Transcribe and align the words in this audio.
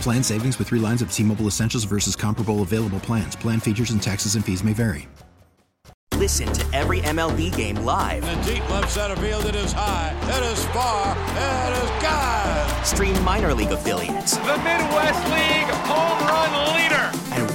Plan 0.00 0.22
savings 0.22 0.58
with 0.58 0.68
three 0.68 0.80
lines 0.80 1.02
of 1.02 1.12
T 1.12 1.22
Mobile 1.22 1.46
Essentials 1.46 1.84
versus 1.84 2.16
comparable 2.16 2.62
available 2.62 3.00
plans. 3.00 3.36
Plan 3.36 3.60
features 3.60 3.90
and 3.90 4.02
taxes 4.02 4.34
and 4.34 4.44
fees 4.44 4.64
may 4.64 4.72
vary. 4.72 5.08
Listen 6.14 6.50
to 6.54 6.64
every 6.74 7.00
MLB 7.00 7.54
game 7.54 7.76
live. 7.84 8.24
In 8.24 8.40
the 8.40 8.54
deep 8.54 8.70
left 8.70 8.90
center 8.90 9.16
field, 9.16 9.44
it 9.44 9.54
is 9.54 9.72
high, 9.72 10.16
it 10.22 10.52
is 10.52 10.64
far, 10.66 11.12
it 11.12 11.82
is 11.82 12.02
God. 12.02 12.86
Stream 12.86 13.22
minor 13.22 13.52
league 13.52 13.70
affiliates. 13.70 14.36
The 14.38 14.56
Midwest 14.58 15.24
League 15.30 15.70
home 15.84 16.26
run 16.26 16.74
leader. 16.74 17.05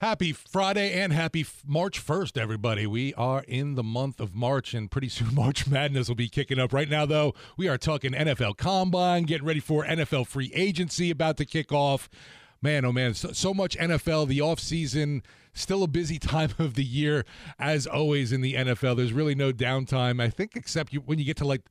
Happy 0.00 0.32
Friday 0.32 0.92
and 0.92 1.12
happy 1.12 1.44
March 1.66 2.06
1st, 2.06 2.38
everybody. 2.38 2.86
We 2.86 3.12
are 3.14 3.42
in 3.48 3.74
the 3.74 3.82
month 3.82 4.20
of 4.20 4.32
March, 4.32 4.72
and 4.72 4.88
pretty 4.88 5.08
soon 5.08 5.34
March 5.34 5.66
Madness 5.66 6.06
will 6.06 6.14
be 6.14 6.28
kicking 6.28 6.60
up. 6.60 6.72
Right 6.72 6.88
now, 6.88 7.04
though, 7.04 7.34
we 7.56 7.66
are 7.66 7.76
talking 7.76 8.12
NFL 8.12 8.58
Combine, 8.58 9.24
getting 9.24 9.44
ready 9.44 9.58
for 9.58 9.84
NFL 9.84 10.28
free 10.28 10.52
agency 10.54 11.10
about 11.10 11.36
to 11.38 11.44
kick 11.44 11.72
off. 11.72 12.08
Man, 12.62 12.84
oh 12.84 12.92
man, 12.92 13.12
so, 13.14 13.32
so 13.32 13.52
much 13.52 13.76
NFL, 13.76 14.28
the 14.28 14.38
offseason, 14.38 15.22
still 15.52 15.82
a 15.82 15.88
busy 15.88 16.18
time 16.20 16.50
of 16.60 16.74
the 16.74 16.84
year, 16.84 17.24
as 17.58 17.84
always 17.84 18.30
in 18.30 18.40
the 18.40 18.54
NFL. 18.54 18.96
There's 18.96 19.12
really 19.12 19.34
no 19.34 19.52
downtime, 19.52 20.22
I 20.22 20.30
think, 20.30 20.54
except 20.54 20.92
you, 20.92 21.00
when 21.00 21.18
you 21.18 21.24
get 21.24 21.38
to 21.38 21.44
like 21.44 21.62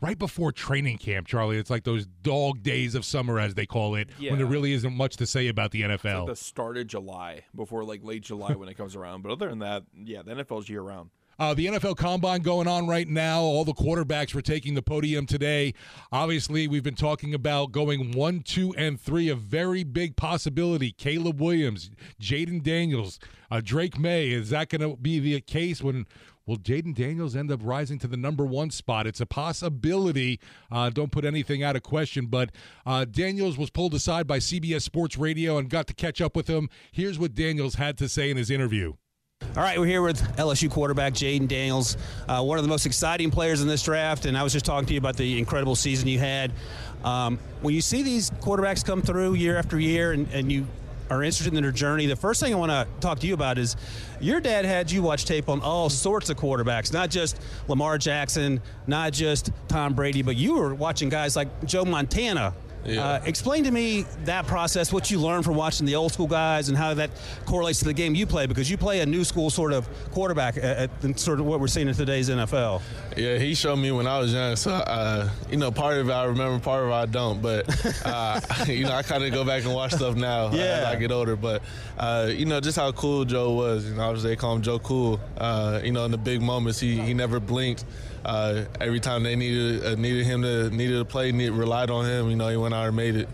right 0.00 0.18
before 0.18 0.52
training 0.52 0.98
camp, 0.98 1.26
Charlie. 1.26 1.58
It's 1.58 1.70
like 1.70 1.84
those 1.84 2.06
dog 2.22 2.62
days 2.62 2.94
of 2.94 3.04
summer, 3.04 3.38
as 3.38 3.54
they 3.54 3.66
call 3.66 3.94
it, 3.94 4.08
Yeah. 4.18 4.30
when 4.32 4.38
there 4.38 4.46
really 4.48 4.72
isn't 4.72 4.94
much 4.96 5.16
to 5.16 5.26
say 5.26 5.48
about 5.48 5.70
the 5.70 5.82
NFL. 5.82 6.20
like 6.26 6.26
the 6.28 6.36
start 6.36 6.76
of 6.78 6.86
July 6.86 7.44
before 7.54 7.84
like 7.84 8.02
late 8.04 8.22
July 8.22 8.52
when 8.54 8.68
it 8.68 8.74
comes 8.76 8.96
around. 8.96 9.22
But 9.22 9.32
other 9.32 9.48
than 9.48 9.58
that, 9.60 9.84
yeah, 10.04 10.22
the 10.22 10.32
NFL's 10.32 10.68
year 10.68 10.82
round. 10.82 11.10
Uh, 11.38 11.54
the 11.54 11.64
NFL 11.68 11.96
Combine 11.96 12.42
going 12.42 12.68
on 12.68 12.86
right 12.86 13.08
now. 13.08 13.40
All 13.40 13.64
the 13.64 13.72
quarterbacks 13.72 14.34
were 14.34 14.42
taking 14.42 14.74
the 14.74 14.82
podium 14.82 15.24
today. 15.24 15.72
Obviously, 16.12 16.68
we've 16.68 16.82
been 16.82 16.94
talking 16.94 17.32
about 17.32 17.72
going 17.72 18.12
one, 18.12 18.40
two, 18.40 18.74
and 18.76 19.00
three. 19.00 19.30
A 19.30 19.34
very 19.34 19.82
big 19.82 20.16
possibility. 20.16 20.92
Caleb 20.92 21.40
Williams, 21.40 21.90
Jayden 22.20 22.62
Daniels, 22.62 23.18
uh, 23.50 23.62
Drake 23.64 23.98
Maye. 23.98 24.28
Is 24.32 24.50
that 24.50 24.68
going 24.68 24.82
to 24.82 24.96
be 25.00 25.18
the 25.18 25.40
case 25.40 25.82
when? 25.82 26.06
Will 26.50 26.56
Jayden 26.56 26.96
Daniels 26.96 27.36
end 27.36 27.52
up 27.52 27.60
rising 27.62 28.00
to 28.00 28.08
the 28.08 28.16
number 28.16 28.44
one 28.44 28.70
spot? 28.70 29.06
It's 29.06 29.20
a 29.20 29.26
possibility. 29.26 30.40
Uh, 30.68 30.90
don't 30.90 31.12
put 31.12 31.24
anything 31.24 31.62
out 31.62 31.76
of 31.76 31.84
question. 31.84 32.26
But 32.26 32.50
uh, 32.84 33.04
Daniels 33.04 33.56
was 33.56 33.70
pulled 33.70 33.94
aside 33.94 34.26
by 34.26 34.38
CBS 34.38 34.82
Sports 34.82 35.16
Radio 35.16 35.58
and 35.58 35.70
got 35.70 35.86
to 35.86 35.94
catch 35.94 36.20
up 36.20 36.34
with 36.34 36.48
him. 36.48 36.68
Here's 36.90 37.20
what 37.20 37.36
Daniels 37.36 37.76
had 37.76 37.96
to 37.98 38.08
say 38.08 38.32
in 38.32 38.36
his 38.36 38.50
interview. 38.50 38.94
All 39.56 39.62
right, 39.62 39.78
we're 39.78 39.86
here 39.86 40.02
with 40.02 40.20
LSU 40.38 40.68
quarterback 40.68 41.12
Jayden 41.12 41.46
Daniels, 41.46 41.96
uh, 42.28 42.42
one 42.42 42.58
of 42.58 42.64
the 42.64 42.68
most 42.68 42.84
exciting 42.84 43.30
players 43.30 43.62
in 43.62 43.68
this 43.68 43.84
draft. 43.84 44.26
And 44.26 44.36
I 44.36 44.42
was 44.42 44.52
just 44.52 44.64
talking 44.64 44.88
to 44.88 44.92
you 44.92 44.98
about 44.98 45.16
the 45.16 45.38
incredible 45.38 45.76
season 45.76 46.08
you 46.08 46.18
had. 46.18 46.50
Um, 47.04 47.38
when 47.62 47.74
you 47.76 47.80
see 47.80 48.02
these 48.02 48.30
quarterbacks 48.30 48.84
come 48.84 49.02
through 49.02 49.34
year 49.34 49.56
after 49.56 49.78
year 49.78 50.10
and, 50.10 50.28
and 50.32 50.50
you 50.50 50.66
are 51.10 51.22
interested 51.22 51.52
in 51.52 51.62
their 51.62 51.72
journey, 51.72 52.06
the 52.06 52.16
first 52.16 52.40
thing 52.40 52.54
I 52.54 52.56
want 52.56 52.70
to 52.70 52.86
talk 53.00 53.18
to 53.20 53.26
you 53.26 53.34
about 53.34 53.58
is 53.58 53.76
your 54.20 54.40
dad 54.40 54.64
had 54.64 54.90
you 54.90 55.02
watch 55.02 55.24
tape 55.24 55.48
on 55.48 55.60
all 55.60 55.90
sorts 55.90 56.30
of 56.30 56.36
quarterbacks, 56.36 56.92
not 56.92 57.10
just 57.10 57.40
Lamar 57.68 57.98
Jackson, 57.98 58.62
not 58.86 59.12
just 59.12 59.50
Tom 59.68 59.94
Brady, 59.94 60.22
but 60.22 60.36
you 60.36 60.54
were 60.54 60.74
watching 60.74 61.08
guys 61.08 61.36
like 61.36 61.48
Joe 61.66 61.84
Montana. 61.84 62.54
Uh, 62.86 63.20
explain 63.24 63.64
to 63.64 63.70
me 63.70 64.06
that 64.24 64.46
process, 64.46 64.92
what 64.92 65.10
you 65.10 65.20
learned 65.20 65.44
from 65.44 65.54
watching 65.54 65.86
the 65.86 65.94
old 65.94 66.12
school 66.12 66.26
guys, 66.26 66.68
and 66.68 66.78
how 66.78 66.94
that 66.94 67.10
correlates 67.44 67.78
to 67.80 67.84
the 67.84 67.92
game 67.92 68.14
you 68.14 68.26
play, 68.26 68.46
because 68.46 68.70
you 68.70 68.76
play 68.76 69.00
a 69.00 69.06
new 69.06 69.24
school 69.24 69.50
sort 69.50 69.72
of 69.72 69.88
quarterback, 70.12 70.56
at, 70.56 70.90
at, 71.04 71.20
sort 71.20 71.40
of 71.40 71.46
what 71.46 71.60
we're 71.60 71.66
seeing 71.66 71.88
in 71.88 71.94
today's 71.94 72.28
NFL. 72.28 72.80
Yeah, 73.16 73.38
he 73.38 73.54
showed 73.54 73.76
me 73.76 73.90
when 73.90 74.06
I 74.06 74.18
was 74.18 74.32
young. 74.32 74.56
So, 74.56 74.72
uh, 74.72 75.28
you 75.50 75.56
know, 75.56 75.70
part 75.70 75.98
of 75.98 76.08
it 76.08 76.12
I 76.12 76.24
remember, 76.24 76.58
part 76.58 76.84
of 76.84 76.90
it 76.90 76.94
I 76.94 77.06
don't. 77.06 77.42
But, 77.42 77.66
uh, 78.06 78.40
you 78.66 78.84
know, 78.84 78.92
I 78.92 79.02
kind 79.02 79.24
of 79.24 79.32
go 79.32 79.44
back 79.44 79.64
and 79.64 79.74
watch 79.74 79.92
stuff 79.92 80.16
now 80.16 80.46
uh, 80.46 80.52
as 80.52 80.84
I 80.84 80.96
get 80.96 81.12
older. 81.12 81.36
But, 81.36 81.62
uh, 81.98 82.30
you 82.32 82.46
know, 82.46 82.60
just 82.60 82.78
how 82.78 82.92
cool 82.92 83.24
Joe 83.24 83.52
was. 83.52 83.86
You 83.86 83.94
know, 83.94 84.02
obviously 84.02 84.30
they 84.30 84.36
call 84.36 84.56
him 84.56 84.62
Joe 84.62 84.78
Cool. 84.78 85.20
Uh, 85.36 85.80
you 85.84 85.92
know, 85.92 86.04
in 86.04 86.10
the 86.10 86.18
big 86.18 86.40
moments, 86.40 86.80
he, 86.80 86.98
he 86.98 87.14
never 87.14 87.40
blinked. 87.40 87.84
Uh, 88.24 88.64
every 88.80 89.00
time 89.00 89.22
they 89.22 89.34
needed 89.34 89.84
uh, 89.84 89.94
needed 89.94 90.26
him 90.26 90.42
to 90.42 90.70
needed 90.70 90.98
to 90.98 91.04
play, 91.04 91.32
need, 91.32 91.50
relied 91.50 91.90
on 91.90 92.04
him. 92.04 92.30
You 92.30 92.36
know, 92.36 92.48
he 92.48 92.56
went 92.56 92.74
out 92.74 92.86
and 92.86 92.96
made 92.96 93.16
it. 93.16 93.28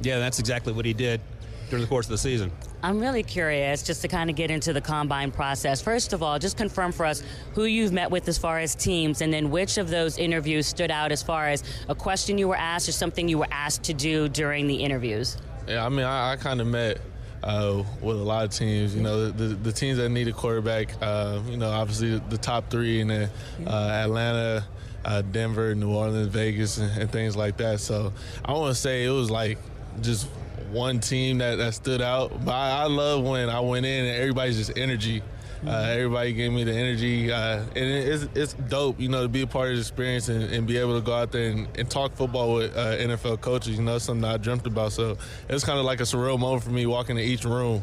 Yeah, 0.00 0.18
that's 0.18 0.38
exactly 0.38 0.72
what 0.72 0.84
he 0.84 0.92
did 0.92 1.20
during 1.68 1.82
the 1.82 1.88
course 1.88 2.06
of 2.06 2.10
the 2.10 2.18
season. 2.18 2.52
I'm 2.82 3.00
really 3.00 3.24
curious 3.24 3.82
just 3.82 4.02
to 4.02 4.08
kind 4.08 4.30
of 4.30 4.36
get 4.36 4.50
into 4.50 4.72
the 4.72 4.80
combine 4.80 5.32
process. 5.32 5.82
First 5.82 6.12
of 6.12 6.22
all, 6.22 6.38
just 6.38 6.56
confirm 6.56 6.92
for 6.92 7.04
us 7.04 7.24
who 7.54 7.64
you've 7.64 7.92
met 7.92 8.10
with 8.10 8.28
as 8.28 8.38
far 8.38 8.60
as 8.60 8.76
teams, 8.76 9.20
and 9.20 9.32
then 9.32 9.50
which 9.50 9.78
of 9.78 9.90
those 9.90 10.16
interviews 10.18 10.66
stood 10.68 10.90
out 10.90 11.10
as 11.10 11.20
far 11.20 11.48
as 11.48 11.64
a 11.88 11.94
question 11.94 12.38
you 12.38 12.46
were 12.46 12.56
asked 12.56 12.88
or 12.88 12.92
something 12.92 13.28
you 13.28 13.38
were 13.38 13.48
asked 13.50 13.82
to 13.84 13.94
do 13.94 14.28
during 14.28 14.68
the 14.68 14.76
interviews. 14.76 15.36
Yeah, 15.66 15.84
I 15.84 15.88
mean, 15.88 16.04
I, 16.04 16.32
I 16.32 16.36
kind 16.36 16.60
of 16.60 16.68
met 16.68 16.98
uh, 17.42 17.82
with 18.00 18.16
a 18.16 18.22
lot 18.22 18.44
of 18.44 18.50
teams. 18.50 18.94
You 18.94 19.02
know, 19.02 19.30
the, 19.30 19.44
the 19.54 19.72
teams 19.72 19.98
that 19.98 20.08
need 20.08 20.28
a 20.28 20.32
quarterback. 20.32 20.90
Uh, 21.00 21.40
you 21.48 21.56
know, 21.56 21.70
obviously 21.70 22.18
the, 22.18 22.38
top 22.38 22.70
three 22.70 23.00
in 23.00 23.08
the, 23.08 23.30
uh, 23.66 23.70
Atlanta, 23.70 24.64
uh, 25.04 25.22
Denver, 25.22 25.74
New 25.74 25.90
Orleans, 25.90 26.28
Vegas, 26.28 26.78
and, 26.78 27.02
and 27.02 27.10
things 27.10 27.36
like 27.36 27.56
that. 27.58 27.80
So 27.80 28.12
I 28.44 28.52
want 28.52 28.74
to 28.74 28.80
say 28.80 29.04
it 29.04 29.10
was 29.10 29.30
like 29.30 29.58
just 30.00 30.26
one 30.70 31.00
team 31.00 31.38
that, 31.38 31.56
that 31.56 31.74
stood 31.74 32.02
out. 32.02 32.44
But 32.44 32.52
I, 32.52 32.82
I 32.82 32.86
love 32.86 33.24
when 33.24 33.48
I 33.48 33.60
went 33.60 33.86
in 33.86 34.04
and 34.06 34.16
everybody's 34.16 34.56
just 34.56 34.76
energy. 34.76 35.22
Uh, 35.66 35.70
everybody 35.70 36.32
gave 36.32 36.52
me 36.52 36.62
the 36.64 36.72
energy, 36.72 37.32
uh, 37.32 37.58
and 37.58 37.76
it, 37.76 38.08
it's, 38.08 38.28
it's 38.34 38.52
dope, 38.54 39.00
you 39.00 39.08
know, 39.08 39.22
to 39.22 39.28
be 39.28 39.42
a 39.42 39.46
part 39.46 39.70
of 39.70 39.74
the 39.74 39.80
experience 39.80 40.28
and, 40.28 40.44
and 40.44 40.66
be 40.66 40.76
able 40.76 40.98
to 40.98 41.04
go 41.04 41.12
out 41.12 41.32
there 41.32 41.50
and, 41.50 41.68
and 41.76 41.90
talk 41.90 42.14
football 42.14 42.54
with 42.54 42.76
uh, 42.76 42.96
NFL 42.96 43.40
coaches. 43.40 43.76
You 43.76 43.82
know, 43.82 43.98
something 43.98 44.24
I 44.24 44.36
dreamt 44.36 44.66
about. 44.66 44.92
So 44.92 45.18
it's 45.48 45.64
kind 45.64 45.78
of 45.78 45.84
like 45.84 46.00
a 46.00 46.04
surreal 46.04 46.38
moment 46.38 46.62
for 46.62 46.70
me 46.70 46.86
walking 46.86 47.16
to 47.16 47.22
each 47.22 47.44
room. 47.44 47.82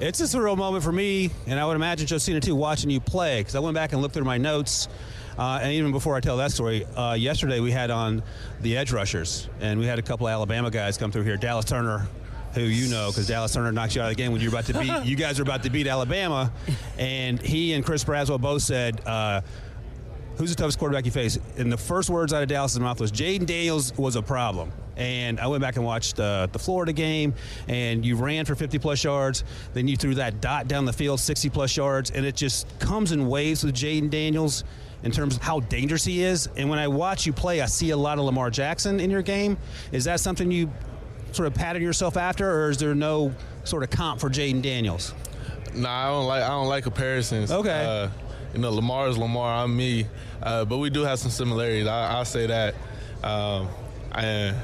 It's 0.00 0.18
a 0.20 0.24
surreal 0.24 0.56
moment 0.56 0.82
for 0.82 0.92
me, 0.92 1.30
and 1.46 1.60
I 1.60 1.66
would 1.66 1.76
imagine 1.76 2.06
Josina 2.06 2.40
too, 2.40 2.56
watching 2.56 2.90
you 2.90 3.00
play, 3.00 3.40
because 3.40 3.54
I 3.54 3.60
went 3.60 3.74
back 3.74 3.92
and 3.92 4.00
looked 4.00 4.14
through 4.14 4.24
my 4.24 4.38
notes. 4.38 4.88
Uh, 5.38 5.60
and 5.62 5.72
even 5.72 5.92
before 5.92 6.16
I 6.16 6.20
tell 6.20 6.38
that 6.38 6.52
story, 6.52 6.84
uh, 6.84 7.14
yesterday 7.14 7.60
we 7.60 7.70
had 7.70 7.90
on 7.90 8.22
the 8.60 8.76
edge 8.76 8.92
rushers, 8.92 9.48
and 9.60 9.78
we 9.78 9.86
had 9.86 9.98
a 9.98 10.02
couple 10.02 10.26
of 10.26 10.32
Alabama 10.32 10.70
guys 10.70 10.98
come 10.98 11.12
through 11.12 11.22
here. 11.22 11.36
Dallas 11.36 11.64
Turner, 11.66 12.08
who 12.54 12.62
you 12.62 12.88
know, 12.88 13.10
because 13.10 13.26
Dallas 13.26 13.52
Turner 13.52 13.72
knocked 13.72 13.94
you 13.94 14.02
out 14.02 14.10
of 14.10 14.16
the 14.16 14.22
game 14.22 14.32
when 14.32 14.40
you 14.40 14.50
were 14.50 14.56
about 14.56 14.66
to 14.66 14.78
beat. 14.78 15.04
you 15.04 15.16
guys 15.16 15.38
were 15.38 15.42
about 15.42 15.62
to 15.62 15.70
beat 15.70 15.86
Alabama, 15.86 16.52
and 16.98 17.40
he 17.40 17.74
and 17.74 17.84
Chris 17.84 18.04
Braswell 18.04 18.40
both 18.40 18.62
said. 18.62 19.00
Uh, 19.06 19.40
who's 20.36 20.48
the 20.48 20.56
toughest 20.56 20.78
quarterback 20.78 21.04
you 21.04 21.10
face? 21.10 21.38
And 21.58 21.70
the 21.70 21.76
first 21.76 22.08
words 22.08 22.32
out 22.32 22.42
of 22.42 22.48
Dallas' 22.48 22.78
mouth 22.78 22.98
was 22.98 23.12
Jayden 23.12 23.44
Daniels 23.44 23.96
was 23.98 24.16
a 24.16 24.22
problem. 24.22 24.72
And 24.96 25.38
I 25.38 25.46
went 25.46 25.60
back 25.60 25.76
and 25.76 25.84
watched 25.84 26.18
uh, 26.18 26.46
the 26.50 26.58
Florida 26.58 26.92
game, 26.94 27.34
and 27.68 28.04
you 28.04 28.16
ran 28.16 28.46
for 28.46 28.54
50 28.54 28.78
plus 28.78 29.04
yards. 29.04 29.44
Then 29.74 29.86
you 29.86 29.96
threw 29.96 30.14
that 30.14 30.40
dot 30.40 30.66
down 30.66 30.86
the 30.86 30.92
field, 30.94 31.20
60 31.20 31.50
plus 31.50 31.76
yards, 31.76 32.10
and 32.10 32.24
it 32.24 32.36
just 32.36 32.66
comes 32.78 33.12
in 33.12 33.28
waves 33.28 33.64
with 33.64 33.74
Jayden 33.74 34.08
Daniels 34.08 34.64
in 35.02 35.10
terms 35.10 35.36
of 35.36 35.42
how 35.42 35.60
dangerous 35.60 36.04
he 36.04 36.22
is. 36.22 36.48
And 36.56 36.68
when 36.68 36.78
I 36.78 36.88
watch 36.88 37.26
you 37.26 37.32
play, 37.32 37.60
I 37.60 37.66
see 37.66 37.90
a 37.90 37.96
lot 37.96 38.18
of 38.18 38.24
Lamar 38.24 38.50
Jackson 38.50 39.00
in 39.00 39.10
your 39.10 39.22
game. 39.22 39.56
Is 39.92 40.04
that 40.04 40.20
something 40.20 40.50
you 40.50 40.70
sort 41.32 41.46
of 41.46 41.54
pattern 41.54 41.82
yourself 41.82 42.16
after, 42.16 42.50
or 42.50 42.70
is 42.70 42.78
there 42.78 42.94
no 42.94 43.32
sort 43.64 43.82
of 43.82 43.90
comp 43.90 44.20
for 44.20 44.28
Jayden 44.28 44.62
Daniels? 44.62 45.14
Nah, 45.74 45.88
I 45.88 46.06
don't 46.08 46.26
like 46.26 46.42
I 46.42 46.48
don't 46.48 46.68
like 46.68 46.84
comparisons. 46.84 47.52
Okay. 47.52 47.84
Uh, 47.84 48.08
you 48.52 48.60
know, 48.60 48.70
Lamar 48.70 49.08
is 49.08 49.16
Lamar. 49.16 49.64
I'm 49.64 49.76
me, 49.76 50.06
uh, 50.42 50.64
but 50.64 50.78
we 50.78 50.90
do 50.90 51.02
have 51.02 51.18
some 51.18 51.30
similarities. 51.30 51.86
I, 51.86 52.18
will 52.18 52.24
say 52.24 52.46
that. 52.46 52.74
Um, 53.22 53.68
and 54.12 54.56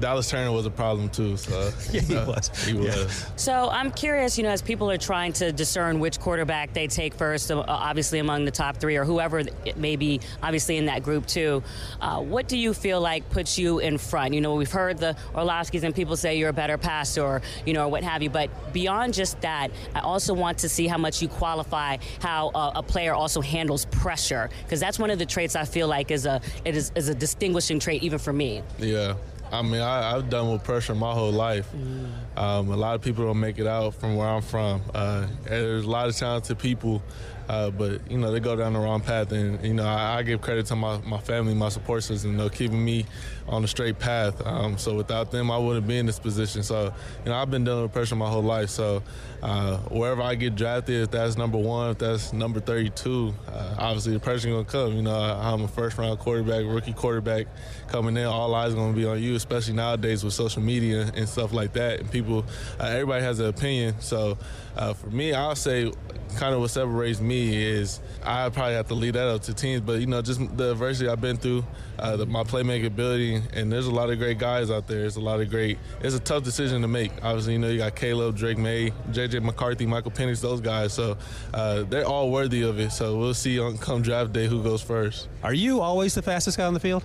Dallas 0.00 0.30
Turner 0.30 0.52
was 0.52 0.66
a 0.66 0.70
problem 0.70 1.08
too. 1.08 1.36
So 1.36 1.70
yeah, 1.92 2.00
he 2.00 2.16
uh, 2.16 2.26
was. 2.26 2.66
He 2.66 2.74
was. 2.74 2.96
Yeah. 2.96 3.36
So 3.36 3.68
I'm 3.70 3.90
curious, 3.90 4.36
you 4.36 4.44
know, 4.44 4.50
as 4.50 4.62
people 4.62 4.90
are 4.90 4.98
trying 4.98 5.32
to 5.34 5.52
discern 5.52 6.00
which 6.00 6.20
quarterback 6.20 6.72
they 6.72 6.86
take 6.86 7.14
first, 7.14 7.50
uh, 7.50 7.64
obviously 7.66 8.18
among 8.18 8.44
the 8.44 8.50
top 8.50 8.76
three 8.76 8.96
or 8.96 9.04
whoever 9.04 9.40
it 9.40 9.76
may 9.76 9.96
be, 9.96 10.20
obviously 10.42 10.76
in 10.76 10.86
that 10.86 11.02
group 11.02 11.26
too. 11.26 11.62
Uh, 12.00 12.20
what 12.20 12.48
do 12.48 12.56
you 12.56 12.74
feel 12.74 13.00
like 13.00 13.28
puts 13.30 13.58
you 13.58 13.78
in 13.78 13.98
front? 13.98 14.34
You 14.34 14.40
know, 14.40 14.54
we've 14.54 14.70
heard 14.70 14.98
the 14.98 15.16
Orlovskis 15.34 15.82
and 15.82 15.94
people 15.94 16.16
say 16.16 16.38
you're 16.38 16.50
a 16.50 16.52
better 16.52 16.78
passer, 16.78 17.22
or 17.22 17.42
you 17.64 17.72
know, 17.72 17.84
or 17.84 17.88
what 17.88 18.02
have 18.02 18.22
you. 18.22 18.30
But 18.30 18.72
beyond 18.72 19.14
just 19.14 19.40
that, 19.42 19.68
I 19.94 20.00
also 20.00 20.34
want 20.34 20.58
to 20.58 20.68
see 20.68 20.86
how 20.86 20.98
much 20.98 21.22
you 21.22 21.28
qualify 21.28 21.98
how 22.20 22.50
a, 22.54 22.72
a 22.76 22.82
player 22.82 23.14
also 23.14 23.40
handles 23.40 23.84
pressure, 23.86 24.50
because 24.64 24.80
that's 24.80 24.98
one 24.98 25.10
of 25.10 25.18
the 25.18 25.26
traits 25.26 25.56
I 25.56 25.64
feel 25.64 25.88
like 25.88 26.10
is 26.10 26.26
a 26.26 26.40
it 26.64 26.76
is, 26.76 26.92
is 26.94 27.08
a 27.08 27.14
distinguishing 27.14 27.78
trait 27.78 28.02
even 28.02 28.18
for 28.18 28.32
me. 28.32 28.62
Yeah. 28.78 29.14
I 29.58 29.62
mean, 29.62 29.80
I, 29.80 30.10
have 30.10 30.28
done 30.28 30.50
with 30.50 30.64
pressure 30.64 30.94
my 30.94 31.12
whole 31.12 31.32
life. 31.32 31.68
Mm. 31.72 32.38
Um, 32.38 32.70
a 32.70 32.76
lot 32.76 32.94
of 32.94 33.02
people 33.02 33.24
don't 33.24 33.40
make 33.40 33.58
it 33.58 33.66
out 33.66 33.94
from 33.94 34.16
where 34.16 34.26
I'm 34.26 34.42
from. 34.42 34.82
Uh, 34.92 35.26
there's 35.44 35.84
a 35.84 35.90
lot 35.90 36.08
of 36.08 36.16
talented 36.16 36.58
people 36.58 37.02
uh, 37.48 37.70
but 37.70 38.10
you 38.10 38.18
know 38.18 38.32
they 38.32 38.40
go 38.40 38.56
down 38.56 38.72
the 38.72 38.78
wrong 38.78 39.00
path, 39.00 39.32
and 39.32 39.62
you 39.64 39.74
know 39.74 39.84
I, 39.84 40.18
I, 40.18 40.22
give 40.22 40.40
credit 40.40 40.66
to 40.66 40.76
my, 40.76 40.98
my 41.02 41.18
family, 41.18 41.54
my 41.54 41.68
support 41.68 42.02
system, 42.02 42.32
you 42.32 42.36
know, 42.36 42.48
keeping 42.48 42.82
me 42.82 43.04
on 43.46 43.62
the 43.62 43.68
straight 43.68 43.98
path. 43.98 44.44
Um, 44.46 44.78
so 44.78 44.94
without 44.94 45.30
them, 45.30 45.50
I 45.50 45.58
wouldn't 45.58 45.86
be 45.86 45.98
in 45.98 46.06
this 46.06 46.18
position. 46.18 46.62
So 46.62 46.92
you 47.24 47.30
know 47.30 47.34
I've 47.34 47.50
been 47.50 47.64
dealing 47.64 47.82
with 47.82 47.92
pressure 47.92 48.16
my 48.16 48.28
whole 48.28 48.42
life. 48.42 48.70
So 48.70 49.02
uh, 49.42 49.76
wherever 49.90 50.22
I 50.22 50.34
get 50.34 50.54
drafted, 50.54 51.02
if 51.02 51.10
that's 51.10 51.36
number 51.36 51.58
one, 51.58 51.90
if 51.90 51.98
that's 51.98 52.32
number 52.32 52.60
32, 52.60 53.34
uh, 53.46 53.74
obviously 53.78 54.14
the 54.14 54.20
pressure 54.20 54.48
gonna 54.48 54.64
come. 54.64 54.94
You 54.94 55.02
know 55.02 55.14
I'm 55.14 55.62
a 55.62 55.68
first 55.68 55.98
round 55.98 56.18
quarterback, 56.20 56.64
rookie 56.64 56.94
quarterback 56.94 57.46
coming 57.88 58.16
in. 58.16 58.24
All 58.24 58.54
eyes 58.54 58.74
gonna 58.74 58.94
be 58.94 59.04
on 59.04 59.22
you, 59.22 59.34
especially 59.34 59.74
nowadays 59.74 60.24
with 60.24 60.32
social 60.32 60.62
media 60.62 61.10
and 61.14 61.28
stuff 61.28 61.52
like 61.52 61.74
that. 61.74 62.00
And 62.00 62.10
people, 62.10 62.46
uh, 62.80 62.84
everybody 62.84 63.22
has 63.22 63.38
an 63.38 63.46
opinion. 63.46 64.00
So 64.00 64.38
uh, 64.76 64.94
for 64.94 65.10
me, 65.10 65.34
I'll 65.34 65.56
say 65.56 65.92
kind 66.36 66.54
of 66.54 66.60
what 66.60 66.70
separates 66.70 67.20
me 67.20 67.33
is 67.34 68.00
I 68.22 68.48
probably 68.48 68.74
have 68.74 68.88
to 68.88 68.94
lead 68.94 69.14
that 69.14 69.28
up 69.28 69.42
to 69.42 69.54
teams, 69.54 69.80
but 69.80 70.00
you 70.00 70.06
know, 70.06 70.22
just 70.22 70.40
the 70.56 70.72
adversity 70.72 71.08
I've 71.08 71.20
been 71.20 71.36
through, 71.36 71.64
uh, 71.98 72.16
the, 72.16 72.26
my 72.26 72.42
playmaking 72.42 72.86
ability, 72.86 73.42
and 73.52 73.70
there's 73.70 73.86
a 73.86 73.90
lot 73.90 74.10
of 74.10 74.18
great 74.18 74.38
guys 74.38 74.70
out 74.70 74.86
there. 74.86 75.00
There's 75.00 75.16
a 75.16 75.20
lot 75.20 75.40
of 75.40 75.50
great. 75.50 75.78
It's 76.00 76.14
a 76.14 76.20
tough 76.20 76.44
decision 76.44 76.82
to 76.82 76.88
make. 76.88 77.12
Obviously, 77.22 77.54
you 77.54 77.58
know, 77.58 77.68
you 77.68 77.78
got 77.78 77.96
Caleb, 77.96 78.36
Drake 78.36 78.58
Maye, 78.58 78.92
J.J. 79.10 79.40
McCarthy, 79.40 79.86
Michael 79.86 80.10
Penix, 80.10 80.40
those 80.40 80.60
guys. 80.60 80.92
So 80.92 81.16
uh, 81.52 81.82
they're 81.84 82.06
all 82.06 82.30
worthy 82.30 82.62
of 82.62 82.78
it. 82.78 82.92
So 82.92 83.18
we'll 83.18 83.34
see 83.34 83.58
on 83.58 83.78
come 83.78 84.02
draft 84.02 84.32
day 84.32 84.46
who 84.46 84.62
goes 84.62 84.82
first. 84.82 85.28
Are 85.42 85.54
you 85.54 85.80
always 85.80 86.14
the 86.14 86.22
fastest 86.22 86.56
guy 86.56 86.66
on 86.66 86.74
the 86.74 86.80
field? 86.80 87.04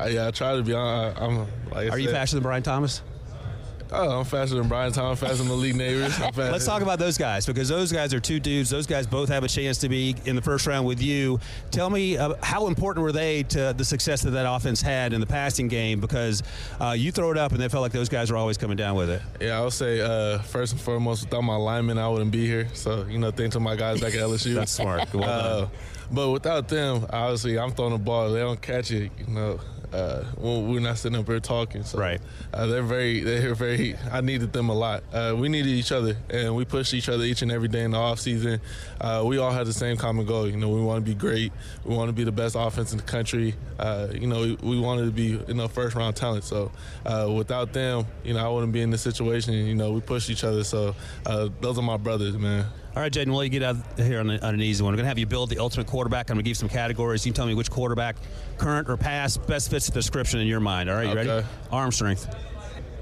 Uh, 0.00 0.06
yeah, 0.06 0.28
I 0.28 0.30
try 0.32 0.56
to 0.56 0.62
be. 0.62 0.72
on. 0.72 1.14
I'm. 1.16 1.38
Like 1.70 1.88
Are 1.88 1.92
said, 1.92 2.00
you 2.00 2.10
faster 2.10 2.36
than 2.36 2.42
Brian 2.42 2.62
Thomas? 2.62 3.02
Oh, 3.92 4.18
I'm 4.18 4.24
faster 4.24 4.56
than 4.56 4.68
Brian 4.68 4.92
Thomas, 4.92 5.20
faster 5.20 5.36
than 5.36 5.48
Malik 5.48 5.74
Nabers. 5.74 6.36
Let's 6.36 6.64
talk 6.64 6.82
about 6.82 6.98
those 6.98 7.18
guys 7.18 7.46
because 7.46 7.68
those 7.68 7.92
guys 7.92 8.12
are 8.12 8.20
two 8.20 8.40
dudes. 8.40 8.70
Those 8.70 8.86
guys 8.86 9.06
both 9.06 9.28
have 9.28 9.44
a 9.44 9.48
chance 9.48 9.78
to 9.78 9.88
be 9.88 10.16
in 10.24 10.36
the 10.36 10.42
first 10.42 10.66
round 10.66 10.86
with 10.86 11.00
you. 11.00 11.38
Tell 11.70 11.90
me 11.90 12.16
uh, 12.16 12.34
how 12.42 12.66
important 12.66 13.04
were 13.04 13.12
they 13.12 13.42
to 13.44 13.74
the 13.76 13.84
success 13.84 14.22
that 14.22 14.30
that 14.30 14.50
offense 14.50 14.82
had 14.82 15.12
in 15.12 15.20
the 15.20 15.26
passing 15.26 15.68
game? 15.68 16.00
Because 16.00 16.42
uh, 16.80 16.94
you 16.96 17.12
throw 17.12 17.30
it 17.30 17.36
up 17.38 17.52
and 17.52 17.60
they 17.60 17.68
felt 17.68 17.82
like 17.82 17.92
those 17.92 18.08
guys 18.08 18.30
were 18.30 18.36
always 18.36 18.58
coming 18.58 18.76
down 18.76 18.96
with 18.96 19.10
it. 19.10 19.22
Yeah, 19.40 19.58
I 19.58 19.62
would 19.62 19.72
say 19.72 20.00
uh, 20.00 20.38
first 20.38 20.72
and 20.72 20.80
foremost, 20.80 21.24
without 21.24 21.42
my 21.42 21.56
linemen, 21.56 21.98
I 21.98 22.08
wouldn't 22.08 22.32
be 22.32 22.46
here. 22.46 22.68
So 22.74 23.04
you 23.04 23.18
know, 23.18 23.30
thanks 23.30 23.54
to 23.54 23.60
my 23.60 23.76
guys 23.76 24.00
back 24.00 24.14
at 24.14 24.20
LSU. 24.28 24.54
That's 24.54 24.72
smart. 24.72 25.12
Well 25.14 25.24
uh, 25.24 25.68
but 26.10 26.30
without 26.30 26.68
them, 26.68 27.06
obviously, 27.10 27.58
I'm 27.58 27.72
throwing 27.72 27.92
the 27.92 27.98
ball. 27.98 28.30
They 28.30 28.40
don't 28.40 28.60
catch 28.60 28.90
it. 28.90 29.10
You 29.18 29.34
know, 29.34 29.60
uh, 29.94 30.24
we're 30.36 30.80
not 30.80 30.98
sitting 30.98 31.18
up 31.18 31.26
here 31.26 31.38
talking. 31.38 31.84
So, 31.84 31.98
right. 31.98 32.20
Uh, 32.52 32.66
they're 32.66 32.82
very, 32.82 33.20
they're 33.20 33.54
very. 33.54 33.96
I 34.10 34.20
needed 34.20 34.52
them 34.52 34.68
a 34.68 34.74
lot. 34.74 35.04
Uh, 35.12 35.34
we 35.38 35.48
needed 35.48 35.70
each 35.70 35.92
other, 35.92 36.16
and 36.30 36.56
we 36.56 36.64
pushed 36.64 36.94
each 36.94 37.08
other 37.08 37.22
each 37.22 37.42
and 37.42 37.52
every 37.52 37.68
day 37.68 37.84
in 37.84 37.92
the 37.92 37.98
off 37.98 38.18
season. 38.18 38.60
Uh, 39.00 39.22
we 39.24 39.38
all 39.38 39.52
had 39.52 39.66
the 39.66 39.72
same 39.72 39.96
common 39.96 40.26
goal. 40.26 40.48
You 40.48 40.56
know, 40.56 40.68
we 40.68 40.80
want 40.80 41.04
to 41.04 41.08
be 41.10 41.14
great. 41.14 41.52
We 41.84 41.94
want 41.94 42.08
to 42.08 42.12
be 42.12 42.24
the 42.24 42.32
best 42.32 42.56
offense 42.58 42.90
in 42.90 42.98
the 42.98 43.04
country. 43.04 43.54
Uh, 43.78 44.08
you 44.12 44.26
know, 44.26 44.40
we, 44.40 44.54
we, 44.62 44.80
wanted 44.80 45.04
to 45.06 45.12
be 45.12 45.40
you 45.46 45.54
know 45.54 45.68
first 45.68 45.94
round 45.94 46.16
talent. 46.16 46.44
So, 46.44 46.72
uh, 47.06 47.32
without 47.34 47.72
them, 47.72 48.06
you 48.24 48.34
know, 48.34 48.44
I 48.44 48.48
wouldn't 48.48 48.72
be 48.72 48.82
in 48.82 48.90
this 48.90 49.02
situation. 49.02 49.54
You 49.54 49.76
know, 49.76 49.92
we 49.92 50.00
pushed 50.00 50.28
each 50.28 50.44
other. 50.44 50.64
So, 50.64 50.94
those 51.60 51.78
are 51.78 51.82
my 51.82 51.96
brothers, 51.96 52.36
man. 52.36 52.66
All 52.96 53.02
right, 53.02 53.12
Jayden, 53.12 53.32
we'll 53.32 53.42
you 53.42 53.50
get 53.50 53.64
out 53.64 53.76
here 53.96 54.20
on, 54.20 54.30
on, 54.30 54.54
an 54.54 54.62
easy 54.62 54.84
one. 54.84 54.92
We're 54.92 54.98
going 54.98 55.04
to 55.04 55.08
have 55.08 55.18
you 55.18 55.26
build 55.26 55.50
the 55.50 55.58
ultimate 55.58 55.88
quarterback. 55.88 56.30
I'm 56.30 56.36
going 56.36 56.44
to 56.44 56.48
give 56.48 56.50
you 56.50 56.54
some 56.54 56.68
categories. 56.68 57.26
You 57.26 57.32
can 57.32 57.36
tell 57.36 57.46
me 57.46 57.54
which 57.54 57.68
quarterback, 57.68 58.14
current 58.56 58.88
or 58.88 58.96
past, 58.96 59.44
best 59.48 59.68
fits 59.68 59.86
the 59.86 59.92
description 59.92 60.38
in 60.38 60.46
your 60.46 60.60
mind. 60.60 60.88
All 60.88 60.94
right, 60.94 61.06
you 61.06 61.18
okay. 61.18 61.28
ready? 61.28 61.46
Arm 61.72 61.90
strength. 61.90 62.32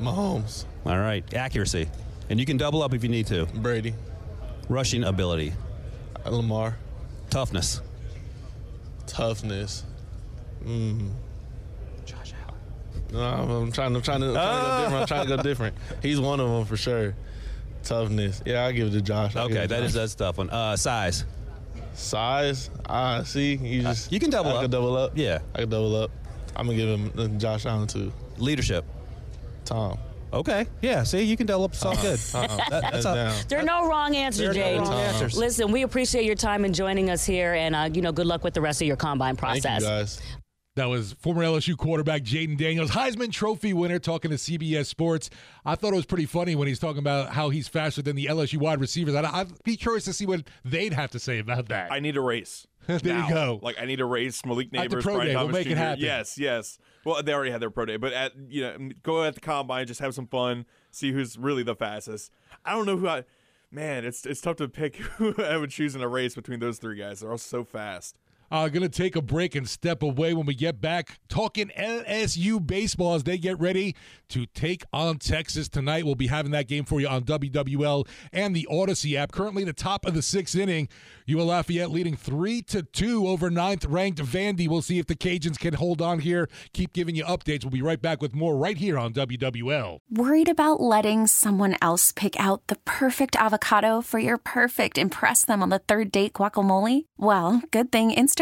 Mahomes. 0.00 0.64
All 0.86 0.98
right. 0.98 1.22
Accuracy. 1.34 1.90
And 2.30 2.40
you 2.40 2.46
can 2.46 2.56
double 2.56 2.82
up 2.82 2.94
if 2.94 3.02
you 3.02 3.10
need 3.10 3.26
to. 3.26 3.44
Brady. 3.44 3.94
Rushing 4.70 5.04
ability. 5.04 5.52
Lamar. 6.24 6.78
Toughness. 7.28 7.82
Toughness. 9.06 9.84
Mm. 10.64 11.10
Josh 12.06 12.32
Allen. 12.46 12.58
No, 13.12 13.20
I'm 13.60 13.72
trying. 13.72 13.94
I'm 13.94 14.00
trying 14.00 14.20
to. 14.20 14.28
I'm 14.28 14.34
trying, 14.34 14.56
to 14.56 14.62
go 14.62 14.70
ah. 14.70 14.80
different. 14.80 15.00
I'm 15.02 15.06
trying 15.06 15.26
to 15.26 15.36
go 15.36 15.42
different. 15.42 15.76
He's 16.02 16.18
one 16.18 16.40
of 16.40 16.48
them 16.48 16.64
for 16.64 16.78
sure. 16.78 17.14
Toughness. 17.82 18.42
Yeah, 18.44 18.66
I 18.66 18.72
give 18.72 18.88
it 18.88 18.92
to 18.92 19.02
Josh. 19.02 19.36
I'll 19.36 19.46
okay, 19.46 19.66
that 19.66 19.68
Josh. 19.68 19.86
is 19.86 19.94
that's 19.94 20.14
tough 20.14 20.38
one. 20.38 20.50
Uh, 20.50 20.76
size. 20.76 21.24
Size. 21.94 22.70
Ah, 22.88 23.22
see, 23.22 23.56
you 23.56 23.80
uh, 23.80 23.84
just 23.90 24.08
uh, 24.08 24.10
you 24.12 24.20
can 24.20 24.30
double 24.30 24.50
I 24.50 24.54
up. 24.54 24.58
I 24.58 24.62
can 24.62 24.70
double 24.70 24.96
up. 24.96 25.12
Yeah, 25.14 25.40
I 25.54 25.60
can 25.60 25.68
double 25.68 25.96
up. 25.96 26.10
I'm 26.56 26.66
gonna 26.66 26.78
give 26.78 26.88
him 26.88 27.12
uh, 27.18 27.28
Josh 27.38 27.66
Allen 27.66 27.86
too. 27.86 28.12
Leadership. 28.38 28.84
Tom. 29.64 29.98
Okay. 30.32 30.66
Yeah. 30.80 31.02
See, 31.02 31.22
you 31.22 31.36
can 31.36 31.46
double 31.46 31.64
up. 31.64 31.72
It's 31.72 31.84
all 31.84 31.94
good. 31.96 32.18
that, 32.18 32.70
that's 32.70 33.04
a, 33.04 33.34
there 33.48 33.58
are 33.58 33.64
no 33.64 33.86
wrong 33.86 34.16
answers, 34.16 34.54
Jay. 34.54 34.78
No 34.78 34.90
answers. 34.90 35.36
Listen, 35.36 35.70
we 35.70 35.82
appreciate 35.82 36.24
your 36.24 36.34
time 36.34 36.64
and 36.64 36.74
joining 36.74 37.10
us 37.10 37.24
here, 37.24 37.52
and 37.54 37.74
uh, 37.74 37.90
you 37.92 38.00
know, 38.00 38.12
good 38.12 38.26
luck 38.26 38.42
with 38.42 38.54
the 38.54 38.60
rest 38.60 38.80
of 38.80 38.88
your 38.88 38.96
combine 38.96 39.36
process. 39.36 39.62
Thank 39.62 39.80
you 39.82 39.88
guys. 39.88 40.22
That 40.74 40.86
was 40.86 41.12
former 41.14 41.42
LSU 41.42 41.76
quarterback 41.76 42.22
Jayden 42.22 42.56
Daniels, 42.56 42.92
Heisman 42.92 43.30
Trophy 43.30 43.74
winner, 43.74 43.98
talking 43.98 44.30
to 44.30 44.38
CBS 44.38 44.86
Sports. 44.86 45.28
I 45.66 45.74
thought 45.74 45.92
it 45.92 45.96
was 45.96 46.06
pretty 46.06 46.24
funny 46.24 46.54
when 46.54 46.66
he's 46.66 46.78
talking 46.78 47.00
about 47.00 47.28
how 47.30 47.50
he's 47.50 47.68
faster 47.68 48.00
than 48.00 48.16
the 48.16 48.26
LSU 48.26 48.56
wide 48.56 48.80
receivers. 48.80 49.14
I'd, 49.14 49.26
I'd 49.26 49.62
be 49.64 49.76
curious 49.76 50.04
to 50.06 50.14
see 50.14 50.24
what 50.24 50.44
they'd 50.64 50.94
have 50.94 51.10
to 51.10 51.18
say 51.18 51.40
about 51.40 51.68
that. 51.68 51.92
I 51.92 52.00
need 52.00 52.16
a 52.16 52.22
race. 52.22 52.66
there 52.86 52.98
now. 53.04 53.28
you 53.28 53.34
go. 53.34 53.60
Like 53.62 53.76
I 53.80 53.84
need 53.84 54.00
a 54.00 54.04
race. 54.04 54.44
Malik 54.46 54.70
Nabers, 54.72 55.02
pro 55.02 55.14
Brian 55.14 55.26
day, 55.28 55.32
Thomas 55.34 55.52
we'll 55.52 55.60
make 55.60 55.66
Jr. 55.66 55.72
it 55.72 55.78
happen. 55.78 56.04
Yes, 56.04 56.38
yes. 56.38 56.78
Well, 57.04 57.22
they 57.22 57.32
already 57.32 57.50
had 57.50 57.60
their 57.60 57.70
pro 57.70 57.84
day, 57.84 57.96
but 57.96 58.12
at 58.12 58.32
you 58.48 58.62
know, 58.62 58.90
go 59.02 59.24
at 59.24 59.34
the 59.34 59.40
combine, 59.40 59.86
just 59.86 60.00
have 60.00 60.14
some 60.14 60.26
fun, 60.26 60.66
see 60.90 61.12
who's 61.12 61.36
really 61.36 61.62
the 61.62 61.76
fastest. 61.76 62.32
I 62.64 62.72
don't 62.74 62.86
know 62.86 62.96
who 62.96 63.08
I. 63.08 63.24
Man, 63.70 64.04
it's 64.04 64.26
it's 64.26 64.40
tough 64.40 64.56
to 64.56 64.68
pick 64.68 64.96
who 65.18 65.34
I 65.38 65.56
would 65.58 65.70
choose 65.70 65.94
in 65.94 66.02
a 66.02 66.08
race 66.08 66.34
between 66.34 66.60
those 66.60 66.78
three 66.78 66.98
guys. 66.98 67.20
They're 67.20 67.30
all 67.30 67.38
so 67.38 67.62
fast. 67.62 68.16
Uh, 68.52 68.68
going 68.68 68.82
to 68.82 68.88
take 68.90 69.16
a 69.16 69.22
break 69.22 69.54
and 69.54 69.66
step 69.66 70.02
away 70.02 70.34
when 70.34 70.44
we 70.44 70.54
get 70.54 70.78
back. 70.78 71.18
Talking 71.30 71.70
LSU 71.74 72.64
baseball 72.64 73.14
as 73.14 73.24
they 73.24 73.38
get 73.38 73.58
ready 73.58 73.96
to 74.28 74.44
take 74.44 74.84
on 74.92 75.16
Texas 75.16 75.70
tonight. 75.70 76.04
We'll 76.04 76.16
be 76.16 76.26
having 76.26 76.52
that 76.52 76.68
game 76.68 76.84
for 76.84 77.00
you 77.00 77.08
on 77.08 77.22
WWL 77.22 78.06
and 78.30 78.54
the 78.54 78.68
Audacy 78.70 79.14
app. 79.16 79.32
Currently, 79.32 79.64
the 79.64 79.72
top 79.72 80.04
of 80.04 80.12
the 80.12 80.20
sixth 80.20 80.54
inning. 80.54 80.90
UL 81.30 81.46
Lafayette 81.46 81.90
leading 81.90 82.14
three 82.14 82.60
to 82.62 82.82
two 82.82 83.26
over 83.26 83.48
ninth 83.48 83.86
ranked 83.86 84.20
Vandy. 84.20 84.68
We'll 84.68 84.82
see 84.82 84.98
if 84.98 85.06
the 85.06 85.16
Cajuns 85.16 85.58
can 85.58 85.72
hold 85.72 86.02
on 86.02 86.18
here. 86.18 86.46
Keep 86.74 86.92
giving 86.92 87.14
you 87.14 87.24
updates. 87.24 87.64
We'll 87.64 87.70
be 87.70 87.80
right 87.80 88.02
back 88.02 88.20
with 88.20 88.34
more 88.34 88.54
right 88.56 88.76
here 88.76 88.98
on 88.98 89.14
WWL. 89.14 90.00
Worried 90.10 90.50
about 90.50 90.78
letting 90.78 91.26
someone 91.26 91.76
else 91.80 92.12
pick 92.12 92.38
out 92.38 92.66
the 92.66 92.76
perfect 92.84 93.34
avocado 93.36 94.02
for 94.02 94.18
your 94.18 94.36
perfect 94.36 94.98
impress 94.98 95.42
them 95.42 95.62
on 95.62 95.70
the 95.70 95.78
third 95.78 96.12
date 96.12 96.34
guacamole? 96.34 97.06
Well, 97.16 97.62
good 97.70 97.90
thing 97.90 98.12
Instagram 98.12 98.41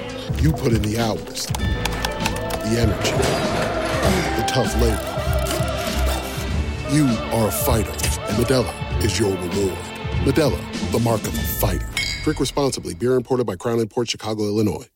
You 0.41 0.51
put 0.51 0.73
in 0.73 0.81
the 0.81 0.97
hours, 0.99 1.45
the 1.45 2.79
energy, 2.79 3.11
the 4.37 4.45
tough 4.47 4.73
labor. 4.81 5.07
You 6.91 7.05
are 7.31 7.47
a 7.47 7.51
fighter, 7.51 7.91
and 7.91 8.43
Modelo 8.43 9.03
is 9.03 9.19
your 9.19 9.29
reward. 9.31 9.77
Modelo, 10.25 10.91
the 10.91 10.99
mark 10.99 11.21
of 11.21 11.27
a 11.35 11.41
fighter. 11.41 11.87
Drink 12.23 12.39
responsibly. 12.39 12.95
Beer 12.95 13.13
imported 13.15 13.45
by 13.45 13.55
Crown 13.55 13.87
Port 13.87 14.09
Chicago, 14.09 14.43
Illinois. 14.45 14.87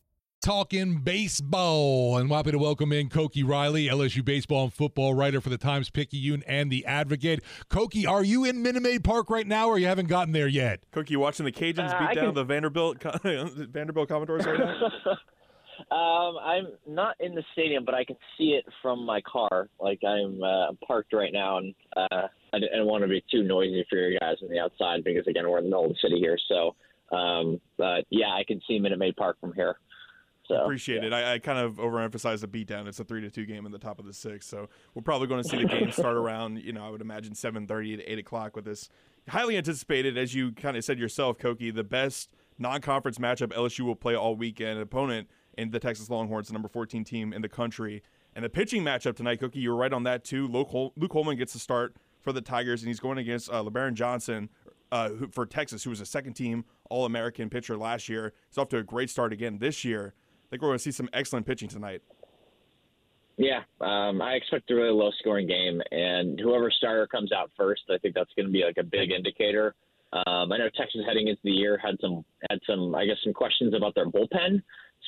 Talking 0.44 0.98
baseball, 0.98 2.18
and 2.18 2.30
happy 2.30 2.52
to 2.52 2.58
welcome 2.58 2.92
in 2.92 3.08
Koki 3.08 3.42
Riley, 3.42 3.86
LSU 3.86 4.24
baseball 4.24 4.64
and 4.64 4.72
football 4.72 5.14
writer 5.14 5.40
for 5.40 5.48
the 5.48 5.58
Times 5.58 5.90
Picayune 5.90 6.44
and 6.46 6.70
the 6.70 6.84
Advocate. 6.86 7.42
Koki, 7.68 8.04
are 8.06 8.22
you 8.22 8.44
in 8.44 8.62
Minute 8.62 8.82
Maid 8.82 9.02
Park 9.02 9.30
right 9.30 9.46
now, 9.46 9.68
or 9.68 9.78
you 9.78 9.86
haven't 9.86 10.06
gotten 10.08 10.32
there 10.32 10.46
yet? 10.46 10.80
Koki, 10.92 11.12
you 11.14 11.20
watching 11.20 11.46
the 11.46 11.52
Cajuns 11.52 11.92
Uh, 11.94 11.98
beat 11.98 12.08
I 12.10 12.14
down 12.14 12.24
can- 12.26 12.34
the 12.34 12.44
Vanderbilt 12.44 13.02
Vanderbilt 13.24 14.08
Commodores 14.08 14.44
right 14.46 14.58
now? 14.58 14.90
um, 15.90 16.36
I'm 16.42 16.66
not 16.86 17.14
in 17.20 17.34
the 17.34 17.44
stadium, 17.52 17.84
but 17.84 17.94
I 17.94 18.04
can 18.04 18.16
see 18.36 18.50
it 18.50 18.64
from 18.82 19.06
my 19.06 19.20
car. 19.20 19.68
Like 19.80 20.00
I'm 20.04 20.42
uh, 20.42 20.72
parked 20.86 21.12
right 21.12 21.32
now, 21.32 21.58
and 21.58 21.74
uh, 21.96 22.26
I 22.52 22.58
don't 22.58 22.86
want 22.86 23.02
to 23.02 23.08
be 23.08 23.22
too 23.30 23.44
noisy 23.44 23.86
for 23.88 23.96
you 23.96 24.18
guys 24.18 24.36
on 24.42 24.48
the 24.48 24.58
outside 24.58 25.04
because 25.04 25.26
again 25.28 25.48
we're 25.48 25.58
in 25.58 25.64
the 25.64 25.70
middle 25.70 25.84
of 25.84 25.90
the 25.90 25.98
city 26.02 26.18
here. 26.18 26.36
So, 26.48 26.74
um, 27.16 27.60
but 27.78 28.04
yeah, 28.10 28.30
I 28.30 28.42
can 28.46 28.60
see 28.66 28.80
Minute 28.80 28.98
Maid 28.98 29.14
Park 29.14 29.36
from 29.40 29.52
here. 29.54 29.76
So 30.48 30.56
Appreciate 30.56 31.04
it. 31.04 31.12
I, 31.12 31.34
I 31.34 31.38
kind 31.38 31.58
of 31.58 31.74
overemphasized 31.76 32.40
the 32.40 32.48
beatdown. 32.48 32.86
It's 32.86 33.00
a 33.00 33.04
three 33.04 33.20
to 33.20 33.30
two 33.30 33.46
game 33.46 33.66
in 33.66 33.72
the 33.72 33.78
top 33.78 33.98
of 33.98 34.06
the 34.06 34.12
sixth, 34.12 34.48
so 34.48 34.68
we're 34.94 35.02
probably 35.02 35.28
going 35.28 35.42
to 35.42 35.48
see 35.48 35.58
the 35.58 35.68
game 35.68 35.92
start 35.92 36.16
around 36.16 36.62
you 36.62 36.72
know 36.72 36.84
I 36.84 36.90
would 36.90 37.00
imagine 37.00 37.36
seven 37.36 37.68
thirty 37.68 37.96
to 37.96 38.02
eight 38.10 38.18
o'clock 38.18 38.56
with 38.56 38.64
this 38.64 38.88
highly 39.28 39.56
anticipated, 39.56 40.18
as 40.18 40.34
you 40.34 40.52
kind 40.52 40.76
of 40.76 40.84
said 40.84 40.98
yourself, 40.98 41.38
Koki, 41.38 41.70
the 41.70 41.84
best 41.84 42.30
non-conference 42.58 43.18
matchup 43.18 43.48
LSU 43.48 43.80
will 43.80 43.96
play 43.96 44.14
all 44.16 44.34
weekend. 44.34 44.80
Opponent 44.80 45.28
in 45.56 45.70
the 45.70 45.78
Texas 45.80 46.10
Longhorns, 46.10 46.48
the 46.48 46.52
number 46.52 46.68
fourteen 46.68 47.04
team 47.04 47.32
in 47.32 47.42
the 47.42 47.48
country, 47.48 48.02
and 48.34 48.44
the 48.44 48.48
pitching 48.48 48.82
matchup 48.82 49.16
tonight, 49.16 49.40
Koki, 49.40 49.60
you 49.60 49.70
were 49.70 49.76
right 49.76 49.92
on 49.92 50.02
that 50.04 50.24
too. 50.24 50.48
Luke, 50.48 50.68
Hol- 50.68 50.92
Luke 50.96 51.12
Holman 51.12 51.36
gets 51.36 51.52
the 51.52 51.58
start 51.58 51.96
for 52.20 52.32
the 52.32 52.40
Tigers, 52.40 52.82
and 52.82 52.88
he's 52.88 53.00
going 53.00 53.18
against 53.18 53.50
uh, 53.50 53.62
LeBaron 53.62 53.94
Johnson. 53.94 54.48
Uh, 54.92 55.08
who, 55.08 55.26
for 55.26 55.44
Texas, 55.44 55.82
who 55.82 55.90
was 55.90 56.00
a 56.00 56.06
second 56.06 56.34
team 56.34 56.64
All 56.90 57.06
American 57.06 57.50
pitcher 57.50 57.76
last 57.76 58.08
year. 58.08 58.32
He's 58.48 58.56
off 58.56 58.68
to 58.68 58.78
a 58.78 58.84
great 58.84 59.10
start 59.10 59.32
again 59.32 59.58
this 59.58 59.84
year. 59.84 60.14
I 60.14 60.46
think 60.48 60.62
we're 60.62 60.68
going 60.68 60.78
to 60.78 60.82
see 60.84 60.92
some 60.92 61.08
excellent 61.12 61.44
pitching 61.44 61.68
tonight. 61.68 62.02
Yeah, 63.36 63.62
um, 63.80 64.22
I 64.22 64.34
expect 64.34 64.70
a 64.70 64.76
really 64.76 64.92
low 64.92 65.10
scoring 65.18 65.48
game, 65.48 65.82
and 65.90 66.38
whoever 66.38 66.70
starter 66.70 67.08
comes 67.08 67.32
out 67.32 67.50
first, 67.56 67.82
I 67.90 67.98
think 67.98 68.14
that's 68.14 68.30
going 68.36 68.46
to 68.46 68.52
be 68.52 68.62
like 68.64 68.78
a 68.78 68.84
big 68.84 69.10
indicator. 69.10 69.74
Um, 70.12 70.52
I 70.52 70.58
know 70.58 70.70
Texas 70.76 71.00
heading 71.04 71.26
into 71.26 71.40
the 71.42 71.50
year 71.50 71.76
had 71.76 71.96
some 72.00 72.24
had 72.48 72.60
some 72.64 72.94
I 72.94 73.06
guess 73.06 73.16
some 73.24 73.32
questions 73.32 73.74
about 73.74 73.96
their 73.96 74.06
bullpen. 74.06 74.62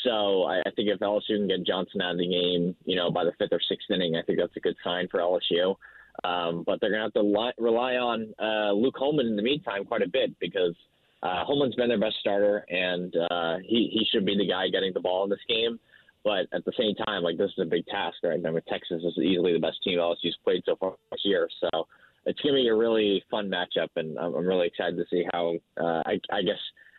So 0.05 0.45
I, 0.45 0.61
I 0.61 0.71
think 0.76 0.88
if 0.88 1.00
LSU 1.00 1.37
can 1.37 1.49
get 1.49 1.67
Johnson 1.67 2.00
out 2.00 2.12
of 2.12 2.19
the 2.19 2.28
game, 2.28 2.76
you 2.85 2.97
know, 2.97 3.11
by 3.11 3.25
the 3.25 3.33
fifth 3.38 3.52
or 3.52 3.61
sixth 3.61 3.90
inning, 3.90 4.17
I 4.17 4.23
think 4.23 4.38
that's 4.38 4.57
a 4.57 4.61
good 4.61 4.76
sign 4.85 5.09
for 5.09 5.21
LSU. 5.21 5.76
Um, 6.25 6.64
but 6.67 6.81
they're 6.81 6.90
going 6.90 7.00
to 7.00 7.05
have 7.05 7.12
to 7.14 7.23
li- 7.23 7.52
rely 7.59 7.95
on 7.95 8.35
uh, 8.40 8.73
Luke 8.73 8.97
Holman 8.99 9.26
in 9.26 9.37
the 9.37 9.43
meantime 9.43 9.85
quite 9.85 10.02
a 10.02 10.09
bit 10.09 10.37
because 10.40 10.75
uh, 11.23 11.45
Holman's 11.45 11.75
been 11.76 11.88
their 11.88 12.00
best 12.00 12.17
starter, 12.21 12.64
and 12.69 13.14
uh, 13.31 13.57
he 13.64 13.90
he 13.93 14.07
should 14.11 14.25
be 14.25 14.37
the 14.37 14.47
guy 14.47 14.69
getting 14.69 14.93
the 14.93 15.00
ball 15.00 15.25
in 15.25 15.31
this 15.31 15.38
game. 15.49 15.78
But 16.25 16.47
at 16.52 16.64
the 16.64 16.73
same 16.78 16.95
time, 17.07 17.23
like 17.23 17.38
this 17.38 17.50
is 17.57 17.62
a 17.62 17.64
big 17.64 17.87
task, 17.87 18.17
right? 18.25 18.40
I 18.45 18.50
mean, 18.50 18.61
Texas 18.69 19.02
is 19.05 19.19
easily 19.19 19.52
the 19.52 19.61
best 19.61 19.83
team 19.85 19.99
LSU's 19.99 20.37
played 20.45 20.62
so 20.67 20.76
far 20.76 20.95
this 21.12 21.21
year, 21.25 21.49
so 21.61 21.87
it's 22.26 22.40
going 22.40 22.55
to 22.55 22.62
be 22.62 22.69
a 22.69 22.75
really 22.75 23.25
fun 23.31 23.50
matchup, 23.50 23.88
and 23.97 24.19
I'm, 24.19 24.35
I'm 24.35 24.47
really 24.47 24.67
excited 24.67 24.97
to 24.97 25.05
see 25.11 25.25
how 25.33 25.55
uh, 25.81 26.02
I, 26.05 26.21
I 26.31 26.43
guess 26.43 26.59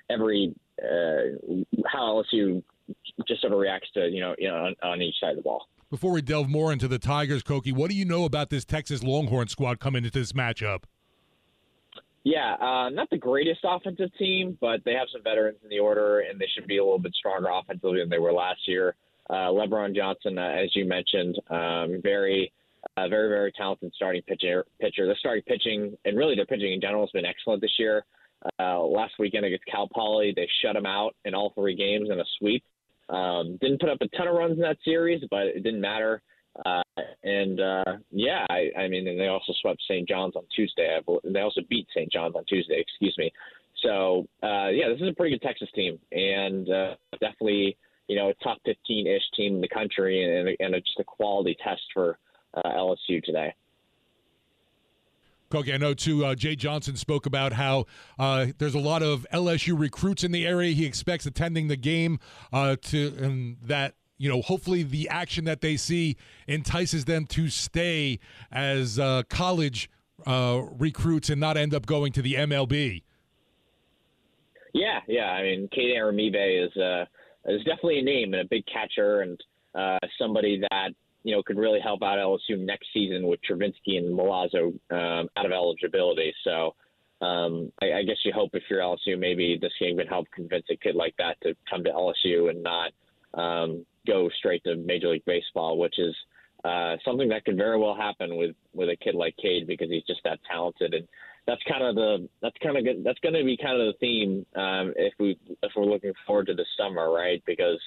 every 0.09 0.53
uh, 0.81 1.55
how 1.85 2.23
LSU 2.33 2.63
just 3.27 3.41
sort 3.41 3.53
of 3.53 3.59
reacts 3.59 3.89
to 3.93 4.09
you 4.09 4.21
know 4.21 4.35
you 4.37 4.47
know 4.47 4.55
on, 4.55 4.75
on 4.83 5.01
each 5.01 5.15
side 5.19 5.31
of 5.31 5.37
the 5.37 5.41
ball. 5.41 5.67
Before 5.89 6.11
we 6.11 6.21
delve 6.21 6.49
more 6.49 6.71
into 6.71 6.87
the 6.87 6.99
Tigers, 6.99 7.41
Koki, 7.41 7.71
what 7.71 7.89
do 7.89 7.95
you 7.95 8.05
know 8.05 8.25
about 8.25 8.51
this 8.51 8.63
Texas 8.63 9.01
Longhorn 9.01 9.47
squad 9.47 9.79
coming 9.79 10.05
into 10.05 10.19
this 10.19 10.33
matchup? 10.33 10.83
Yeah, 12.23 12.55
uh, 12.59 12.89
not 12.89 13.09
the 13.09 13.17
greatest 13.17 13.61
offensive 13.63 14.09
team, 14.19 14.57
but 14.61 14.81
they 14.85 14.93
have 14.93 15.07
some 15.11 15.23
veterans 15.23 15.57
in 15.63 15.69
the 15.69 15.79
order, 15.79 16.19
and 16.19 16.39
they 16.39 16.47
should 16.53 16.67
be 16.67 16.77
a 16.77 16.83
little 16.83 16.99
bit 16.99 17.15
stronger 17.15 17.47
offensively 17.51 17.99
than 17.99 18.09
they 18.09 18.19
were 18.19 18.33
last 18.33 18.67
year. 18.67 18.95
Uh, 19.29 19.49
LeBron 19.49 19.95
Johnson, 19.95 20.37
uh, 20.37 20.41
as 20.41 20.75
you 20.75 20.85
mentioned, 20.85 21.39
um, 21.49 22.01
very, 22.03 22.51
uh, 22.97 23.07
very, 23.07 23.29
very 23.29 23.51
talented 23.53 23.91
starting 23.95 24.21
pitcher. 24.23 24.65
Pitcher. 24.81 25.05
Their 25.05 25.15
starting 25.15 25.43
pitching, 25.43 25.97
and 26.05 26.17
really 26.17 26.35
their 26.35 26.45
pitching 26.45 26.73
in 26.73 26.81
general, 26.81 27.03
has 27.03 27.11
been 27.11 27.25
excellent 27.25 27.61
this 27.61 27.73
year. 27.79 28.05
Uh, 28.59 28.81
last 28.81 29.13
weekend 29.19 29.45
against 29.45 29.65
Cal 29.65 29.87
Poly, 29.87 30.33
they 30.35 30.47
shut 30.61 30.73
them 30.73 30.85
out 30.85 31.15
in 31.25 31.33
all 31.33 31.51
three 31.55 31.75
games 31.75 32.09
in 32.11 32.19
a 32.19 32.25
sweep. 32.37 32.63
Um, 33.09 33.57
didn't 33.61 33.81
put 33.81 33.89
up 33.89 34.01
a 34.01 34.07
ton 34.17 34.27
of 34.27 34.35
runs 34.35 34.53
in 34.53 34.61
that 34.61 34.77
series, 34.85 35.23
but 35.29 35.47
it 35.47 35.63
didn't 35.63 35.81
matter. 35.81 36.21
Uh, 36.65 36.83
and 37.23 37.59
uh, 37.59 37.97
yeah, 38.11 38.45
I, 38.49 38.69
I 38.77 38.87
mean, 38.87 39.07
and 39.07 39.19
they 39.19 39.27
also 39.27 39.53
swept 39.61 39.81
St. 39.87 40.07
John's 40.07 40.35
on 40.35 40.43
Tuesday. 40.55 40.95
I 40.95 41.01
bel 41.01 41.21
they 41.23 41.41
also 41.41 41.61
beat 41.69 41.87
St. 41.95 42.11
John's 42.11 42.35
on 42.35 42.45
Tuesday. 42.45 42.79
Excuse 42.79 43.15
me. 43.17 43.31
So 43.83 44.27
uh, 44.43 44.69
yeah, 44.69 44.89
this 44.89 45.01
is 45.01 45.09
a 45.09 45.13
pretty 45.13 45.35
good 45.35 45.45
Texas 45.45 45.69
team, 45.73 45.99
and 46.11 46.69
uh, 46.69 46.95
definitely 47.13 47.77
you 48.07 48.15
know 48.15 48.29
a 48.29 48.43
top 48.43 48.57
15-ish 48.67 49.23
team 49.35 49.55
in 49.55 49.61
the 49.61 49.69
country, 49.69 50.23
and, 50.23 50.55
and 50.59 50.83
just 50.83 50.99
a 50.99 51.03
quality 51.03 51.55
test 51.63 51.81
for 51.93 52.17
uh, 52.55 52.69
LSU 52.69 53.23
today. 53.23 53.53
Koki, 55.49 55.73
I 55.73 55.77
know 55.77 55.93
too. 55.93 56.25
Uh, 56.25 56.35
Jay 56.35 56.55
Johnson 56.55 56.95
spoke 56.95 57.25
about 57.25 57.53
how 57.53 57.85
uh, 58.19 58.47
there's 58.59 58.75
a 58.75 58.79
lot 58.79 59.01
of 59.01 59.25
LSU 59.33 59.77
recruits 59.77 60.23
in 60.23 60.31
the 60.31 60.45
area. 60.45 60.73
He 60.73 60.85
expects 60.85 61.25
attending 61.25 61.67
the 61.67 61.75
game 61.75 62.19
uh, 62.53 62.75
to, 62.83 63.13
and 63.19 63.57
that 63.63 63.95
you 64.17 64.29
know, 64.29 64.41
hopefully 64.41 64.83
the 64.83 65.09
action 65.09 65.45
that 65.45 65.61
they 65.61 65.77
see 65.77 66.17
entices 66.47 67.05
them 67.05 67.25
to 67.27 67.49
stay 67.49 68.19
as 68.51 68.99
uh, 68.99 69.23
college 69.29 69.89
uh, 70.27 70.61
recruits 70.77 71.29
and 71.29 71.39
not 71.39 71.57
end 71.57 71.73
up 71.73 71.85
going 71.85 72.11
to 72.11 72.21
the 72.21 72.33
MLB. 72.33 73.03
Yeah, 74.73 74.99
yeah. 75.07 75.31
I 75.31 75.43
mean, 75.43 75.69
Cade 75.73 75.95
Arrambide 75.97 76.65
is 76.65 76.77
uh, 76.77 77.05
is 77.45 77.63
definitely 77.63 77.99
a 77.99 78.03
name 78.03 78.33
and 78.33 78.41
a 78.41 78.47
big 78.49 78.63
catcher, 78.71 79.21
and 79.21 79.41
somebody 80.19 80.61
that 80.69 80.91
you 81.23 81.35
know 81.35 81.43
could 81.43 81.57
really 81.57 81.79
help 81.79 82.01
out 82.01 82.17
LSU 82.17 82.57
next 82.59 82.87
season 82.93 83.27
with 83.27 83.39
Travinski 83.49 83.97
and 83.97 84.17
Milazzo 84.17 84.73
um, 84.91 85.29
out 85.35 85.45
of 85.45 85.51
eligibility. 85.51 86.33
So. 86.43 86.75
Um, 87.21 87.73
I, 87.81 87.91
I 87.91 88.03
guess 88.03 88.15
you 88.23 88.31
hope 88.31 88.51
if 88.53 88.63
you're 88.69 88.79
LSU, 88.79 89.19
maybe 89.19 89.57
this 89.61 89.73
game 89.77 89.97
can 89.97 90.07
help 90.07 90.27
convince 90.33 90.63
a 90.71 90.77
kid 90.77 90.95
like 90.95 91.13
that 91.17 91.35
to 91.43 91.53
come 91.69 91.83
to 91.83 91.89
LSU 91.89 92.49
and 92.49 92.63
not 92.63 92.93
um, 93.33 93.85
go 94.07 94.29
straight 94.37 94.63
to 94.63 94.77
Major 94.77 95.09
League 95.09 95.25
Baseball, 95.25 95.77
which 95.77 95.99
is 95.99 96.15
uh, 96.63 96.97
something 97.05 97.29
that 97.29 97.45
could 97.45 97.57
very 97.57 97.77
well 97.77 97.95
happen 97.95 98.35
with 98.35 98.55
with 98.73 98.89
a 98.89 98.95
kid 98.95 99.15
like 99.15 99.35
Cade 99.37 99.67
because 99.67 99.89
he's 99.89 100.03
just 100.03 100.21
that 100.23 100.39
talented, 100.49 100.93
and 100.93 101.07
that's 101.47 101.61
kind 101.69 101.83
of 101.83 101.95
the 101.95 102.27
that's 102.41 102.57
kind 102.61 102.77
of 102.77 102.83
good, 102.83 103.03
that's 103.03 103.19
going 103.19 103.35
to 103.35 103.43
be 103.43 103.57
kind 103.57 103.79
of 103.79 103.87
the 103.87 103.97
theme 103.99 104.45
um, 104.55 104.93
if 104.97 105.13
we 105.19 105.37
if 105.63 105.71
we're 105.75 105.85
looking 105.85 106.13
forward 106.27 106.47
to 106.47 106.53
the 106.53 106.65
summer, 106.77 107.11
right? 107.11 107.41
Because 107.45 107.79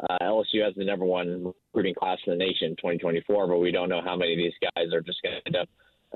uh, 0.00 0.18
LSU 0.22 0.64
has 0.64 0.74
the 0.76 0.84
number 0.84 1.04
one 1.04 1.52
recruiting 1.72 1.94
class 1.94 2.18
in 2.26 2.32
the 2.32 2.36
nation, 2.36 2.70
2024, 2.76 3.48
but 3.48 3.58
we 3.58 3.72
don't 3.72 3.88
know 3.88 4.02
how 4.02 4.16
many 4.16 4.32
of 4.32 4.38
these 4.38 4.70
guys 4.74 4.92
are 4.92 5.00
just 5.00 5.20
going 5.22 5.34
to 5.34 5.46
end 5.46 5.56
up 5.56 5.68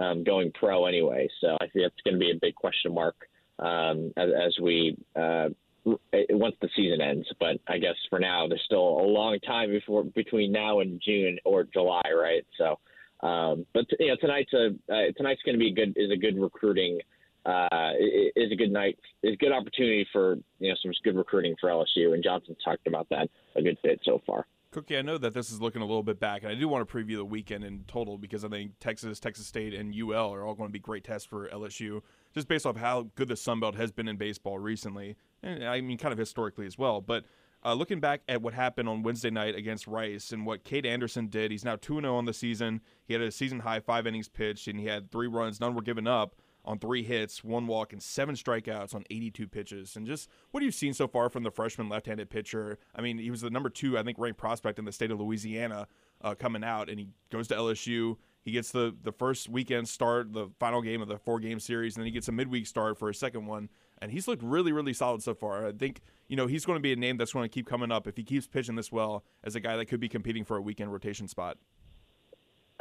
um, 0.02 0.24
going 0.24 0.52
pro 0.52 0.86
anyway. 0.86 1.28
So 1.40 1.56
I 1.60 1.66
think 1.66 1.84
that's 1.84 2.02
going 2.04 2.14
to 2.14 2.20
be 2.20 2.30
a 2.30 2.38
big 2.40 2.54
question 2.54 2.94
mark 2.94 3.16
um, 3.58 4.12
as, 4.16 4.30
as 4.46 4.58
we 4.60 4.96
uh, 5.16 5.48
once 5.84 6.56
the 6.60 6.68
season 6.76 7.00
ends. 7.00 7.26
But 7.40 7.58
I 7.66 7.78
guess 7.78 7.96
for 8.08 8.18
now, 8.18 8.46
there's 8.46 8.62
still 8.64 8.78
a 9.00 9.06
long 9.06 9.38
time 9.40 9.70
before 9.70 10.04
between 10.04 10.52
now 10.52 10.80
and 10.80 11.00
June 11.04 11.38
or 11.44 11.64
July, 11.64 12.02
right? 12.16 12.46
So, 12.56 12.78
um, 13.26 13.66
but 13.74 13.86
you 13.98 14.08
know, 14.08 14.16
tonight's 14.20 14.52
a 14.52 14.68
uh, 14.92 15.12
tonight's 15.16 15.42
going 15.42 15.58
to 15.58 15.64
be 15.64 15.72
good 15.72 15.94
is 15.96 16.10
a 16.10 16.16
good 16.16 16.38
recruiting 16.38 17.00
uh, 17.44 17.92
is 18.37 18.52
a 18.52 18.56
good 18.56 18.70
night 18.70 18.99
is 19.22 19.34
a 19.34 19.37
good 19.37 19.52
opportunity 19.52 20.06
for 20.12 20.37
you 20.58 20.68
know 20.68 20.75
some 20.82 20.92
good 21.02 21.16
recruiting 21.16 21.54
for 21.61 21.70
LSU, 21.70 22.14
and 22.14 22.22
Johnson's 22.22 22.58
talked 22.64 22.87
about 22.87 23.08
that 23.11 23.28
a 23.56 23.62
good 23.62 23.78
bit 23.82 24.00
so 24.04 24.20
far. 24.26 24.46
Koki, 24.70 24.96
I 24.96 25.02
know 25.02 25.18
that 25.18 25.34
this 25.34 25.50
is 25.50 25.61
looking 25.61 25.82
a 25.82 25.84
little 25.84 26.02
bit 26.02 26.18
back, 26.18 26.42
and 26.42 26.50
I 26.50 26.54
do 26.54 26.66
want 26.66 26.88
to 26.88 26.94
preview 26.94 27.16
the 27.16 27.26
weekend 27.26 27.62
in 27.62 27.84
total 27.87 28.16
because 28.16 28.42
I 28.42 28.49
think 28.49 28.72
Texas, 28.80 29.20
Texas 29.20 29.46
State, 29.46 29.75
and 29.75 29.94
UL 29.94 30.32
are 30.32 30.46
all 30.46 30.54
going 30.54 30.70
to 30.70 30.72
be 30.72 30.78
great 30.78 31.04
tests 31.04 31.26
for 31.26 31.46
LSU, 31.49 32.00
just 32.34 32.49
based 32.49 32.64
off 32.64 32.76
how 32.76 33.11
good 33.14 33.28
the 33.28 33.37
Sun 33.37 33.61
Belt 33.61 33.75
has 33.75 33.92
been 33.92 34.08
in 34.08 34.16
baseball 34.16 34.58
recently, 34.58 35.16
and 35.42 35.64
I 35.64 35.82
mean 35.82 35.99
kind 35.99 36.12
of 36.12 36.18
historically 36.18 36.64
as 36.64 36.78
well. 36.78 37.02
But 37.02 37.25
uh, 37.64 37.75
looking 37.75 38.00
back 38.00 38.22
at 38.28 38.40
what 38.40 38.54
happened 38.54 38.88
on 38.88 39.02
Wednesday 39.02 39.30
night 39.30 39.54
against 39.54 39.87
Rice 39.87 40.32
and 40.32 40.46
what 40.46 40.64
Cade 40.64 40.87
Anderson 40.87 41.26
did, 41.26 41.50
he's 41.50 41.64
now 41.64 41.76
2 41.76 42.00
0 42.00 42.16
on 42.16 42.25
the 42.25 42.32
season. 42.32 42.80
He 43.04 43.12
had 43.12 43.22
a 43.22 43.30
season 43.30 43.61
high 43.61 43.80
five 43.80 44.06
innings 44.06 44.28
pitched, 44.28 44.68
and 44.68 44.80
he 44.80 44.87
had 44.87 45.11
three 45.11 45.28
runs, 45.28 45.61
none 45.61 45.75
were 45.75 45.82
given 45.82 46.06
up 46.06 46.37
on 46.64 46.78
three 46.78 47.02
hits, 47.02 47.42
one 47.42 47.66
walk, 47.66 47.92
and 47.92 48.02
seven 48.02 48.35
strikeouts 48.35 48.95
on 48.95 49.04
82 49.11 49.49
pitches. 49.49 49.97
And 49.97 50.07
just 50.07 50.28
what 50.50 50.62
have 50.62 50.66
you 50.66 50.73
seen 50.73 50.95
so 50.95 51.09
far 51.09 51.28
from 51.28 51.42
the 51.42 51.50
freshman 51.50 51.88
left-handed 51.88 52.31
pitcher? 52.31 52.78
I 52.95 53.00
mean, 53.00 53.19
he 53.19 53.31
was 53.31 53.40
the 53.40 53.50
number 53.50 53.69
two, 53.69 53.99
I 53.99 54.02
think, 54.02 54.19
ranked 54.19 54.38
prospect 54.38 54.78
in 54.78 54.85
the 54.85 54.92
state 54.92 55.11
of 55.11 55.21
Louisiana 55.21 55.88
uh, 56.23 56.35
coming 56.35 56.64
out, 56.64 56.88
and 56.88 56.99
he 56.99 57.09
goes 57.31 57.49
to 57.49 57.54
LSU. 57.54 58.16
He 58.42 58.50
gets 58.50 58.73
the 58.73 58.95
the 59.02 59.12
first 59.12 59.49
weekend 59.49 59.88
start, 59.88 60.33
the 60.33 60.49
final 60.59 60.83
game 60.83 61.00
of 61.00 61.09
the 61.09 61.19
four 61.19 61.38
game 61.38 61.61
series, 61.61 61.95
and 61.95 62.02
then 62.02 62.07
he 62.07 62.12
gets 62.12 62.28
a 62.28 62.33
midweek 62.33 62.66
start 62.66 62.99
for 62.99 63.09
a 63.09 63.14
second 63.14 63.47
one. 63.47 63.69
And 64.00 64.11
he's 64.11 64.26
looked 64.26 64.42
really, 64.42 64.73
really 64.73 64.92
solid 64.92 65.23
so 65.23 65.33
far. 65.33 65.66
I 65.66 65.73
think 65.73 66.00
you 66.26 66.37
know 66.37 66.49
he's 66.49 66.64
going 66.64 66.76
to 66.76 66.83
be 66.83 66.92
a 66.92 66.97
name 66.97 67.16
that's 67.16 67.33
going 67.33 67.45
to 67.45 67.52
keep 67.52 67.66
coming 67.66 67.92
up 67.92 68.09
if 68.09 68.16
he 68.16 68.25
keeps 68.25 68.49
pitching 68.49 68.75
this 68.75 68.90
well 68.90 69.25
as 69.45 69.54
a 69.54 69.61
guy 69.61 69.76
that 69.76 69.87
could 69.87 70.00
be 70.00 70.09
competing 70.09 70.45
for 70.45 70.57
a 70.57 70.62
weekend 70.62 70.92
rotation 70.92 71.28
spot. 71.28 71.57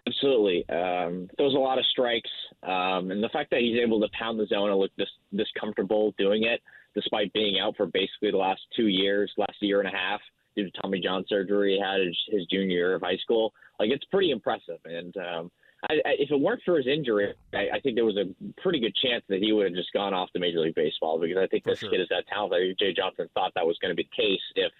Absolutely. 0.07 0.67
Um, 0.69 1.29
was 1.37 1.53
a 1.55 1.59
lot 1.59 1.77
of 1.77 1.85
strikes. 1.85 2.29
Um, 2.63 3.11
and 3.11 3.23
the 3.23 3.29
fact 3.29 3.51
that 3.51 3.61
he's 3.61 3.79
able 3.79 4.01
to 4.01 4.07
pound 4.17 4.39
the 4.39 4.47
zone 4.47 4.69
and 4.69 4.79
look 4.79 4.91
this, 4.97 5.09
this 5.31 5.47
comfortable 5.59 6.13
doing 6.17 6.43
it, 6.43 6.61
despite 6.95 7.31
being 7.33 7.59
out 7.59 7.77
for 7.77 7.85
basically 7.85 8.31
the 8.31 8.37
last 8.37 8.61
two 8.75 8.87
years, 8.87 9.31
last 9.37 9.55
year 9.61 9.79
and 9.79 9.87
a 9.87 9.95
half, 9.95 10.19
due 10.55 10.69
to 10.69 10.81
Tommy 10.81 10.99
John 10.99 11.23
surgery 11.29 11.75
he 11.75 11.79
had 11.79 12.05
his, 12.05 12.17
his 12.29 12.45
junior 12.47 12.75
year 12.75 12.95
of 12.95 13.01
high 13.01 13.17
school, 13.17 13.53
like 13.79 13.89
it's 13.89 14.03
pretty 14.05 14.31
impressive. 14.31 14.79
And 14.85 15.15
um, 15.17 15.51
I, 15.89 15.93
I, 15.93 16.15
if 16.19 16.31
it 16.31 16.39
weren't 16.39 16.61
for 16.65 16.77
his 16.77 16.87
injury, 16.87 17.33
I, 17.53 17.67
I 17.75 17.79
think 17.79 17.95
there 17.95 18.05
was 18.05 18.17
a 18.17 18.25
pretty 18.61 18.79
good 18.79 18.95
chance 18.95 19.23
that 19.29 19.39
he 19.39 19.53
would 19.53 19.67
have 19.67 19.75
just 19.75 19.93
gone 19.93 20.13
off 20.13 20.31
to 20.31 20.39
Major 20.39 20.59
League 20.59 20.75
Baseball 20.75 21.19
because 21.19 21.37
I 21.37 21.47
think 21.47 21.63
for 21.63 21.71
this 21.71 21.79
sure. 21.79 21.89
kid 21.89 22.01
is 22.01 22.09
that 22.09 22.25
talented. 22.27 22.77
Jay 22.79 22.93
Johnson 22.93 23.29
thought 23.33 23.53
that 23.55 23.65
was 23.65 23.77
going 23.81 23.91
to 23.91 23.95
be 23.95 24.09
the 24.11 24.23
case 24.23 24.41
if 24.55 24.71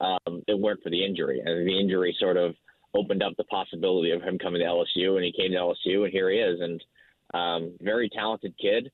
um, 0.00 0.42
it 0.46 0.58
weren't 0.58 0.82
for 0.82 0.90
the 0.90 1.04
injury. 1.04 1.42
And 1.44 1.68
the 1.68 1.78
injury 1.78 2.16
sort 2.18 2.36
of– 2.36 2.54
opened 2.94 3.22
up 3.22 3.32
the 3.36 3.44
possibility 3.44 4.10
of 4.10 4.22
him 4.22 4.38
coming 4.38 4.60
to 4.60 4.66
LSU, 4.66 5.16
and 5.16 5.24
he 5.24 5.32
came 5.32 5.52
to 5.52 5.58
LSU, 5.58 6.04
and 6.04 6.12
here 6.12 6.30
he 6.30 6.38
is, 6.38 6.60
and 6.60 6.82
um, 7.34 7.72
very 7.80 8.08
talented 8.08 8.54
kid. 8.60 8.90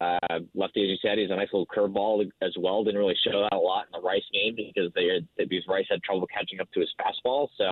Uh, 0.00 0.38
lefty, 0.54 0.82
as 0.82 0.88
you 0.88 0.96
said, 1.02 1.18
he's 1.18 1.30
a 1.30 1.36
nice 1.36 1.48
little 1.52 1.66
curveball 1.66 2.24
as 2.40 2.54
well. 2.58 2.84
Didn't 2.84 3.00
really 3.00 3.16
show 3.22 3.42
that 3.42 3.54
a 3.54 3.58
lot 3.58 3.86
in 3.86 4.00
the 4.00 4.06
Rice 4.06 4.24
game 4.32 4.56
because 4.56 4.90
they 4.94 5.08
had, 5.08 5.28
because 5.36 5.66
Rice 5.68 5.86
had 5.90 6.02
trouble 6.02 6.26
catching 6.26 6.60
up 6.60 6.70
to 6.72 6.80
his 6.80 6.88
fastball. 6.98 7.48
So, 7.58 7.70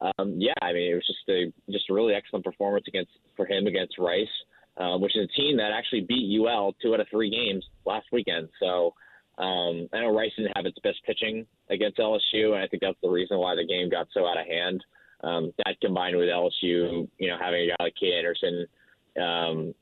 um, 0.00 0.34
yeah, 0.38 0.54
I 0.62 0.72
mean, 0.72 0.90
it 0.90 0.94
was 0.94 1.06
just 1.06 1.28
a 1.28 1.52
just 1.70 1.90
a 1.90 1.94
really 1.94 2.14
excellent 2.14 2.44
performance 2.44 2.86
against 2.88 3.12
for 3.36 3.46
him 3.46 3.66
against 3.66 3.98
Rice, 3.98 4.26
uh, 4.78 4.98
which 4.98 5.16
is 5.16 5.28
a 5.28 5.40
team 5.40 5.58
that 5.58 5.70
actually 5.72 6.00
beat 6.00 6.40
UL 6.40 6.74
two 6.82 6.94
out 6.94 7.00
of 7.00 7.06
three 7.10 7.30
games 7.30 7.64
last 7.84 8.06
weekend. 8.12 8.48
So. 8.60 8.94
Um, 9.38 9.88
I 9.94 10.00
know 10.00 10.14
Rice 10.14 10.32
didn't 10.36 10.52
have 10.54 10.66
its 10.66 10.78
best 10.80 10.98
pitching 11.06 11.46
against 11.70 11.96
LSU, 11.96 12.52
and 12.52 12.56
I 12.56 12.66
think 12.66 12.82
that's 12.82 12.98
the 13.02 13.08
reason 13.08 13.38
why 13.38 13.54
the 13.54 13.64
game 13.64 13.88
got 13.88 14.08
so 14.12 14.26
out 14.26 14.38
of 14.38 14.46
hand. 14.46 14.84
Um, 15.22 15.52
that 15.58 15.80
combined 15.80 16.16
with 16.16 16.28
LSU, 16.28 17.08
you 17.18 17.28
know, 17.28 17.36
having 17.40 17.62
a 17.62 17.68
guy 17.68 17.76
like 17.84 17.94
Cade 18.00 18.14
Anderson, 18.14 18.66
um, 19.20 19.74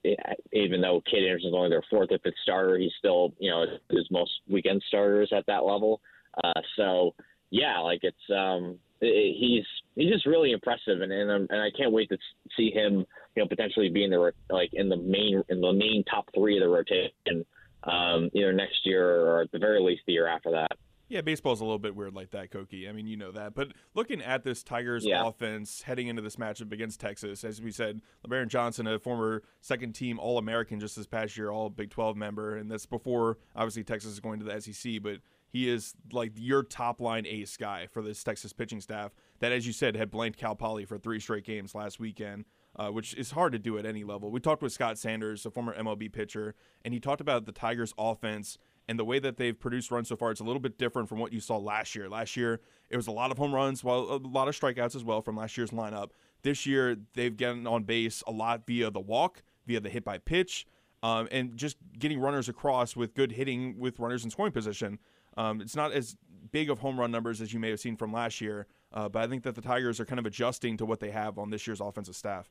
even 0.53 0.81
though 0.81 1.03
Cade 1.09 1.25
Anderson's 1.25 1.55
only 1.55 1.69
their 1.69 1.85
fourth 1.91 2.11
or 2.11 2.19
fifth 2.19 2.35
starter, 2.43 2.79
he's 2.79 2.93
still, 2.99 3.35
you 3.39 3.51
know, 3.51 3.65
his 3.91 4.11
most 4.11 4.33
weekend 4.49 4.83
starters 4.89 5.33
at 5.33 5.47
that 5.47 5.65
level. 5.65 6.01
Uh, 6.43 6.61
so, 6.77 7.15
yeah, 7.51 7.79
like 7.79 8.01
it's 8.03 8.17
um, 8.31 8.79
it, 9.01 9.37
he's 9.39 9.65
he's 9.95 10.13
just 10.13 10.27
really 10.27 10.53
impressive, 10.53 11.01
and 11.01 11.13
and, 11.13 11.31
and 11.31 11.63
I 11.63 11.71
can't 11.77 11.93
wait 11.93 12.09
to 12.11 12.19
see 12.57 12.71
him, 12.71 13.07
you 13.37 13.43
know, 13.43 13.49
potentially 13.49 13.91
be 13.91 14.05
in 14.05 14.11
the 14.11 14.33
like 14.51 14.71
in 14.73 14.89
the 14.89 14.97
main 14.97 15.43
in 15.49 15.61
the 15.61 15.73
main 15.73 16.05
top 16.11 16.29
three 16.35 16.57
of 16.57 16.63
the 16.63 16.69
rotation, 16.69 17.45
um, 17.85 18.31
either 18.35 18.53
next 18.53 18.85
year 18.85 19.21
or 19.27 19.43
at 19.43 19.53
the 19.53 19.59
very 19.59 19.81
least 19.81 20.03
the 20.07 20.15
year 20.15 20.27
after 20.27 20.51
that. 20.51 20.73
Yeah, 21.09 21.23
baseball's 21.23 21.61
a 21.61 21.65
little 21.65 21.79
bit 21.79 21.97
weird 21.97 22.15
like 22.15 22.31
that, 22.33 22.51
Koki. 22.51 22.87
I 22.87 22.93
mean, 22.93 23.07
you 23.07 23.17
know 23.17 23.33
that. 23.33 23.55
But 23.55 23.69
looking 23.95 24.21
at 24.21 24.45
this 24.45 24.63
Tigers 24.63 25.07
yeah. 25.07 25.27
offense 25.27 25.83
heading 25.83 26.09
into 26.09 26.21
this 26.21 26.37
matchup 26.37 26.71
against 26.71 27.01
Texas, 27.01 27.45
as 27.45 27.63
we 27.63 27.71
said, 27.71 28.03
LeBaron 28.27 28.49
Johnson, 28.49 28.87
a 28.87 28.99
former 28.99 29.43
second 29.63 29.95
team 29.95 30.19
All 30.19 30.37
American 30.37 30.81
just 30.81 30.97
this 30.97 31.07
past 31.07 31.37
year, 31.37 31.51
All 31.51 31.71
Big 31.71 31.91
12 31.91 32.17
member, 32.17 32.57
and 32.57 32.71
that's 32.71 32.85
before 32.85 33.39
obviously 33.57 33.85
Texas 33.85 34.13
is 34.13 34.21
going 34.21 34.39
to 34.41 34.45
the 34.45 34.61
SEC, 34.61 35.03
but 35.03 35.19
he 35.49 35.71
is 35.71 35.95
like 36.13 36.33
your 36.37 36.63
top 36.63 37.01
line 37.01 37.25
ace 37.27 37.57
guy 37.57 37.87
for 37.87 38.03
this 38.03 38.23
Texas 38.23 38.53
pitching 38.53 38.83
staff 38.83 39.13
that, 39.39 39.51
as 39.51 39.67
you 39.67 39.73
said, 39.73 39.97
had 39.97 40.11
blanked 40.11 40.39
Cal 40.39 40.55
Poly 40.55 40.85
for 40.85 40.99
three 40.99 41.21
straight 41.21 41.45
games 41.45 41.75
last 41.75 41.99
weekend. 41.99 42.45
Uh, 42.77 42.91
which 42.91 43.13
is 43.15 43.33
hard 43.33 43.51
to 43.51 43.59
do 43.59 43.77
at 43.77 43.85
any 43.85 44.05
level. 44.05 44.31
We 44.31 44.39
talked 44.39 44.63
with 44.63 44.73
Scott 44.73 44.99
Sanders, 44.99 45.45
a 45.45 45.51
former 45.51 45.75
MLB 45.75 46.13
pitcher, 46.13 46.55
and 46.85 46.95
he 46.95 47.01
talked 47.01 47.21
about 47.21 47.45
the 47.45 47.51
Tigers' 47.51 47.93
offense 47.99 48.57
and 48.89 48.99
the 48.99 49.05
way 49.05 49.19
that 49.19 49.37
they've 49.37 49.59
produced 49.59 49.91
runs 49.91 50.09
so 50.09 50.17
far, 50.17 50.31
it's 50.31 50.41
a 50.41 50.45
little 50.45 50.61
bit 50.61 50.79
different 50.79 51.09
from 51.09 51.19
what 51.19 51.33
you 51.33 51.41
saw 51.41 51.59
last 51.59 51.95
year. 51.95 52.09
Last 52.09 52.37
year, 52.37 52.61
it 52.89 52.97
was 52.97 53.07
a 53.07 53.13
lot 53.13 53.31
of 53.31 53.37
home 53.37 53.55
runs, 53.55 53.85
while 53.85 54.01
a 54.01 54.17
lot 54.17 54.49
of 54.49 54.59
strikeouts 54.59 54.97
as 54.97 55.05
well 55.05 55.21
from 55.21 55.37
last 55.37 55.57
year's 55.57 55.71
lineup. 55.71 56.11
This 56.43 56.65
year, 56.65 56.97
they've 57.15 57.37
gotten 57.37 57.67
on 57.67 57.85
base 57.85 58.23
a 58.27 58.33
lot 58.33 58.67
via 58.67 58.91
the 58.91 59.01
walk, 59.01 59.43
via 59.67 59.81
the 59.81 59.91
hit 59.91 60.05
by 60.05 60.19
pitch, 60.19 60.67
um, 61.03 61.29
and 61.31 61.57
just 61.57 61.77
getting 61.99 62.19
runners 62.19 62.49
across 62.49 62.97
with 62.97 63.15
good 63.15 63.33
hitting 63.33 63.79
with 63.79 63.99
runners 63.99 64.25
in 64.25 64.31
scoring 64.31 64.53
position. 64.53 64.99
Um, 65.37 65.61
it's 65.61 65.77
not 65.77 65.93
as 65.93 66.17
big 66.51 66.71
of 66.71 66.79
home 66.79 66.99
run 66.99 67.11
numbers 67.11 67.41
as 67.41 67.53
you 67.53 67.61
may 67.61 67.71
have 67.71 67.81
seen 67.81 67.97
from 67.97 68.13
last 68.13 68.41
year, 68.41 68.67
uh, 68.93 69.09
but 69.09 69.23
I 69.23 69.27
think 69.27 69.43
that 69.43 69.55
the 69.55 69.61
Tigers 69.61 70.01
are 70.01 70.05
kind 70.07 70.19
of 70.19 70.27
adjusting 70.27 70.77
to 70.79 70.87
what 70.87 71.01
they 71.01 71.11
have 71.11 71.39
on 71.39 71.51
this 71.51 71.67
year's 71.67 71.81
offensive 71.81 72.17
staff. 72.17 72.51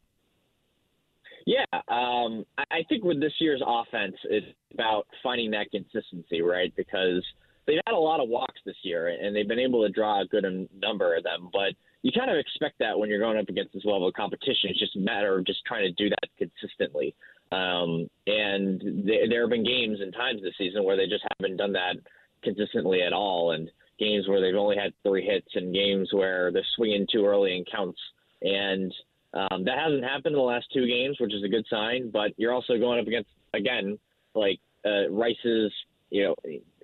Yeah, 1.47 1.63
um, 1.87 2.45
I 2.57 2.83
think 2.89 3.05
with 3.05 3.21
this 3.21 3.31
year's 3.39 3.63
offense, 3.65 4.17
it's 4.25 4.45
about 4.73 5.07
finding 5.23 5.49
that 5.51 5.71
consistency, 5.71 6.41
right? 6.41 6.73
Because 6.75 7.23
they've 7.65 7.79
had 7.85 7.95
a 7.95 7.97
lot 7.97 8.19
of 8.19 8.27
walks 8.27 8.59
this 8.65 8.75
year, 8.83 9.07
and 9.07 9.33
they've 9.33 9.47
been 9.47 9.57
able 9.57 9.81
to 9.87 9.89
draw 9.89 10.21
a 10.21 10.25
good 10.25 10.43
number 10.81 11.15
of 11.15 11.23
them. 11.23 11.47
But 11.53 11.71
you 12.01 12.11
kind 12.11 12.29
of 12.29 12.37
expect 12.37 12.79
that 12.79 12.99
when 12.99 13.09
you're 13.09 13.21
going 13.21 13.37
up 13.37 13.47
against 13.47 13.73
this 13.73 13.85
level 13.85 14.09
of 14.09 14.13
competition. 14.13 14.71
It's 14.71 14.79
just 14.79 14.97
a 14.97 14.99
matter 14.99 15.37
of 15.37 15.45
just 15.45 15.59
trying 15.65 15.83
to 15.85 15.91
do 15.93 16.09
that 16.09 16.27
consistently. 16.37 17.15
Um, 17.53 18.09
and 18.27 18.81
th- 19.07 19.29
there 19.29 19.43
have 19.43 19.49
been 19.49 19.63
games 19.63 19.99
and 20.01 20.11
times 20.11 20.41
this 20.41 20.53
season 20.57 20.83
where 20.83 20.97
they 20.97 21.07
just 21.07 21.23
haven't 21.39 21.55
done 21.55 21.71
that 21.71 21.95
consistently 22.43 23.03
at 23.03 23.13
all, 23.13 23.51
and 23.51 23.71
games 23.99 24.27
where 24.27 24.41
they've 24.41 24.53
only 24.53 24.75
had 24.75 24.91
three 25.01 25.25
hits, 25.25 25.55
and 25.55 25.73
games 25.73 26.09
where 26.11 26.51
they're 26.51 26.67
swinging 26.75 27.07
too 27.09 27.25
early 27.25 27.55
and 27.55 27.65
counts. 27.71 28.01
And 28.41 28.93
um, 29.37 29.63
that 29.65 29.77
hasn't 29.77 30.03
happened 30.03 30.33
in 30.33 30.33
the 30.33 30.39
last 30.39 30.65
two 30.73 30.87
games, 30.87 31.17
which 31.19 31.33
is 31.33 31.43
a 31.43 31.47
good 31.47 31.65
sign. 31.69 32.09
But 32.11 32.31
you're 32.37 32.53
also 32.53 32.77
going 32.77 32.99
up 32.99 33.07
against 33.07 33.29
again 33.53 33.97
like 34.33 34.59
uh, 34.85 35.09
Rice's, 35.09 35.71
you 36.09 36.23
know, 36.23 36.35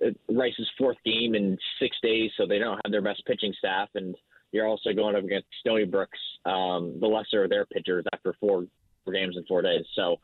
uh, 0.04 0.10
Rice's 0.28 0.68
fourth 0.78 0.98
game 1.04 1.34
in 1.34 1.58
six 1.80 1.96
days, 2.02 2.30
so 2.36 2.46
they 2.46 2.58
don't 2.58 2.80
have 2.84 2.92
their 2.92 3.02
best 3.02 3.24
pitching 3.26 3.54
staff, 3.58 3.88
and 3.94 4.14
you're 4.52 4.66
also 4.66 4.92
going 4.92 5.16
up 5.16 5.24
against 5.24 5.46
Stony 5.60 5.84
Brook's, 5.84 6.18
um, 6.44 6.96
the 7.00 7.06
lesser 7.06 7.44
of 7.44 7.50
their 7.50 7.66
pitchers 7.66 8.04
after 8.12 8.34
four, 8.38 8.66
games 9.12 9.36
in 9.36 9.44
four 9.44 9.62
days. 9.62 9.84
So 9.94 10.16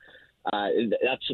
uh, 0.53 0.69
that's 1.03 1.31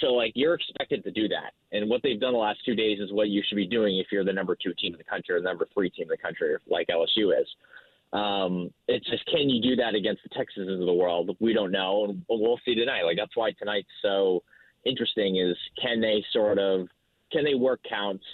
so 0.00 0.08
like 0.14 0.32
you're 0.34 0.54
expected 0.54 1.04
to 1.04 1.10
do 1.10 1.28
that, 1.28 1.52
and 1.72 1.88
what 1.88 2.02
they've 2.02 2.20
done 2.20 2.32
the 2.32 2.38
last 2.38 2.60
two 2.64 2.74
days 2.74 2.98
is 3.00 3.12
what 3.12 3.28
you 3.28 3.42
should 3.48 3.56
be 3.56 3.66
doing 3.66 3.98
if 3.98 4.06
you're 4.10 4.24
the 4.24 4.32
number 4.32 4.56
two 4.56 4.72
team 4.80 4.94
in 4.94 4.98
the 4.98 5.04
country 5.04 5.34
or 5.34 5.40
the 5.40 5.44
number 5.44 5.66
three 5.74 5.90
team 5.90 6.04
in 6.04 6.08
the 6.08 6.16
country, 6.16 6.56
like 6.68 6.88
LSU 6.88 7.38
is. 7.38 7.46
Um, 8.12 8.70
it's 8.86 9.08
just 9.08 9.26
can 9.26 9.50
you 9.50 9.60
do 9.62 9.76
that 9.76 9.94
against 9.94 10.22
the 10.22 10.30
Texases 10.30 10.80
of 10.80 10.86
the 10.86 10.94
world? 10.94 11.36
We 11.40 11.52
don't 11.52 11.70
know, 11.70 12.04
and 12.04 12.22
we'll 12.28 12.60
see 12.64 12.74
tonight. 12.74 13.02
Like 13.02 13.18
that's 13.18 13.36
why 13.36 13.52
tonight's 13.52 13.88
so 14.02 14.42
interesting. 14.84 15.36
Is 15.36 15.56
can 15.80 16.00
they 16.00 16.24
sort 16.32 16.58
of 16.58 16.88
can 17.30 17.44
they 17.44 17.54
work 17.54 17.80
counts? 17.88 18.24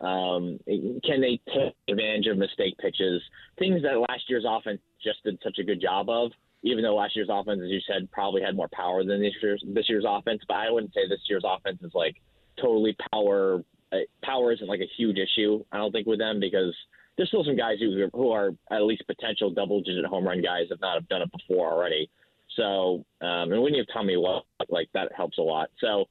Um, 0.00 0.58
can 0.66 1.20
they 1.20 1.40
take 1.54 1.74
advantage 1.88 2.26
of 2.26 2.38
mistake 2.38 2.76
pitches? 2.78 3.22
Things 3.58 3.82
that 3.82 3.98
last 4.08 4.22
year's 4.28 4.46
offense 4.48 4.80
just 5.02 5.22
did 5.24 5.38
such 5.44 5.58
a 5.58 5.64
good 5.64 5.80
job 5.80 6.08
of. 6.08 6.32
Even 6.62 6.82
though 6.82 6.96
last 6.96 7.16
year's 7.16 7.28
offense, 7.30 7.60
as 7.64 7.70
you 7.70 7.80
said, 7.86 8.10
probably 8.10 8.42
had 8.42 8.56
more 8.56 8.68
power 8.72 9.04
than 9.04 9.20
this 9.20 9.32
year's 9.42 9.62
this 9.66 9.88
year's 9.88 10.04
offense, 10.06 10.42
but 10.46 10.56
I 10.56 10.70
wouldn't 10.70 10.92
say 10.92 11.08
this 11.08 11.20
year's 11.28 11.44
offense 11.46 11.78
is 11.82 11.92
like 11.94 12.16
totally 12.60 12.96
power. 13.12 13.62
Uh, 13.92 13.98
power 14.22 14.52
isn't 14.52 14.68
like 14.68 14.80
a 14.80 14.90
huge 14.96 15.16
issue. 15.18 15.64
I 15.72 15.78
don't 15.78 15.92
think 15.92 16.06
with 16.06 16.18
them 16.18 16.40
because 16.40 16.74
there's 17.16 17.28
still 17.28 17.44
some 17.44 17.56
guys 17.56 17.76
who 17.80 18.08
who 18.12 18.30
are 18.30 18.50
at 18.70 18.82
least 18.82 19.02
potential 19.06 19.50
double 19.50 19.80
digit 19.80 20.04
home 20.04 20.26
run 20.26 20.42
guys 20.42 20.66
if 20.70 20.80
not 20.80 20.94
have 20.94 21.08
done 21.08 21.22
it 21.22 21.30
before 21.32 21.70
already. 21.72 22.08
So 22.56 23.04
um, 23.20 23.52
and 23.52 23.62
when 23.62 23.74
you 23.74 23.80
have 23.80 23.92
Tommy 23.92 24.16
White, 24.16 24.42
like 24.68 24.88
that 24.94 25.12
helps 25.16 25.38
a 25.38 25.42
lot. 25.42 25.70
So 25.80 26.06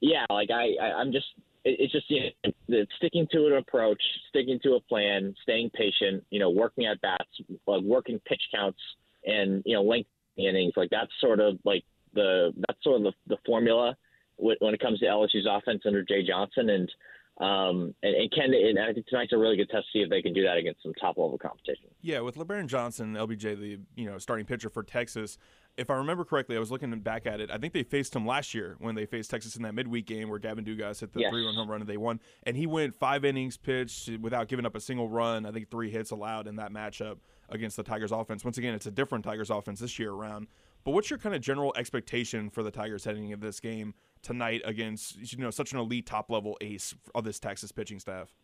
yeah, 0.00 0.24
like 0.30 0.50
I, 0.50 0.74
I 0.80 0.92
I'm 0.98 1.12
just 1.12 1.26
it, 1.64 1.76
it's 1.80 1.92
just 1.92 2.10
you 2.10 2.30
know, 2.68 2.84
sticking 2.96 3.26
to 3.32 3.46
an 3.46 3.54
approach, 3.54 4.02
sticking 4.28 4.58
to 4.62 4.74
a 4.74 4.80
plan, 4.80 5.34
staying 5.42 5.70
patient, 5.70 6.24
you 6.30 6.38
know, 6.38 6.50
working 6.50 6.86
at 6.86 7.00
bats, 7.00 7.24
like 7.66 7.82
working 7.82 8.20
pitch 8.26 8.42
counts, 8.54 8.80
and 9.24 9.62
you 9.66 9.74
know, 9.74 9.82
length 9.82 10.08
innings. 10.36 10.72
Like 10.76 10.90
that's 10.90 11.12
sort 11.20 11.40
of 11.40 11.58
like 11.64 11.84
the 12.14 12.52
that's 12.66 12.82
sort 12.82 12.96
of 12.96 13.02
the, 13.04 13.12
the 13.28 13.36
formula 13.44 13.96
when 14.38 14.74
it 14.74 14.80
comes 14.80 14.98
to 15.00 15.06
LSU's 15.06 15.46
offense 15.50 15.82
under 15.86 16.02
Jay 16.02 16.22
Johnson, 16.22 16.70
and 16.70 16.90
um, 17.38 17.94
and, 18.02 18.14
and 18.16 18.30
can 18.32 18.54
and 18.54 18.78
I 18.78 18.92
think 18.92 19.06
tonight's 19.06 19.32
a 19.32 19.38
really 19.38 19.56
good 19.56 19.68
test 19.68 19.86
to 19.92 19.98
see 19.98 20.02
if 20.02 20.10
they 20.10 20.22
can 20.22 20.32
do 20.32 20.42
that 20.44 20.56
against 20.56 20.82
some 20.82 20.94
top 20.94 21.18
level 21.18 21.36
competition. 21.38 21.88
Yeah, 22.00 22.20
with 22.20 22.36
LeBaron 22.36 22.66
Johnson, 22.66 23.14
LBJ, 23.14 23.58
the 23.60 23.78
you 23.94 24.06
know 24.10 24.18
starting 24.18 24.46
pitcher 24.46 24.70
for 24.70 24.82
Texas. 24.82 25.36
If 25.76 25.90
I 25.90 25.94
remember 25.96 26.24
correctly, 26.24 26.56
I 26.56 26.58
was 26.58 26.70
looking 26.70 26.98
back 27.00 27.26
at 27.26 27.38
it. 27.38 27.50
I 27.50 27.58
think 27.58 27.74
they 27.74 27.82
faced 27.82 28.16
him 28.16 28.24
last 28.26 28.54
year 28.54 28.76
when 28.78 28.94
they 28.94 29.04
faced 29.04 29.30
Texas 29.30 29.56
in 29.56 29.62
that 29.64 29.74
midweek 29.74 30.06
game 30.06 30.30
where 30.30 30.38
Gavin 30.38 30.64
Dugas 30.64 31.00
hit 31.00 31.12
the 31.12 31.20
Yes. 31.20 31.30
three-run 31.30 31.54
home 31.54 31.70
run 31.70 31.82
and 31.82 31.90
they 31.90 31.98
won. 31.98 32.18
And 32.44 32.56
he 32.56 32.66
went 32.66 32.94
five 32.94 33.26
innings 33.26 33.58
pitched 33.58 34.08
without 34.22 34.48
giving 34.48 34.64
up 34.64 34.74
a 34.74 34.80
single 34.80 35.10
run. 35.10 35.44
I 35.44 35.50
think 35.52 35.68
three 35.70 35.90
hits 35.90 36.12
allowed 36.12 36.46
in 36.46 36.56
that 36.56 36.72
matchup 36.72 37.18
against 37.50 37.76
the 37.76 37.82
Tigers 37.82 38.10
offense. 38.10 38.42
Once 38.42 38.56
again, 38.56 38.72
it's 38.72 38.86
a 38.86 38.90
different 38.90 39.22
Tigers 39.22 39.50
offense 39.50 39.80
this 39.80 39.98
year 39.98 40.12
around. 40.12 40.46
But 40.82 40.92
what's 40.92 41.10
your 41.10 41.18
kind 41.18 41.34
of 41.34 41.42
general 41.42 41.74
expectation 41.76 42.48
for 42.48 42.62
the 42.62 42.70
Tigers 42.70 43.04
heading 43.04 43.24
into 43.28 43.44
this 43.44 43.60
game 43.60 43.92
tonight 44.26 44.60
against 44.64 45.32
you 45.32 45.38
know 45.38 45.50
such 45.50 45.72
an 45.72 45.78
elite 45.78 46.06
top 46.06 46.30
level 46.30 46.58
ace 46.60 46.94
of 47.14 47.24
this 47.24 47.38
Texas 47.38 47.70
pitching 47.70 48.00
staff? 48.00 48.34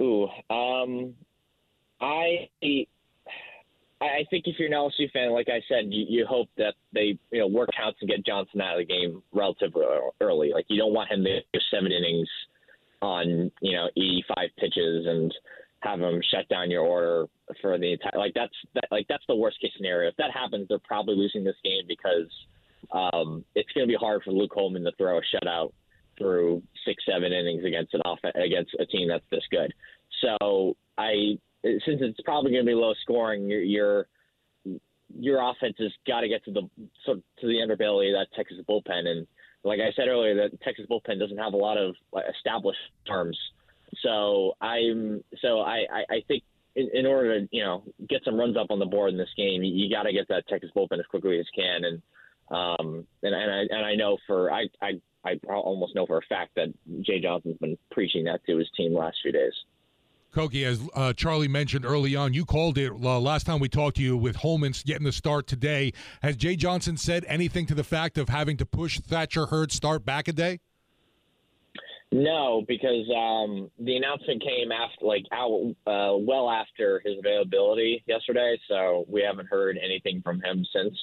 Ooh, 0.00 0.28
um, 0.50 1.14
I 2.00 2.48
I 4.02 4.24
think 4.30 4.44
if 4.46 4.58
you're 4.58 4.68
an 4.68 4.74
LSU 4.74 5.10
fan, 5.10 5.32
like 5.32 5.48
I 5.48 5.60
said, 5.68 5.86
you, 5.88 6.04
you 6.08 6.26
hope 6.26 6.48
that 6.58 6.74
they 6.92 7.18
you 7.30 7.40
know 7.40 7.46
work 7.46 7.70
counts 7.76 7.98
and 8.00 8.10
get 8.10 8.24
Johnson 8.24 8.60
out 8.60 8.80
of 8.80 8.86
the 8.86 8.92
game 8.92 9.22
relatively 9.32 9.84
early. 10.20 10.52
Like 10.52 10.66
you 10.68 10.78
don't 10.78 10.92
want 10.94 11.10
him 11.10 11.24
to 11.24 11.40
go 11.52 11.60
seven 11.70 11.90
innings 11.92 12.28
on 13.02 13.50
you 13.62 13.76
know 13.76 13.88
85 13.96 14.48
pitches 14.58 15.06
and 15.06 15.34
have 15.80 15.98
him 15.98 16.20
shut 16.30 16.46
down 16.50 16.70
your 16.70 16.84
order 16.84 17.26
for 17.62 17.78
the 17.78 17.92
entire. 17.92 18.18
Like 18.18 18.34
that's 18.34 18.54
that 18.74 18.84
like 18.90 19.06
that's 19.08 19.24
the 19.28 19.36
worst 19.36 19.60
case 19.60 19.72
scenario. 19.76 20.10
If 20.10 20.16
that 20.16 20.30
happens, 20.30 20.68
they're 20.68 20.78
probably 20.78 21.16
losing 21.16 21.42
this 21.42 21.56
game 21.64 21.84
because 21.88 22.28
um, 22.92 23.44
it's 23.54 23.70
going 23.72 23.86
to 23.86 23.92
be 23.92 23.98
hard 23.98 24.22
for 24.22 24.32
Luke 24.32 24.52
Holman 24.54 24.84
to 24.84 24.92
throw 24.98 25.18
a 25.18 25.20
shutout 25.20 25.72
through 26.18 26.62
six, 26.84 27.02
seven 27.10 27.32
innings 27.32 27.64
against 27.64 27.94
an 27.94 28.02
off 28.04 28.18
against 28.34 28.74
a 28.78 28.86
team 28.86 29.08
that's 29.08 29.24
this 29.30 29.44
good. 29.50 29.72
So 30.20 30.76
I, 30.98 31.38
since 31.62 32.00
it's 32.00 32.20
probably 32.22 32.52
going 32.52 32.64
to 32.64 32.70
be 32.70 32.74
low 32.74 32.94
scoring, 33.02 33.48
your 33.48 33.62
your 33.62 34.06
your 35.18 35.50
offense 35.50 35.76
has 35.78 35.92
got 36.06 36.20
to 36.20 36.28
get 36.28 36.44
to 36.44 36.52
the 36.52 36.68
sort 37.04 37.18
of 37.18 37.22
to 37.40 37.46
the 37.46 37.54
underbelly 37.54 38.12
of 38.12 38.18
that 38.18 38.28
Texas 38.36 38.58
bullpen. 38.68 39.06
And 39.06 39.26
like 39.64 39.80
I 39.80 39.92
said 39.96 40.08
earlier, 40.08 40.34
that 40.36 40.60
Texas 40.62 40.86
bullpen 40.90 41.18
doesn't 41.18 41.38
have 41.38 41.54
a 41.54 41.56
lot 41.56 41.78
of 41.78 41.94
established 42.34 42.78
arms. 43.08 43.38
So 44.02 44.54
I'm 44.60 45.24
so 45.40 45.60
I 45.60 45.86
I, 45.92 46.14
I 46.14 46.22
think. 46.28 46.42
In, 46.76 46.88
in 46.94 47.04
order 47.04 47.40
to 47.40 47.48
you 47.50 47.64
know 47.64 47.82
get 48.08 48.22
some 48.24 48.38
runs 48.38 48.56
up 48.56 48.68
on 48.70 48.78
the 48.78 48.86
board 48.86 49.10
in 49.10 49.18
this 49.18 49.34
game, 49.36 49.64
you, 49.64 49.74
you 49.74 49.90
got 49.92 50.04
to 50.04 50.12
get 50.12 50.28
that 50.28 50.46
Texas 50.46 50.70
bullpen 50.74 51.00
as 51.00 51.06
quickly 51.06 51.40
as 51.40 51.46
can, 51.52 51.84
and 51.84 52.00
um, 52.50 53.06
and, 53.22 53.34
and 53.34 53.50
I 53.50 53.60
and 53.70 53.86
I 53.86 53.94
know 53.94 54.18
for 54.26 54.52
I, 54.52 54.66
I 54.82 55.00
I 55.24 55.38
almost 55.48 55.94
know 55.94 56.06
for 56.06 56.18
a 56.18 56.22
fact 56.28 56.52
that 56.56 56.68
Jay 57.02 57.20
Johnson's 57.20 57.58
been 57.58 57.76
preaching 57.90 58.24
that 58.24 58.44
to 58.46 58.56
his 58.56 58.68
team 58.76 58.94
last 58.94 59.18
few 59.22 59.32
days. 59.32 59.52
Koki, 60.32 60.64
as 60.64 60.80
uh, 60.94 61.12
Charlie 61.12 61.48
mentioned 61.48 61.84
early 61.84 62.14
on, 62.14 62.32
you 62.32 62.44
called 62.44 62.78
it 62.78 62.92
uh, 62.92 63.18
last 63.18 63.46
time 63.46 63.58
we 63.58 63.68
talked 63.68 63.96
to 63.96 64.02
you 64.02 64.16
with 64.16 64.36
Holman 64.36 64.72
getting 64.84 65.04
the 65.04 65.12
start 65.12 65.48
today. 65.48 65.92
Has 66.22 66.36
Jay 66.36 66.54
Johnson 66.54 66.96
said 66.96 67.24
anything 67.26 67.66
to 67.66 67.74
the 67.74 67.82
fact 67.82 68.16
of 68.16 68.28
having 68.28 68.56
to 68.58 68.66
push 68.66 69.00
Thatcher 69.00 69.46
Hurd 69.46 69.72
start 69.72 70.04
back 70.04 70.28
a 70.28 70.32
day? 70.32 70.60
No, 72.12 72.64
because 72.66 73.08
um, 73.16 73.70
the 73.78 73.96
announcement 73.96 74.42
came 74.42 74.72
after, 74.72 75.04
like, 75.04 75.24
out 75.32 75.74
uh, 75.86 76.16
well 76.16 76.50
after 76.50 77.00
his 77.04 77.18
availability 77.18 78.02
yesterday, 78.06 78.58
so 78.68 79.04
we 79.08 79.22
haven't 79.22 79.46
heard 79.46 79.78
anything 79.82 80.20
from 80.22 80.40
him 80.42 80.64
since. 80.72 80.96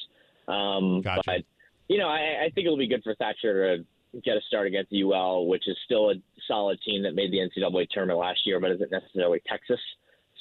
Um, 0.48 1.02
Gotcha. 1.02 1.22
But 1.26 1.44
you 1.88 1.98
know, 1.98 2.08
I, 2.08 2.46
I 2.46 2.52
think 2.54 2.66
it'll 2.66 2.78
be 2.78 2.88
good 2.88 3.04
for 3.04 3.16
Thatcher 3.16 3.78
to 3.78 3.86
get 4.22 4.38
a 4.38 4.42
start 4.48 4.68
against 4.68 4.92
UL, 4.94 5.48
which 5.48 5.68
is 5.68 5.78
still 5.86 6.12
a 6.12 6.16
solid 6.48 6.80
team 6.86 7.04
that 7.04 7.16
made 7.16 7.32
the 7.32 7.38
NCAA 7.38 7.88
tournament 7.90 8.20
last 8.20 8.40
year, 8.46 8.60
but 8.60 8.72
isn't 8.72 8.92
necessarily 8.92 9.42
Texas. 9.48 9.80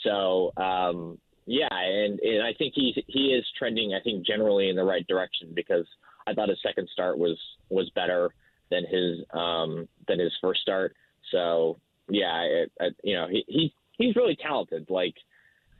So 0.02 0.52
um, 0.56 1.18
yeah, 1.46 1.68
and, 1.70 2.18
and 2.20 2.42
I 2.42 2.52
think 2.54 2.74
he 2.74 3.04
he 3.06 3.28
is 3.28 3.44
trending. 3.58 3.94
I 3.94 4.02
think 4.02 4.26
generally 4.26 4.68
in 4.68 4.76
the 4.76 4.84
right 4.84 5.06
direction 5.06 5.52
because 5.54 5.86
I 6.26 6.34
thought 6.34 6.48
his 6.48 6.58
second 6.62 6.88
start 6.92 7.18
was 7.18 7.38
was 7.68 7.90
better 7.94 8.30
than 8.70 8.84
his 8.84 9.24
um, 9.32 9.88
than 10.08 10.18
his 10.18 10.32
first 10.40 10.60
start. 10.60 10.94
So 11.30 11.78
yeah, 12.08 12.26
I, 12.26 12.84
I, 12.84 12.88
you 13.02 13.14
know 13.14 13.28
he, 13.28 13.44
he 13.46 13.74
he's 13.92 14.16
really 14.16 14.36
talented. 14.36 14.86
Like 14.90 15.14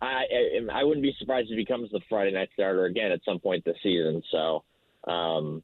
I 0.02 0.06
I 0.06 0.80
I 0.80 0.84
wouldn't 0.84 1.02
be 1.02 1.14
surprised 1.18 1.46
if 1.50 1.56
he 1.56 1.64
becomes 1.64 1.90
the 1.90 2.00
Friday 2.08 2.32
night 2.32 2.50
starter 2.54 2.84
again 2.84 3.12
at 3.12 3.20
some 3.24 3.38
point 3.38 3.64
this 3.64 3.76
season. 3.82 4.22
So 4.30 4.64
um, 5.10 5.62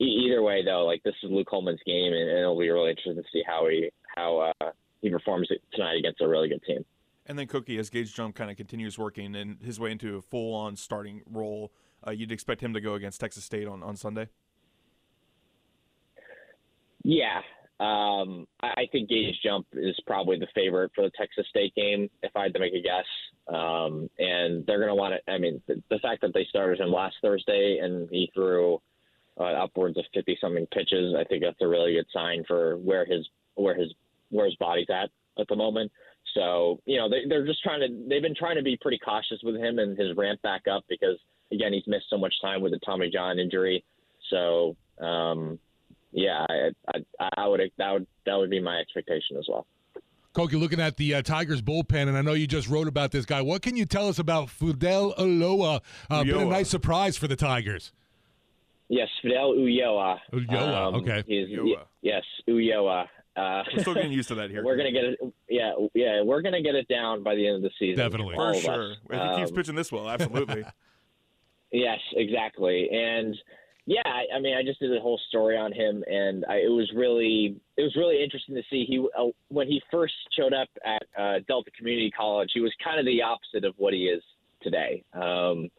e- 0.00 0.24
either 0.26 0.42
way 0.42 0.64
though, 0.64 0.84
like 0.84 1.02
this 1.02 1.14
is 1.22 1.30
Luke 1.30 1.48
Holman's 1.50 1.80
game, 1.86 2.12
and, 2.12 2.28
and 2.28 2.38
it'll 2.38 2.58
be 2.58 2.70
really 2.70 2.90
interesting 2.90 3.16
to 3.16 3.22
see 3.32 3.42
how 3.46 3.68
he 3.68 3.90
how 4.16 4.52
uh, 4.60 4.70
he 5.02 5.10
performs 5.10 5.48
tonight 5.72 5.98
against 5.98 6.20
a 6.20 6.28
really 6.28 6.48
good 6.48 6.62
team. 6.64 6.84
And 7.26 7.38
then 7.38 7.46
Koki, 7.46 7.78
as 7.78 7.90
Gage 7.90 8.14
Jump 8.14 8.34
kind 8.34 8.50
of 8.50 8.56
continues 8.56 8.98
working 8.98 9.36
and 9.36 9.62
his 9.62 9.78
way 9.78 9.92
into 9.92 10.16
a 10.16 10.22
full-on 10.22 10.76
starting 10.76 11.20
role, 11.30 11.70
uh, 12.06 12.10
you'd 12.10 12.32
expect 12.32 12.62
him 12.62 12.72
to 12.72 12.80
go 12.80 12.94
against 12.94 13.20
Texas 13.20 13.44
State 13.44 13.68
on, 13.68 13.82
on 13.82 13.96
Sunday. 13.96 14.28
Yeah, 17.04 17.42
um, 17.80 18.46
I, 18.60 18.68
I 18.82 18.88
think 18.90 19.08
Gage 19.08 19.38
Jump 19.42 19.66
is 19.72 19.98
probably 20.06 20.38
the 20.38 20.48
favorite 20.54 20.90
for 20.94 21.02
the 21.02 21.12
Texas 21.16 21.46
State 21.48 21.74
game, 21.76 22.10
if 22.22 22.34
I 22.34 22.44
had 22.44 22.54
to 22.54 22.60
make 22.60 22.74
a 22.74 22.82
guess. 22.82 23.04
Um, 23.46 24.10
and 24.18 24.66
they're 24.66 24.78
going 24.78 24.88
to 24.88 24.94
want 24.94 25.14
to. 25.14 25.32
I 25.32 25.38
mean, 25.38 25.62
the, 25.68 25.80
the 25.88 25.98
fact 26.00 26.22
that 26.22 26.34
they 26.34 26.44
started 26.48 26.80
him 26.80 26.90
last 26.90 27.16
Thursday 27.22 27.78
and 27.80 28.08
he 28.10 28.30
threw 28.34 28.80
uh, 29.38 29.44
upwards 29.44 29.96
of 29.96 30.04
fifty 30.12 30.36
something 30.40 30.66
pitches, 30.66 31.14
I 31.16 31.24
think 31.24 31.42
that's 31.44 31.60
a 31.60 31.68
really 31.68 31.94
good 31.94 32.06
sign 32.12 32.44
for 32.46 32.76
where 32.78 33.06
his 33.06 33.26
where 33.54 33.74
his 33.74 33.94
where 34.30 34.46
his 34.46 34.56
body's 34.56 34.90
at 34.90 35.10
at 35.38 35.46
the 35.48 35.56
moment. 35.56 35.92
So 36.34 36.80
you 36.84 36.98
know 36.98 37.08
they, 37.08 37.22
they're 37.28 37.46
just 37.46 37.62
trying 37.62 37.80
to. 37.80 38.08
They've 38.08 38.20
been 38.20 38.34
trying 38.34 38.56
to 38.56 38.62
be 38.62 38.76
pretty 38.80 38.98
cautious 38.98 39.38
with 39.44 39.56
him 39.56 39.78
and 39.78 39.96
his 39.96 40.16
ramp 40.16 40.42
back 40.42 40.62
up 40.70 40.84
because 40.88 41.16
again 41.52 41.72
he's 41.72 41.86
missed 41.86 42.06
so 42.10 42.18
much 42.18 42.34
time 42.42 42.60
with 42.60 42.72
the 42.72 42.80
Tommy 42.84 43.08
John 43.08 43.38
injury. 43.38 43.84
So 44.30 44.76
um, 45.00 45.58
yeah, 46.18 46.44
I, 46.48 46.70
I, 47.20 47.28
I 47.36 47.46
would 47.46 47.60
that 47.78 47.92
would 47.92 48.06
that 48.26 48.34
would 48.36 48.50
be 48.50 48.60
my 48.60 48.78
expectation 48.78 49.36
as 49.38 49.46
well. 49.48 49.66
Koki, 50.34 50.56
looking 50.56 50.80
at 50.80 50.96
the 50.96 51.14
uh, 51.14 51.22
Tigers 51.22 51.62
bullpen, 51.62 52.08
and 52.08 52.16
I 52.16 52.22
know 52.22 52.32
you 52.34 52.46
just 52.46 52.68
wrote 52.68 52.86
about 52.88 53.10
this 53.12 53.24
guy. 53.24 53.40
What 53.42 53.62
can 53.62 53.76
you 53.76 53.86
tell 53.86 54.08
us 54.08 54.18
about 54.18 54.50
Fidel 54.50 55.14
Ulloa? 55.18 55.80
Uh, 56.10 56.22
been 56.24 56.36
a 56.36 56.44
nice 56.44 56.68
surprise 56.68 57.16
for 57.16 57.26
the 57.28 57.34
Tigers. 57.36 57.92
Yes, 58.88 59.08
Fidel 59.22 59.52
Ulloa. 59.54 60.18
Ulloa, 60.32 60.86
Um, 60.88 60.94
okay. 60.96 61.24
he's- 61.26 61.48
Ulloa. 61.50 61.86
yes, 62.02 62.22
Ulloa. 62.48 63.06
Uh, 63.36 63.62
We're 63.72 63.80
still 63.82 63.94
getting 63.94 64.12
used 64.12 64.28
to 64.28 64.34
that 64.36 64.50
here. 64.54 64.64
we're 64.64 64.76
gonna 64.76 64.92
get 64.92 65.04
it. 65.04 65.18
Yeah, 65.48 65.72
yeah, 65.94 66.22
we're 66.22 66.42
gonna 66.42 66.62
get 66.62 66.74
it 66.74 66.88
down 66.88 67.22
by 67.22 67.34
the 67.36 67.46
end 67.46 67.56
of 67.56 67.62
the 67.62 67.70
season. 67.78 67.96
Definitely. 67.96 68.34
for 68.34 68.54
sure. 68.54 68.90
us. 68.92 68.96
If 69.10 69.20
he 69.30 69.36
keeps 69.38 69.50
Um, 69.50 69.56
pitching 69.56 69.74
this 69.76 69.90
well, 69.92 70.08
absolutely. 70.08 70.64
Yes, 71.70 71.98
exactly. 72.16 72.88
And 72.90 73.36
yeah, 73.88 74.02
I, 74.04 74.36
I 74.36 74.40
mean, 74.40 74.54
I 74.54 74.62
just 74.62 74.80
did 74.80 74.94
a 74.94 75.00
whole 75.00 75.18
story 75.28 75.56
on 75.56 75.72
him, 75.72 76.04
and 76.06 76.44
I, 76.44 76.56
it 76.56 76.70
was 76.70 76.92
really 76.94 77.56
it 77.78 77.82
was 77.82 77.96
really 77.96 78.22
interesting 78.22 78.54
to 78.54 78.62
see 78.68 78.84
he 78.86 78.98
uh, 79.18 79.30
when 79.48 79.66
he 79.66 79.80
first 79.90 80.12
showed 80.38 80.52
up 80.52 80.68
at 80.84 81.02
uh, 81.18 81.38
Delta 81.48 81.70
Community 81.70 82.10
College, 82.10 82.50
he 82.52 82.60
was 82.60 82.70
kind 82.84 83.00
of 83.00 83.06
the 83.06 83.22
opposite 83.22 83.64
of 83.64 83.74
what 83.78 83.94
he 83.94 84.00
is 84.00 84.22
today. 84.62 85.02
Um, 85.14 85.70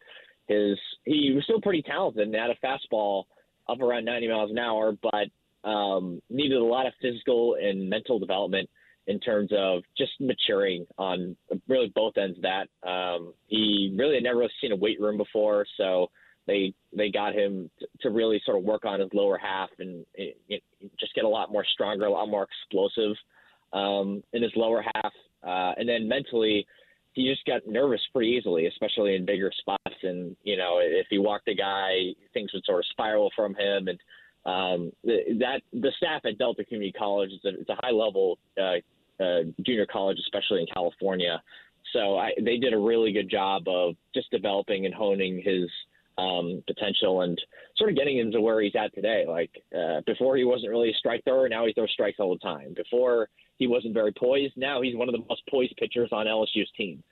his 0.48 0.76
he 1.04 1.30
was 1.32 1.44
still 1.44 1.60
pretty 1.60 1.82
talented 1.82 2.26
and 2.26 2.34
had 2.34 2.50
a 2.50 2.66
fastball 2.66 3.24
up 3.68 3.80
around 3.80 4.06
90 4.06 4.26
miles 4.26 4.50
an 4.50 4.58
hour, 4.58 4.92
but 5.00 5.68
um, 5.68 6.20
needed 6.28 6.58
a 6.58 6.64
lot 6.64 6.86
of 6.86 6.92
physical 7.00 7.58
and 7.62 7.88
mental 7.88 8.18
development 8.18 8.68
in 9.06 9.20
terms 9.20 9.52
of 9.56 9.82
just 9.96 10.10
maturing 10.18 10.84
on 10.98 11.36
really 11.68 11.92
both 11.94 12.16
ends 12.16 12.38
of 12.38 12.42
that. 12.42 12.88
Um, 12.88 13.34
he 13.46 13.94
really 13.96 14.14
had 14.14 14.24
never 14.24 14.48
seen 14.60 14.72
a 14.72 14.76
weight 14.76 15.00
room 15.00 15.16
before, 15.16 15.64
so 15.76 16.10
they 16.46 16.74
they 16.96 17.10
got 17.10 17.34
him 17.34 17.70
to 18.00 18.10
really 18.10 18.40
sort 18.44 18.58
of 18.58 18.64
work 18.64 18.84
on 18.84 19.00
his 19.00 19.08
lower 19.12 19.38
half 19.38 19.70
and 19.78 20.04
it, 20.14 20.36
it, 20.48 20.62
just 20.98 21.14
get 21.14 21.24
a 21.24 21.28
lot 21.28 21.52
more 21.52 21.64
stronger, 21.72 22.06
a 22.06 22.10
lot 22.10 22.28
more 22.28 22.44
explosive 22.44 23.16
um, 23.72 24.22
in 24.32 24.42
his 24.42 24.52
lower 24.56 24.82
half, 24.94 25.12
uh, 25.46 25.74
and 25.78 25.88
then 25.88 26.08
mentally. 26.08 26.66
He 27.12 27.28
just 27.28 27.44
got 27.44 27.66
nervous 27.66 28.00
pretty 28.12 28.30
easily, 28.30 28.66
especially 28.66 29.16
in 29.16 29.26
bigger 29.26 29.50
spots. 29.58 29.96
And 30.04 30.36
you 30.44 30.56
know, 30.56 30.78
if 30.80 31.08
he 31.10 31.18
walked 31.18 31.48
a 31.48 31.54
guy, 31.54 32.14
things 32.32 32.52
would 32.54 32.64
sort 32.64 32.78
of 32.78 32.86
spiral 32.86 33.32
from 33.34 33.56
him. 33.56 33.88
And 33.88 33.98
um, 34.46 34.92
that 35.04 35.60
the 35.72 35.92
staff 35.96 36.22
at 36.24 36.38
Delta 36.38 36.64
Community 36.64 36.92
College 36.92 37.30
is 37.30 37.44
a, 37.44 37.60
it's 37.60 37.68
a 37.68 37.76
high 37.82 37.90
level 37.90 38.38
uh, 38.56 38.76
uh, 39.20 39.40
junior 39.66 39.86
college, 39.86 40.18
especially 40.20 40.60
in 40.60 40.66
California. 40.72 41.42
So 41.92 42.16
I, 42.16 42.30
they 42.40 42.56
did 42.56 42.72
a 42.72 42.78
really 42.78 43.12
good 43.12 43.28
job 43.28 43.64
of 43.66 43.96
just 44.14 44.30
developing 44.30 44.86
and 44.86 44.94
honing 44.94 45.42
his 45.44 45.68
um, 46.18 46.62
potential 46.66 47.22
and 47.22 47.40
sort 47.76 47.90
of 47.90 47.96
getting 47.96 48.18
him 48.18 48.30
to 48.32 48.40
where 48.40 48.60
he's 48.60 48.76
at 48.76 48.94
today. 48.94 49.24
Like 49.26 49.50
uh, 49.76 50.00
before, 50.06 50.36
he 50.36 50.44
wasn't 50.44 50.70
really 50.70 50.90
a 50.90 50.94
strike 50.94 51.24
thrower. 51.24 51.48
Now 51.48 51.66
he 51.66 51.72
throws 51.72 51.90
strikes 51.92 52.18
all 52.18 52.32
the 52.32 52.38
time. 52.38 52.74
Before, 52.74 53.28
he 53.56 53.66
wasn't 53.66 53.94
very 53.94 54.12
poised. 54.12 54.54
Now 54.56 54.80
he's 54.82 54.96
one 54.96 55.08
of 55.08 55.14
the 55.14 55.24
most 55.28 55.42
poised 55.48 55.76
pitchers 55.76 56.10
on 56.12 56.26
LSU's 56.26 56.70
team. 56.76 57.02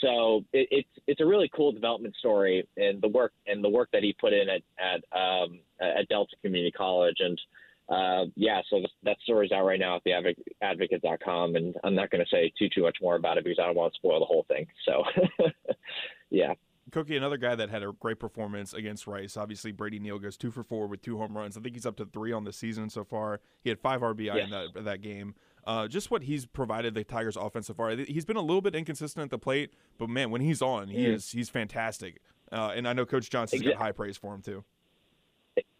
So 0.00 0.44
it, 0.52 0.68
it's 0.70 0.88
it's 1.06 1.20
a 1.20 1.26
really 1.26 1.50
cool 1.54 1.72
development 1.72 2.14
story, 2.16 2.68
and 2.76 3.00
the 3.00 3.08
work 3.08 3.32
and 3.46 3.64
the 3.64 3.68
work 3.68 3.88
that 3.92 4.02
he 4.02 4.14
put 4.20 4.32
in 4.32 4.48
at 4.48 4.62
at 4.78 5.18
um, 5.18 5.60
at 5.80 6.08
Delta 6.08 6.36
Community 6.42 6.70
College, 6.70 7.16
and 7.20 7.40
uh, 7.88 8.24
yeah, 8.34 8.60
so 8.68 8.82
that 9.04 9.16
story's 9.22 9.52
out 9.52 9.64
right 9.64 9.78
now 9.78 9.96
at 9.96 10.02
the 10.04 10.12
advocate.com, 10.60 11.56
and 11.56 11.74
I'm 11.84 11.94
not 11.94 12.10
going 12.10 12.24
to 12.24 12.30
say 12.30 12.52
too 12.58 12.68
too 12.68 12.82
much 12.82 12.98
more 13.00 13.16
about 13.16 13.38
it 13.38 13.44
because 13.44 13.58
I 13.60 13.66
don't 13.66 13.76
want 13.76 13.92
to 13.92 13.98
spoil 13.98 14.18
the 14.18 14.26
whole 14.26 14.44
thing. 14.48 14.66
So 14.84 15.04
yeah. 16.30 16.54
Koki, 16.92 17.16
another 17.16 17.36
guy 17.36 17.54
that 17.54 17.68
had 17.68 17.82
a 17.82 17.92
great 17.98 18.20
performance 18.20 18.72
against 18.72 19.06
Rice. 19.06 19.36
Obviously, 19.36 19.72
Brady 19.72 19.98
Neal 19.98 20.18
goes 20.18 20.36
two 20.36 20.50
for 20.50 20.62
four 20.62 20.86
with 20.86 21.02
two 21.02 21.18
home 21.18 21.36
runs. 21.36 21.56
I 21.56 21.60
think 21.60 21.74
he's 21.74 21.86
up 21.86 21.96
to 21.96 22.04
three 22.04 22.32
on 22.32 22.44
the 22.44 22.52
season 22.52 22.90
so 22.90 23.04
far. 23.04 23.40
He 23.62 23.70
had 23.70 23.80
five 23.80 24.00
RBI 24.02 24.36
yes. 24.36 24.44
in 24.44 24.50
that 24.50 24.84
that 24.84 25.02
game. 25.02 25.34
Uh, 25.66 25.88
just 25.88 26.12
what 26.12 26.22
he's 26.22 26.46
provided 26.46 26.94
the 26.94 27.02
Tigers' 27.02 27.36
offense 27.36 27.66
so 27.66 27.74
far. 27.74 27.90
He's 27.90 28.24
been 28.24 28.36
a 28.36 28.42
little 28.42 28.60
bit 28.60 28.76
inconsistent 28.76 29.24
at 29.24 29.30
the 29.30 29.38
plate, 29.38 29.72
but 29.98 30.08
man, 30.08 30.30
when 30.30 30.40
he's 30.40 30.62
on, 30.62 30.88
he 30.88 31.04
mm. 31.04 31.14
is 31.14 31.32
he's 31.32 31.48
fantastic. 31.48 32.20
Uh, 32.52 32.72
and 32.76 32.86
I 32.86 32.92
know 32.92 33.04
Coach 33.04 33.30
Johnson's 33.30 33.62
exactly. 33.62 33.76
got 33.76 33.82
high 33.84 33.92
praise 33.92 34.16
for 34.16 34.32
him 34.32 34.42
too. 34.42 34.64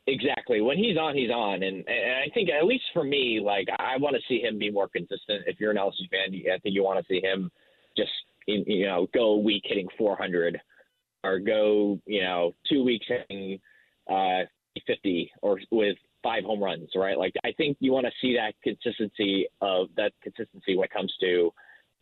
Exactly. 0.08 0.60
When 0.60 0.78
he's 0.78 0.96
on, 0.96 1.16
he's 1.16 1.30
on, 1.30 1.64
and, 1.64 1.84
and 1.88 2.14
I 2.24 2.32
think 2.32 2.48
at 2.48 2.64
least 2.64 2.84
for 2.92 3.02
me, 3.02 3.40
like 3.44 3.66
I 3.78 3.96
want 3.98 4.14
to 4.14 4.22
see 4.28 4.40
him 4.40 4.58
be 4.58 4.70
more 4.70 4.88
consistent. 4.88 5.42
If 5.46 5.58
you're 5.58 5.72
an 5.72 5.76
LSU 5.76 6.08
fan, 6.10 6.34
I 6.52 6.58
think 6.58 6.74
you 6.74 6.84
want 6.84 7.04
to 7.04 7.06
see 7.08 7.20
him 7.20 7.50
just 7.96 8.10
you 8.46 8.86
know 8.86 9.08
go 9.12 9.30
a 9.30 9.38
week 9.38 9.62
hitting 9.66 9.88
400, 9.98 10.60
or 11.26 11.38
go 11.38 12.00
you 12.06 12.22
know 12.22 12.54
two 12.70 12.84
weeks 12.84 13.06
hitting 13.08 13.60
uh, 14.10 14.42
50, 14.86 15.30
or 15.42 15.58
with 15.70 15.96
five 16.22 16.44
home 16.44 16.62
runs, 16.62 16.88
right? 16.94 17.18
Like 17.18 17.34
I 17.44 17.52
think 17.52 17.76
you 17.80 17.92
want 17.92 18.06
to 18.06 18.12
see 18.20 18.36
that 18.36 18.54
consistency 18.62 19.46
of 19.60 19.88
that 19.96 20.12
consistency 20.22 20.76
when 20.76 20.84
it 20.84 20.90
comes 20.90 21.14
to 21.20 21.52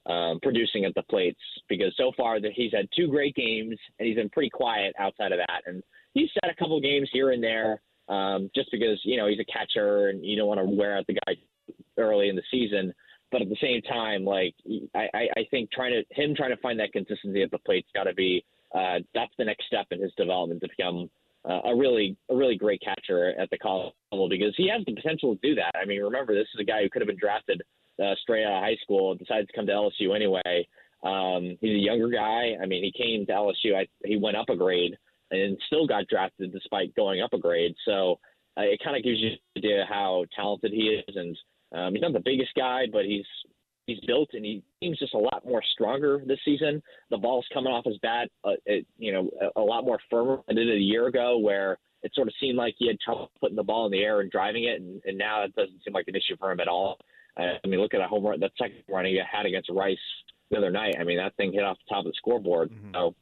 um, 0.06 0.38
producing 0.42 0.84
at 0.84 0.94
the 0.94 1.02
plates 1.04 1.40
because 1.68 1.94
so 1.96 2.12
far 2.16 2.40
that 2.40 2.52
he's 2.54 2.72
had 2.72 2.88
two 2.94 3.08
great 3.08 3.34
games 3.34 3.76
and 3.98 4.06
he's 4.06 4.16
been 4.16 4.30
pretty 4.30 4.50
quiet 4.50 4.94
outside 4.98 5.32
of 5.32 5.38
that, 5.38 5.62
and 5.66 5.82
he's 6.12 6.30
had 6.42 6.50
a 6.50 6.56
couple 6.56 6.80
games 6.80 7.08
here 7.12 7.30
and 7.30 7.42
there 7.42 7.80
um, 8.08 8.50
just 8.54 8.70
because 8.70 9.00
you 9.04 9.16
know 9.16 9.26
he's 9.26 9.40
a 9.40 9.52
catcher 9.52 10.08
and 10.08 10.24
you 10.24 10.36
don't 10.36 10.48
want 10.48 10.60
to 10.60 10.66
wear 10.66 10.96
out 10.96 11.06
the 11.06 11.14
guy 11.26 11.34
early 11.98 12.28
in 12.28 12.36
the 12.36 12.42
season. 12.50 12.92
But 13.32 13.42
at 13.42 13.48
the 13.48 13.56
same 13.60 13.82
time, 13.82 14.24
like 14.24 14.54
I, 14.94 15.08
I 15.36 15.46
think 15.50 15.70
trying 15.72 15.92
to 15.92 16.04
him 16.14 16.34
trying 16.36 16.54
to 16.54 16.60
find 16.62 16.78
that 16.78 16.92
consistency 16.92 17.42
at 17.42 17.50
the 17.50 17.58
plate's 17.58 17.88
got 17.94 18.04
to 18.04 18.14
be 18.14 18.44
uh, 18.74 18.98
that's 19.14 19.32
the 19.38 19.44
next 19.44 19.66
step 19.66 19.86
in 19.90 20.00
his 20.00 20.12
development 20.16 20.60
to 20.60 20.68
become 20.76 21.10
uh, 21.48 21.60
a 21.66 21.76
really 21.76 22.16
a 22.30 22.36
really 22.36 22.56
great 22.56 22.82
catcher 22.82 23.34
at 23.38 23.50
the 23.50 23.58
college 23.58 23.92
level 24.10 24.28
because 24.28 24.54
he 24.56 24.68
has 24.68 24.84
the 24.86 24.94
potential 24.94 25.34
to 25.34 25.40
do 25.48 25.54
that. 25.54 25.72
I 25.76 25.84
mean, 25.84 26.00
remember 26.00 26.34
this 26.34 26.48
is 26.54 26.60
a 26.60 26.64
guy 26.64 26.82
who 26.82 26.90
could 26.90 27.02
have 27.02 27.08
been 27.08 27.18
drafted 27.18 27.62
uh, 28.02 28.14
straight 28.22 28.44
out 28.44 28.56
of 28.56 28.62
high 28.62 28.76
school, 28.82 29.10
and 29.10 29.20
decided 29.20 29.48
to 29.48 29.52
come 29.54 29.66
to 29.66 29.72
LSU 29.72 30.14
anyway. 30.14 30.66
Um, 31.04 31.56
he's 31.60 31.76
a 31.76 31.84
younger 31.84 32.08
guy. 32.08 32.56
I 32.60 32.66
mean, 32.66 32.82
he 32.82 32.92
came 32.92 33.26
to 33.26 33.32
LSU. 33.32 33.76
I, 33.76 33.86
he 34.04 34.16
went 34.16 34.36
up 34.36 34.48
a 34.48 34.56
grade 34.56 34.96
and 35.30 35.58
still 35.66 35.86
got 35.86 36.08
drafted 36.08 36.52
despite 36.52 36.94
going 36.94 37.20
up 37.20 37.32
a 37.32 37.38
grade. 37.38 37.74
So 37.84 38.18
uh, 38.56 38.62
it 38.62 38.80
kind 38.82 38.96
of 38.96 39.02
gives 39.02 39.18
you 39.18 39.30
an 39.30 39.38
idea 39.58 39.84
how 39.88 40.24
talented 40.34 40.72
he 40.72 41.02
is. 41.06 41.16
And 41.16 41.36
um, 41.74 41.92
he's 41.92 42.02
not 42.02 42.12
the 42.14 42.20
biggest 42.24 42.52
guy, 42.56 42.84
but 42.90 43.04
he's 43.04 43.26
he's 43.86 44.00
built 44.06 44.30
and 44.32 44.44
he 44.44 44.62
seems 44.80 44.98
just 44.98 45.14
a 45.14 45.18
lot 45.18 45.44
more 45.44 45.62
stronger 45.72 46.22
this 46.26 46.38
season. 46.44 46.82
The 47.10 47.18
ball's 47.18 47.46
coming 47.52 47.72
off 47.72 47.84
his 47.84 47.98
bat, 47.98 48.28
uh, 48.44 48.52
it, 48.66 48.86
you 48.98 49.12
know, 49.12 49.30
a, 49.40 49.60
a 49.60 49.62
lot 49.62 49.84
more 49.84 49.98
firmer 50.10 50.40
than 50.48 50.58
it 50.58 50.64
did 50.64 50.76
a 50.76 50.80
year 50.80 51.06
ago, 51.06 51.38
where 51.38 51.78
it 52.02 52.12
sort 52.14 52.28
of 52.28 52.34
seemed 52.40 52.56
like 52.56 52.74
he 52.78 52.86
had 52.86 53.00
trouble 53.00 53.30
putting 53.40 53.56
the 53.56 53.62
ball 53.62 53.86
in 53.86 53.92
the 53.92 54.02
air 54.02 54.20
and 54.20 54.30
driving 54.30 54.64
it, 54.64 54.80
and, 54.80 55.00
and 55.04 55.16
now 55.16 55.42
it 55.42 55.54
doesn't 55.54 55.82
seem 55.84 55.94
like 55.94 56.08
an 56.08 56.14
issue 56.14 56.36
for 56.38 56.50
him 56.52 56.60
at 56.60 56.68
all. 56.68 56.98
Uh, 57.36 57.54
I 57.64 57.66
mean, 57.66 57.80
look 57.80 57.94
at 57.94 58.00
a 58.00 58.06
home 58.06 58.24
run, 58.24 58.40
that 58.40 58.52
second 58.58 58.82
run 58.88 59.06
he 59.06 59.20
had 59.30 59.46
against 59.46 59.70
Rice 59.70 59.96
the 60.50 60.58
other 60.58 60.70
night. 60.70 60.96
I 61.00 61.04
mean, 61.04 61.16
that 61.18 61.34
thing 61.36 61.52
hit 61.52 61.64
off 61.64 61.78
the 61.78 61.94
top 61.94 62.06
of 62.06 62.12
the 62.12 62.16
scoreboard. 62.16 62.70
Mm-hmm. 62.70 62.94
So 62.94 63.14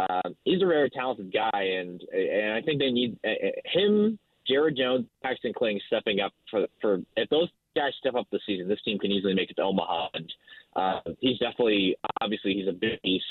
uh, 0.00 0.30
he's 0.44 0.62
a 0.62 0.66
very 0.66 0.90
talented 0.90 1.32
guy, 1.32 1.62
and 1.78 2.02
and 2.12 2.52
I 2.52 2.60
think 2.60 2.80
they 2.80 2.90
need 2.90 3.16
uh, 3.24 3.30
him, 3.64 4.18
Jared 4.46 4.76
Jones, 4.76 5.06
Paxton 5.22 5.52
Kling 5.56 5.80
stepping 5.86 6.20
up 6.20 6.32
for 6.50 6.66
for 6.80 7.00
if 7.16 7.30
those 7.30 7.48
guys 7.74 7.92
step 7.98 8.14
up 8.14 8.26
this 8.30 8.40
season, 8.46 8.68
this 8.68 8.80
team 8.82 8.98
can 8.98 9.10
easily 9.10 9.34
make 9.34 9.50
it 9.50 9.54
to 9.54 9.62
Omaha. 9.62 10.08
And 10.14 10.32
uh, 10.76 11.00
he's 11.20 11.38
definitely, 11.38 11.96
obviously, 12.20 12.54
he's 12.54 12.68
a 12.68 12.72
big 12.72 13.00
piece 13.02 13.22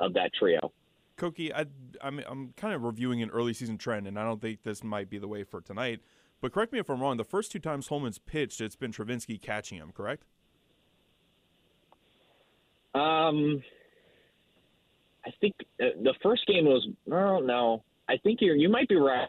of 0.00 0.14
that 0.14 0.30
trio. 0.38 0.72
Koki, 1.16 1.52
I, 1.52 1.66
I'm, 2.00 2.20
I'm 2.26 2.52
kind 2.56 2.74
of 2.74 2.82
reviewing 2.82 3.22
an 3.22 3.30
early 3.30 3.52
season 3.52 3.78
trend, 3.78 4.06
and 4.06 4.18
I 4.18 4.24
don't 4.24 4.40
think 4.40 4.62
this 4.62 4.82
might 4.82 5.10
be 5.10 5.18
the 5.18 5.28
way 5.28 5.44
for 5.44 5.60
tonight. 5.60 6.00
But 6.40 6.52
correct 6.52 6.72
me 6.72 6.80
if 6.80 6.90
I'm 6.90 7.00
wrong. 7.00 7.16
The 7.16 7.24
first 7.24 7.52
two 7.52 7.60
times 7.60 7.88
Holman's 7.88 8.18
pitched, 8.18 8.60
it's 8.60 8.74
been 8.74 8.92
Travinski 8.92 9.40
catching 9.40 9.78
him, 9.78 9.92
correct? 9.92 10.24
Um, 12.94 13.62
I 15.24 15.30
think 15.40 15.54
uh, 15.80 15.86
the 16.02 16.14
first 16.22 16.46
game 16.46 16.64
was 16.64 16.86
no, 17.06 17.38
no. 17.40 17.84
I 18.08 18.16
think 18.18 18.40
you 18.42 18.52
you 18.54 18.68
might 18.68 18.88
be 18.88 18.96
right 18.96 19.28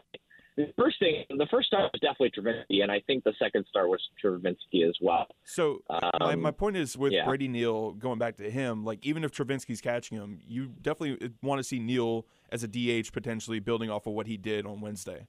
the 0.56 0.72
first 0.78 0.98
thing, 1.00 1.24
the 1.30 1.46
first 1.50 1.66
star 1.66 1.90
was 1.92 2.00
definitely 2.00 2.30
Travinski, 2.30 2.82
and 2.82 2.90
I 2.90 3.00
think 3.06 3.24
the 3.24 3.32
second 3.38 3.66
star 3.68 3.88
was 3.88 4.00
Travinski 4.22 4.88
as 4.88 4.96
well. 5.00 5.26
So 5.44 5.82
um, 5.90 6.10
my, 6.20 6.36
my 6.36 6.50
point 6.52 6.76
is 6.76 6.96
with 6.96 7.12
yeah. 7.12 7.24
Brady 7.24 7.48
Neal, 7.48 7.92
going 7.92 8.18
back 8.18 8.36
to 8.36 8.50
him, 8.50 8.84
like 8.84 9.04
even 9.04 9.24
if 9.24 9.32
Travinski's 9.32 9.80
catching 9.80 10.16
him, 10.16 10.40
you 10.46 10.66
definitely 10.66 11.32
want 11.42 11.58
to 11.58 11.64
see 11.64 11.80
Neal 11.80 12.26
as 12.52 12.62
a 12.62 12.68
DH 12.68 13.12
potentially 13.12 13.58
building 13.58 13.90
off 13.90 14.06
of 14.06 14.12
what 14.12 14.26
he 14.26 14.36
did 14.36 14.64
on 14.64 14.80
Wednesday. 14.80 15.26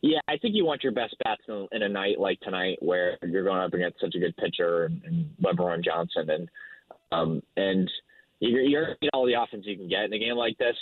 Yeah, 0.00 0.18
I 0.28 0.36
think 0.36 0.54
you 0.54 0.64
want 0.64 0.82
your 0.82 0.92
best 0.92 1.16
bats 1.22 1.42
in, 1.48 1.68
in 1.72 1.82
a 1.82 1.88
night 1.88 2.18
like 2.18 2.40
tonight, 2.40 2.78
where 2.80 3.18
you're 3.22 3.44
going 3.44 3.60
up 3.60 3.72
against 3.72 4.00
such 4.00 4.14
a 4.16 4.18
good 4.18 4.36
pitcher 4.36 4.84
and, 4.84 5.02
and 5.04 5.30
LeBron 5.42 5.84
Johnson, 5.84 6.28
and 6.28 6.48
um, 7.12 7.42
and 7.56 7.90
you're, 8.40 8.62
you're 8.62 8.86
getting 9.00 9.10
all 9.12 9.26
the 9.26 9.40
offense 9.40 9.64
you 9.66 9.76
can 9.76 9.88
get 9.88 10.04
in 10.04 10.12
a 10.12 10.18
game 10.18 10.34
like 10.34 10.58
this. 10.58 10.76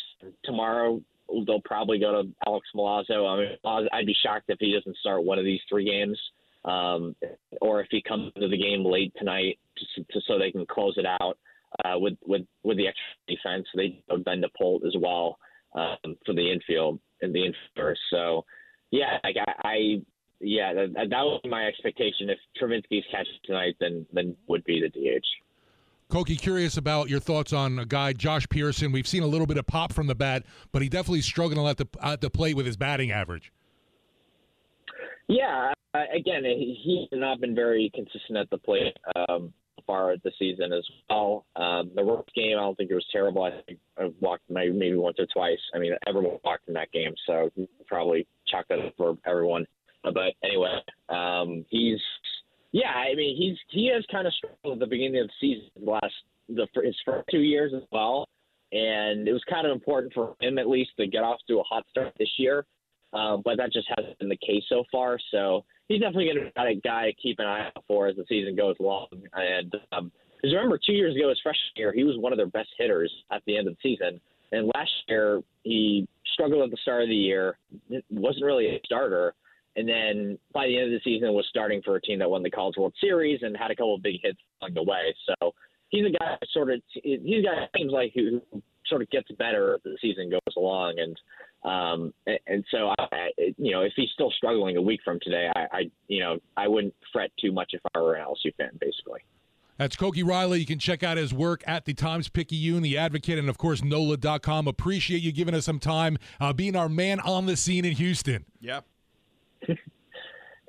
Tomorrow, 0.45 1.03
they'll 1.47 1.63
probably 1.65 1.99
go 1.99 2.23
to 2.23 2.29
Alex 2.47 2.67
Milazzo. 2.75 3.29
I 3.29 3.39
mean, 3.39 3.89
I'd 3.93 4.07
be 4.07 4.17
shocked 4.25 4.47
if 4.49 4.59
he 4.61 4.73
doesn't 4.73 4.97
start 4.97 5.25
one 5.25 5.39
of 5.39 5.45
these 5.45 5.61
three 5.69 5.85
games, 5.85 6.19
um, 6.65 7.15
or 7.61 7.81
if 7.81 7.89
he 7.91 8.03
comes 8.03 8.33
to 8.35 8.49
the 8.49 8.57
game 8.57 8.85
late 8.85 9.13
tonight, 9.19 9.59
just, 9.79 10.11
just 10.13 10.27
so 10.27 10.39
they 10.39 10.51
can 10.51 10.67
close 10.67 10.95
it 10.97 11.07
out 11.07 11.39
uh, 11.85 11.99
with 11.99 12.15
with 12.25 12.43
with 12.63 12.77
the 12.77 12.89
extra 12.89 13.05
defense. 13.29 13.67
They 13.75 14.03
bend 14.25 14.43
the 14.43 14.51
Polt 14.59 14.83
as 14.87 14.95
well 14.99 15.39
um, 15.75 16.17
for 16.27 16.35
the 16.35 16.51
infield 16.51 17.01
and 17.23 17.35
the 17.35 17.47
infield. 17.47 17.99
So, 18.11 18.45
yeah, 18.91 19.19
like 19.25 19.37
I, 19.39 19.69
I 19.69 20.03
yeah, 20.41 20.73
that, 20.73 21.11
that 21.11 21.23
would 21.23 21.43
be 21.43 21.49
my 21.49 21.67
expectation. 21.67 22.31
If 22.31 22.39
Travinski's 22.61 23.05
catching 23.11 23.33
tonight, 23.45 23.77
then 23.81 24.07
then 24.13 24.37
would 24.49 24.65
be 24.65 24.81
the 24.81 24.89
DH. 24.89 25.27
Koki, 26.11 26.37
curious 26.37 26.77
about 26.77 27.09
your 27.09 27.21
thoughts 27.21 27.53
on 27.53 27.79
a 27.79 27.87
guy, 27.87 28.13
Josh 28.13 28.49
Pearson. 28.49 28.91
We've 28.91 29.07
seen 29.07 29.23
a 29.23 29.27
little 29.27 29.47
bit 29.47 29.57
of 29.57 29.67
pop 29.67 29.93
from 29.93 30.09
the 30.09 30.15
bat, 30.15 30.45
but 30.73 30.83
he 30.83 30.89
definitely 30.89 31.23
struggling 31.23 31.65
at 31.67 31.77
the 31.77 31.87
at 32.03 32.21
the 32.21 32.29
plate 32.29 32.57
with 32.57 32.67
his 32.67 32.77
batting 32.77 33.13
average. 33.13 33.53
Yeah, 35.29 35.73
again, 35.95 36.43
he, 36.45 37.07
has 37.11 37.21
not 37.21 37.41
been 37.41 37.55
very 37.55 37.91
consistent 37.95 38.37
at 38.37 38.51
the 38.51 38.59
plate 38.59 38.97
um, 39.29 39.53
far 39.87 40.17
the 40.25 40.33
season 40.39 40.73
as 40.73 40.85
well. 41.09 41.47
Um, 41.57 41.91
the 41.95 42.03
Rocks 42.03 42.33
game, 42.35 42.59
I 42.59 42.63
don't 42.63 42.77
think 42.77 42.91
it 42.91 42.95
was 42.95 43.07
terrible. 43.13 43.45
I 43.45 43.51
think 43.67 43.79
I 43.99 44.11
walked 44.21 44.43
maybe 44.49 44.95
once 44.95 45.17
or 45.19 45.27
twice. 45.33 45.59
I 45.75 45.79
mean, 45.79 45.93
everyone 46.07 46.39
walked 46.45 46.69
in 46.69 46.75
that 46.75 46.91
game, 46.93 47.15
so 47.27 47.51
probably 47.87 48.27
chalk 48.49 48.67
that 48.69 48.81
up 48.81 48.95
for 48.97 49.17
everyone. 49.27 49.67
But 50.03 50.35
anyway, 50.43 50.81
um, 51.09 51.65
he's 51.69 52.01
yeah, 52.73 52.91
I 52.91 53.15
mean 53.15 53.37
he's 53.37 53.57
he 53.69 53.91
has 53.95 54.05
kind 54.11 54.27
of 54.27 54.35
struggled 54.35 54.75
at 54.75 54.79
the 54.81 54.87
beginning 54.87 55.21
of 55.21 55.29
the 55.29 55.33
season, 55.41 55.71
the 55.77 55.91
last 55.91 56.15
the 56.49 56.67
his 56.83 56.97
first 57.05 57.29
two 57.31 57.41
years 57.41 57.73
as 57.75 57.83
well, 57.93 58.29
and 58.73 59.27
it 59.29 59.33
was 59.33 59.43
kind 59.49 59.67
of 59.67 59.73
important 59.73 60.13
for 60.13 60.37
him 60.41 60.59
at 60.59 60.69
least 60.69 60.91
to 60.99 61.07
get 61.07 61.23
off 61.23 61.39
to 61.49 61.61
a 61.61 61.63
hot 61.65 61.85
start 61.91 62.13
this 62.19 62.31
year. 62.39 62.67
Um, 63.13 63.43
but 63.45 63.57
that 63.57 63.73
just 63.73 63.89
hasn't 63.97 64.19
been 64.21 64.29
the 64.29 64.37
case 64.37 64.63
so 64.69 64.85
far. 64.93 65.19
So 65.33 65.65
he's 65.89 66.01
definitely 66.01 66.27
going 66.27 66.37
to 66.37 66.53
be 66.55 66.79
a 66.79 66.81
guy 66.81 67.07
to 67.07 67.13
keep 67.21 67.41
an 67.41 67.47
eye 67.47 67.67
out 67.67 67.85
for 67.89 68.07
as 68.07 68.15
the 68.15 68.25
season 68.29 68.55
goes 68.55 68.77
along. 68.79 69.09
And 69.33 69.75
um, 69.91 70.13
because 70.37 70.55
remember, 70.55 70.79
two 70.79 70.93
years 70.93 71.17
ago, 71.17 71.29
his 71.29 71.41
freshman 71.43 71.73
year, 71.77 71.93
he 71.93 72.05
was 72.05 72.17
one 72.19 72.33
of 72.33 72.37
their 72.37 72.47
best 72.47 72.69
hitters 72.79 73.13
at 73.33 73.43
the 73.47 73.59
end 73.59 73.69
of 73.69 73.75
the 73.75 73.81
season. 73.83 74.21
And 74.53 74.71
last 74.75 74.91
year, 75.09 75.43
he 75.65 76.09
struggled 76.33 76.63
at 76.63 76.71
the 76.71 76.79
start 76.83 77.03
of 77.03 77.09
the 77.09 77.15
year, 77.15 77.59
wasn't 78.11 78.45
really 78.45 78.67
a 78.67 78.81
starter, 78.85 79.35
and 79.77 79.89
then 79.89 80.39
by 80.53 80.67
the 80.67 80.77
end 80.77 80.87
of 80.87 80.91
the 80.93 81.01
season 81.05 81.33
was 81.33 81.47
starting 81.49 81.81
for 81.83 81.97
a 81.97 82.01
team 82.01 82.19
that 82.19 82.31
won 82.31 82.43
the 82.43 82.51
College 82.51 82.77
World 82.77 82.95
Series 83.01 83.41
and 83.43 83.57
had 83.57 83.71
a 83.71 83.77
couple 83.77 83.95
of 83.95 84.03
big 84.03 84.17
hits 84.23 84.39
along 84.61 84.75
the 84.75 84.83
way. 84.83 85.15
So 85.27 85.55
he's 85.91 86.07
a 86.07 86.11
guy 86.11 86.37
sort 86.53 86.71
of 86.71 86.81
he's 86.93 87.21
a 87.21 87.43
guy 87.43 87.69
seems 87.77 87.93
like 87.93 88.13
who 88.15 88.41
sort 88.87 89.03
of 89.03 89.11
gets 89.11 89.31
better 89.39 89.75
as 89.75 89.83
the 89.85 89.97
season 90.01 90.31
goes 90.31 90.55
along 90.57 90.99
and 90.99 91.17
um 91.63 92.15
and, 92.27 92.39
and 92.47 92.65
so 92.71 92.93
I 92.99 93.29
you 93.37 93.73
know 93.73 93.83
if 93.83 93.93
he's 93.95 94.09
still 94.15 94.31
struggling 94.31 94.77
a 94.77 94.83
week 94.83 95.01
from 95.05 95.19
today 95.23 95.49
I, 95.55 95.61
I 95.73 95.81
you 96.09 96.21
know 96.21 96.39
I 96.57 96.67
wouldn't 96.67 96.95
fret 97.13 97.31
too 97.41 97.53
much 97.53 97.71
if 97.73 97.81
I 97.95 98.01
were 98.01 98.15
an 98.15 98.25
LSU 98.25 98.55
fan 98.57 98.71
basically. 98.81 99.21
That's 99.77 99.97
Koki 99.97 100.23
Riley. 100.23 100.61
You 100.61 100.67
can 100.67 100.79
check 100.79 101.03
out 101.03 101.17
his 101.17 101.33
work 101.33 101.65
at 101.67 101.87
the 101.87 101.95
Times 101.95 102.29
Picayune, 102.29 102.83
The 102.83 102.99
Advocate, 102.99 103.39
and 103.39 103.49
of 103.49 103.57
course, 103.57 103.83
NOLA.com. 103.83 104.69
Appreciate 104.69 105.23
you 105.23 105.33
giving 105.33 105.55
us 105.55 105.65
some 105.65 105.79
time, 105.79 106.19
uh, 106.39 106.53
being 106.53 106.77
our 106.77 106.91
man 106.91 107.19
on 107.21 107.47
the 107.47 107.57
scene 107.57 107.87
in 107.87 107.93
Houston. 107.93 108.45
Yeah. 108.61 108.81
Oh, 109.69 109.77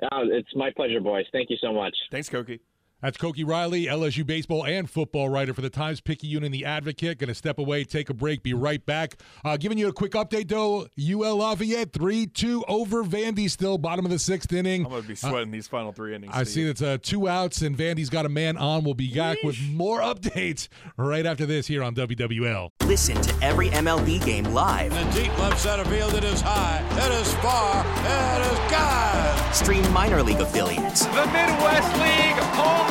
it's 0.24 0.56
my 0.56 0.72
pleasure, 0.76 1.00
boys. 1.00 1.26
Thank 1.32 1.50
you 1.50 1.58
so 1.62 1.74
much. 1.74 1.96
Thanks, 2.12 2.30
Koki. 2.30 2.60
That's 3.02 3.18
Koki 3.18 3.44
Riley, 3.44 3.86
LSU 3.86 4.26
baseball 4.26 4.64
and 4.64 4.88
football 4.90 5.28
writer 5.28 5.56
for 5.56 5.62
the 5.62 5.72
Times 5.72 6.02
Picayune 6.02 6.44
and 6.44 6.54
the 6.54 6.66
Advocate. 6.66 7.18
Going 7.18 7.30
to 7.30 7.36
step 7.36 7.58
away, 7.58 7.84
take 7.84 8.12
a 8.12 8.14
break, 8.14 8.44
be 8.44 8.54
right 8.54 8.86
back. 8.86 9.16
Uh, 9.44 9.58
giving 9.58 9.80
you 9.80 9.88
a 9.88 9.94
quick 9.94 10.12
update 10.12 10.48
though. 10.48 10.88
UL 11.00 11.38
Lafayette 11.38 11.94
three 11.94 12.28
two 12.28 12.64
over 12.68 13.04
Vandy, 13.04 13.50
still 13.50 13.80
bottom 13.80 14.06
of 14.06 14.12
the 14.12 14.20
sixth 14.20 14.54
inning. 14.54 14.86
I'm 14.86 14.92
gonna 14.92 15.02
be 15.02 15.16
sweating 15.16 15.50
uh, 15.50 15.52
these 15.52 15.68
final 15.68 15.92
three 15.92 16.14
innings. 16.14 16.32
I 16.36 16.44
see 16.44 16.64
it's 16.64 16.82
uh, 16.82 17.00
two 17.02 17.28
outs 17.28 17.64
and 17.64 17.76
Vandy's 17.76 18.10
got 18.12 18.28
a 18.28 18.30
man 18.30 18.56
on. 18.58 18.84
We'll 18.84 18.94
be 18.94 19.14
back 19.14 19.40
Yeesh. 19.40 19.46
with 19.46 19.62
more 19.74 20.02
updates 20.02 20.68
right 20.96 21.26
after 21.26 21.48
this 21.48 21.66
here 21.66 21.82
on 21.82 21.96
WWL. 21.96 22.70
Listen 22.86 23.20
to 23.22 23.44
every 23.44 23.70
MLB 23.70 24.24
game 24.24 24.46
live. 24.46 24.92
In 24.94 25.08
the 25.10 25.22
deep 25.22 25.40
left 25.40 25.60
center 25.60 25.86
field, 25.86 26.14
it 26.14 26.24
is 26.24 26.42
high, 26.42 26.86
it 26.92 27.12
is 27.20 27.34
far, 27.36 27.84
it 27.84 28.52
is 28.52 28.72
God. 28.72 29.54
Stream 29.56 29.92
minor 29.92 30.22
league 30.22 30.40
affiliates. 30.40 31.06
The 31.06 31.26
Midwest 31.26 31.94
League 32.00 32.42
home 32.54 32.88
run 32.88 32.90
leader. 32.90 32.91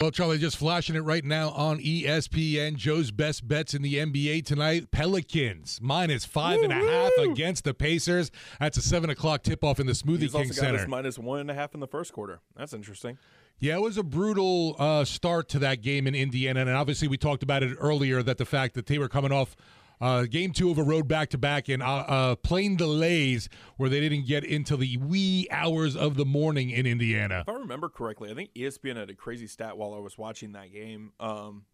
Well, 0.00 0.10
Charlie, 0.10 0.38
just 0.38 0.56
flashing 0.56 0.96
it 0.96 1.00
right 1.00 1.24
now 1.24 1.50
on 1.50 1.78
ESPN. 1.78 2.74
Joe's 2.74 3.12
best 3.12 3.46
bets 3.46 3.74
in 3.74 3.82
the 3.82 3.94
NBA 3.94 4.44
tonight. 4.44 4.90
Pelicans 4.90 5.78
minus 5.80 6.24
five 6.24 6.56
Woo-hoo! 6.58 6.72
and 6.72 6.72
a 6.72 6.90
half 6.90 7.12
against 7.20 7.62
the 7.62 7.74
Pacers. 7.74 8.32
That's 8.58 8.76
a 8.76 8.82
seven 8.82 9.08
o'clock 9.08 9.44
tip 9.44 9.62
off 9.62 9.78
in 9.78 9.86
the 9.86 9.92
Smoothie 9.92 10.22
He's 10.22 10.32
King 10.32 10.48
also 10.48 10.52
Center. 10.52 10.88
Minus 10.88 11.16
one 11.16 11.38
and 11.38 11.50
a 11.50 11.54
half 11.54 11.74
in 11.74 11.80
the 11.80 11.86
first 11.86 12.12
quarter. 12.12 12.40
That's 12.56 12.72
interesting. 12.72 13.18
Yeah, 13.60 13.76
it 13.76 13.82
was 13.82 13.96
a 13.96 14.02
brutal 14.02 14.74
uh, 14.80 15.04
start 15.04 15.48
to 15.50 15.60
that 15.60 15.80
game 15.80 16.08
in 16.08 16.14
Indiana, 16.16 16.60
and 16.60 16.70
obviously 16.70 17.06
we 17.06 17.16
talked 17.16 17.44
about 17.44 17.62
it 17.62 17.76
earlier 17.78 18.20
that 18.20 18.36
the 18.38 18.44
fact 18.44 18.74
that 18.74 18.86
they 18.86 18.98
were 18.98 19.08
coming 19.08 19.30
off 19.30 19.54
uh, 20.00 20.22
game 20.22 20.52
two 20.52 20.70
of 20.70 20.78
a 20.78 20.82
road 20.82 21.08
back 21.08 21.30
to 21.30 21.38
back 21.38 21.68
and 21.68 21.82
uh, 21.82 21.86
uh, 21.86 22.34
plane 22.36 22.76
delays 22.76 23.48
where 23.76 23.88
they 23.88 24.00
didn't 24.00 24.26
get 24.26 24.44
into 24.44 24.76
the 24.76 24.96
wee 24.96 25.48
hours 25.50 25.96
of 25.96 26.16
the 26.16 26.24
morning 26.24 26.70
in 26.70 26.86
Indiana. 26.86 27.40
If 27.40 27.48
I 27.48 27.58
remember 27.58 27.88
correctly, 27.88 28.30
I 28.30 28.34
think 28.34 28.50
ESPN 28.54 28.96
had 28.96 29.10
a 29.10 29.14
crazy 29.14 29.46
stat 29.46 29.76
while 29.76 29.94
I 29.94 29.98
was 29.98 30.18
watching 30.18 30.52
that 30.52 30.72
game. 30.72 31.12
Um, 31.20 31.64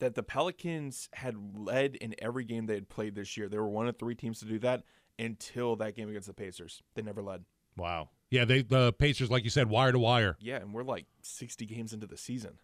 that 0.00 0.14
the 0.14 0.22
Pelicans 0.22 1.08
had 1.12 1.36
led 1.54 1.94
in 1.96 2.14
every 2.18 2.44
game 2.44 2.66
they 2.66 2.74
had 2.74 2.88
played 2.88 3.14
this 3.14 3.36
year. 3.36 3.48
They 3.48 3.58
were 3.58 3.68
one 3.68 3.86
of 3.86 3.98
three 3.98 4.14
teams 4.14 4.40
to 4.40 4.46
do 4.46 4.58
that 4.60 4.82
until 5.18 5.76
that 5.76 5.94
game 5.94 6.08
against 6.08 6.26
the 6.26 6.34
Pacers. 6.34 6.82
They 6.94 7.02
never 7.02 7.22
led. 7.22 7.44
Wow. 7.76 8.08
Yeah, 8.30 8.44
they 8.44 8.62
the 8.62 8.92
Pacers, 8.92 9.30
like 9.30 9.44
you 9.44 9.50
said, 9.50 9.68
wire 9.68 9.92
to 9.92 9.98
wire. 9.98 10.36
Yeah, 10.40 10.56
and 10.56 10.72
we're 10.72 10.82
like 10.82 11.06
60 11.22 11.66
games 11.66 11.92
into 11.92 12.06
the 12.06 12.16
season. 12.16 12.58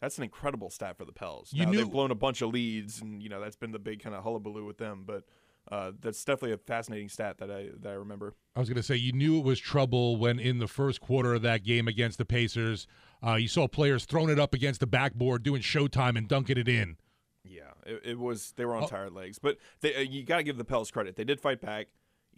That's 0.00 0.16
an 0.18 0.24
incredible 0.24 0.70
stat 0.70 0.96
for 0.96 1.04
the 1.04 1.12
Pels. 1.12 1.52
You 1.52 1.64
now, 1.64 1.72
knew- 1.72 1.78
they've 1.78 1.90
blown 1.90 2.10
a 2.10 2.14
bunch 2.16 2.40
of 2.42 2.50
leads, 2.50 3.00
and 3.00 3.22
you 3.22 3.28
know 3.28 3.40
that's 3.40 3.56
been 3.56 3.72
the 3.72 3.78
big 3.78 4.02
kind 4.02 4.14
of 4.14 4.22
hullabaloo 4.22 4.64
with 4.64 4.78
them. 4.78 5.02
But 5.06 5.24
uh, 5.70 5.92
that's 6.00 6.24
definitely 6.24 6.52
a 6.52 6.58
fascinating 6.58 7.08
stat 7.08 7.38
that 7.38 7.50
I 7.50 7.68
that 7.80 7.90
I 7.90 7.94
remember. 7.94 8.34
I 8.54 8.60
was 8.60 8.68
going 8.68 8.76
to 8.76 8.82
say 8.82 8.96
you 8.96 9.12
knew 9.12 9.38
it 9.38 9.44
was 9.44 9.58
trouble 9.58 10.16
when 10.16 10.38
in 10.38 10.58
the 10.58 10.68
first 10.68 11.00
quarter 11.00 11.34
of 11.34 11.42
that 11.42 11.64
game 11.64 11.88
against 11.88 12.18
the 12.18 12.24
Pacers, 12.24 12.86
uh, 13.26 13.34
you 13.34 13.48
saw 13.48 13.66
players 13.68 14.04
throwing 14.04 14.30
it 14.30 14.38
up 14.38 14.54
against 14.54 14.80
the 14.80 14.86
backboard, 14.86 15.42
doing 15.42 15.62
showtime 15.62 16.16
and 16.16 16.28
dunking 16.28 16.58
it 16.58 16.68
in. 16.68 16.96
Yeah, 17.44 17.62
it, 17.86 18.00
it 18.04 18.18
was 18.18 18.52
they 18.56 18.64
were 18.64 18.74
on 18.76 18.84
Oh. 18.84 18.86
tired 18.88 19.12
legs, 19.12 19.38
but 19.38 19.58
they, 19.80 19.94
uh, 19.96 20.00
you 20.00 20.22
got 20.22 20.36
to 20.38 20.42
give 20.42 20.58
the 20.58 20.64
Pels 20.64 20.90
credit. 20.90 21.16
They 21.16 21.24
did 21.24 21.40
fight 21.40 21.60
back. 21.60 21.88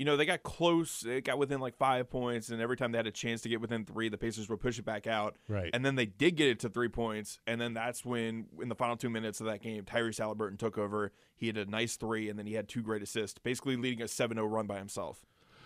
You 0.01 0.07
know, 0.07 0.17
they 0.17 0.25
got 0.25 0.43
close. 0.43 1.05
It 1.05 1.27
got 1.27 1.37
within 1.37 1.61
like 1.61 1.77
five 1.77 2.09
points, 2.09 2.49
and 2.49 2.59
every 2.59 2.79
time 2.79 2.91
they 2.91 2.97
had 2.97 3.07
a 3.07 3.11
chance 3.11 3.43
to 3.43 3.51
get 3.51 3.61
within 3.61 3.85
three, 3.85 4.09
the 4.09 4.17
Pacers 4.17 4.49
would 4.49 4.59
push 4.59 4.79
it 4.79 4.85
back 4.87 5.07
out. 5.07 5.37
Right. 5.47 5.69
And 5.75 5.85
then 5.85 5.95
they 5.95 6.07
did 6.07 6.37
get 6.37 6.49
it 6.49 6.59
to 6.61 6.71
three 6.71 6.89
points, 6.89 7.39
and 7.47 7.61
then 7.61 7.75
that's 7.75 8.03
when, 8.03 8.47
in 8.63 8.71
the 8.71 8.75
final 8.75 8.97
two 8.97 9.11
minutes 9.11 9.41
of 9.41 9.47
that 9.49 9.61
game, 9.61 9.85
Tyrese 9.85 10.17
Halliburton 10.17 10.57
took 10.57 10.79
over. 10.79 11.13
He 11.37 11.49
had 11.49 11.59
a 11.59 11.67
nice 11.67 11.97
three, 11.97 12.31
and 12.31 12.39
then 12.39 12.47
he 12.47 12.55
had 12.55 12.67
two 12.67 12.81
great 12.81 13.03
assists, 13.03 13.39
basically 13.41 13.77
leading 13.77 14.01
a 14.01 14.07
7-0 14.07 14.51
run 14.51 14.67
by 14.67 14.79
himself. 14.79 15.21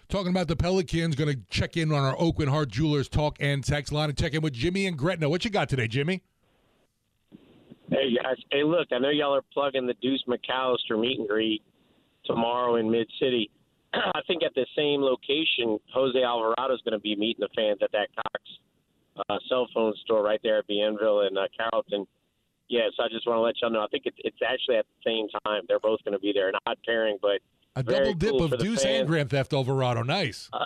Talking 0.08 0.32
about 0.32 0.48
the 0.48 0.56
Pelicans, 0.56 1.14
going 1.14 1.32
to 1.32 1.40
check 1.48 1.76
in 1.76 1.92
on 1.92 2.02
our 2.02 2.16
Aucoin 2.16 2.48
Hart 2.48 2.70
Jewelers 2.70 3.08
talk 3.08 3.36
and 3.38 3.62
text 3.62 3.92
line 3.92 4.08
and 4.08 4.18
check 4.18 4.34
in 4.34 4.42
with 4.42 4.52
Jimmy 4.54 4.88
and 4.88 4.98
Gretna. 4.98 5.28
What 5.28 5.44
you 5.44 5.50
got 5.52 5.68
today, 5.68 5.86
Jimmy? 5.86 6.24
Hey 7.88 8.16
guys, 8.20 8.38
hey 8.50 8.64
look, 8.64 8.88
I 8.90 8.98
know 8.98 9.10
y'all 9.10 9.36
are 9.36 9.44
plugging 9.52 9.86
the 9.86 9.94
Deuce 10.02 10.24
McAllister 10.26 10.98
meet 10.98 11.20
and 11.20 11.28
greet 11.28 11.62
tomorrow 12.24 12.76
in 12.76 12.90
Mid 12.90 13.08
City. 13.20 13.48
I 14.14 14.20
think 14.26 14.42
at 14.42 14.54
the 14.54 14.66
same 14.76 15.00
location, 15.02 15.78
Jose 15.92 16.20
Alvarado 16.22 16.74
is 16.74 16.80
going 16.84 16.92
to 16.92 16.98
be 17.00 17.16
meeting 17.16 17.40
the 17.40 17.48
fans 17.54 17.78
at 17.82 17.92
that 17.92 18.08
Cox 18.16 18.42
uh, 19.28 19.38
cell 19.48 19.68
phone 19.74 19.94
store 20.04 20.22
right 20.22 20.40
there 20.42 20.58
at 20.58 20.66
Bienville 20.66 21.26
and 21.26 21.38
uh, 21.38 21.42
Carrollton. 21.56 22.06
Yes, 22.68 22.92
I 22.98 23.08
just 23.08 23.26
want 23.26 23.36
to 23.38 23.42
let 23.42 23.54
y'all 23.60 23.70
know. 23.70 23.82
I 23.82 23.86
think 23.88 24.04
it's 24.06 24.16
it's 24.20 24.38
actually 24.46 24.76
at 24.76 24.86
the 24.86 25.10
same 25.10 25.28
time. 25.44 25.62
They're 25.68 25.78
both 25.80 26.02
going 26.04 26.14
to 26.14 26.18
be 26.18 26.32
there. 26.32 26.48
An 26.48 26.54
odd 26.66 26.78
pairing, 26.86 27.18
but 27.20 27.40
A 27.76 27.82
double 27.82 28.14
dip 28.14 28.30
cool 28.30 28.44
of 28.44 28.58
Deuce 28.58 28.82
fans. 28.82 29.00
and 29.00 29.08
Grand 29.08 29.30
Theft 29.30 29.52
Alvarado. 29.52 30.02
Nice. 30.02 30.48
Uh, 30.52 30.64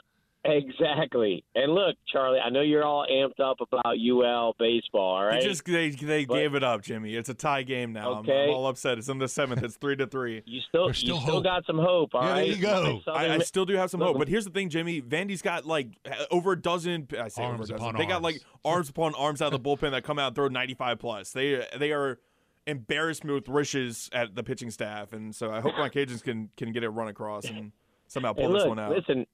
exactly. 0.51 1.45
And 1.55 1.73
look, 1.75 1.97
Charlie, 2.13 2.41
I 2.41 2.51
know 2.51 2.61
you're 2.61 2.85
all 2.85 3.07
amped 3.11 3.41
up 3.41 3.59
about 3.61 3.97
UL 3.99 4.55
baseball. 4.59 5.17
All 5.17 5.25
right. 5.25 5.41
They 5.41 5.47
just 5.47 5.65
they, 5.65 5.91
they 5.91 6.25
But- 6.25 6.35
gave 6.35 6.55
it 6.55 6.63
up, 6.63 6.83
Jimmy. 6.83 7.15
It's 7.15 7.29
a 7.29 7.35
tie 7.35 7.63
game 7.63 7.93
now. 7.93 8.13
I'm- 8.15 8.19
Okay. 8.19 8.45
I'm, 8.45 8.51
all 8.51 8.67
upset. 8.67 8.99
It's 8.99 9.09
in 9.09 9.19
the 9.19 9.29
seventh. 9.29 9.63
It's 9.63 9.77
three 9.77 9.97
to 9.97 10.07
three. 10.07 10.43
You 10.47 10.61
still, 10.69 10.89
you 10.89 11.21
still 11.21 11.41
got 11.43 11.65
some 11.67 11.79
hope. 11.79 12.15
All 12.15 12.23
right. 12.23 12.49
My 12.61 13.01
Southern 13.05 13.31
I, 13.31 13.35
I 13.35 13.39
still 13.39 13.65
do 13.65 13.75
have 13.77 13.91
some 13.91 14.01
hope, 14.01 14.19
but 14.19 14.29
here's 14.29 14.45
the 14.45 14.51
thing, 14.51 14.69
Jimmy. 14.71 15.01
Vandy's 15.01 15.43
got 15.43 15.67
like 15.67 15.89
uh, 16.11 16.25
over 16.31 16.53
a 16.53 16.61
dozen. 16.61 17.07
I 17.19 17.29
say 17.29 17.45
over 17.45 17.55
a 17.55 17.59
dozen. 17.59 17.77
upon 17.77 17.97
They 17.97 18.07
got 18.07 18.23
like 18.23 18.41
arms 18.65 18.89
upon 18.89 19.15
arms 19.15 19.41
out 19.43 19.53
of 19.53 19.63
the 19.63 19.69
bullpen 19.69 19.91
that 19.93 20.05
come 20.05 20.19
out 20.19 20.29
and 20.29 20.37
throw 20.37 20.49
95 20.49 20.99
plus. 20.99 21.31
They 21.33 21.65
they 21.79 21.93
are 21.93 22.19
embarrassed 22.67 23.25
me 23.25 23.33
with 23.35 23.49
wishes 23.49 24.11
at 24.13 24.35
the 24.35 24.43
pitching 24.43 24.71
staff, 24.71 25.13
and 25.13 25.35
so 25.35 25.51
I 25.51 25.61
hope 25.61 25.77
my 25.79 25.89
Cajuns 25.89 26.23
can 26.23 26.51
can 26.57 26.73
get 26.73 26.83
it 26.83 26.89
run 26.91 27.09
across 27.09 27.45
and 27.47 27.73
somehow 28.09 28.35
Hey, 28.35 28.43
pull 28.43 28.53
this 28.53 28.67
one 28.67 28.79
out. 28.79 28.91
listen, 28.91 29.27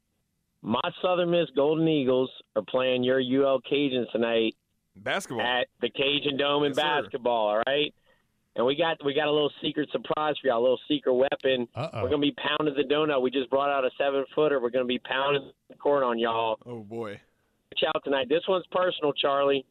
my 0.65 0.81
Southern 1.03 1.31
Miss 1.31 1.49
Golden 1.55 1.87
Eagles 1.87 2.31
are 2.57 2.63
playing 2.69 3.05
your 3.05 3.21
UL 3.21 3.61
Cajuns 3.71 4.11
tonight 4.11 4.57
Basketball. 4.97 5.43
at 5.47 5.67
the 5.83 5.91
Cajun 5.91 6.37
Dome 6.39 6.65
in 6.65 6.71
Yes, 6.71 6.77
sir. 6.77 7.03
basketball. 7.03 7.49
All 7.49 7.63
right. 7.67 7.95
And 8.57 8.65
we 8.65 8.75
got 8.77 9.05
we 9.05 9.15
got 9.15 9.27
a 9.27 9.33
little 9.33 9.51
secret 9.61 9.89
surprise 9.91 10.37
for 10.41 10.47
y'all, 10.49 10.61
a 10.61 10.63
little 10.63 10.81
secret 10.89 11.13
weapon. 11.13 11.67
Uh-oh. 11.75 12.03
We're 12.03 12.09
gonna 12.09 12.23
be 12.23 12.33
pounding 12.37 12.75
the 12.77 12.85
donut. 12.85 13.21
We 13.21 13.31
just 13.31 13.51
brought 13.51 13.69
out 13.69 13.85
a 13.85 13.91
seven 13.99 14.25
footer. 14.35 14.61
We're 14.61 14.71
gonna 14.71 14.85
be 14.85 15.01
pounding 15.01 15.51
the 15.69 15.75
court 15.77 16.03
on 16.05 16.19
y'all. 16.19 16.59
Oh 16.65 16.81
boy. 16.81 17.21
Watch 17.73 17.83
out 17.95 18.03
tonight. 18.05 18.29
This 18.29 18.43
one's 18.49 18.65
personal, 18.71 19.13
Charlie. 19.13 19.67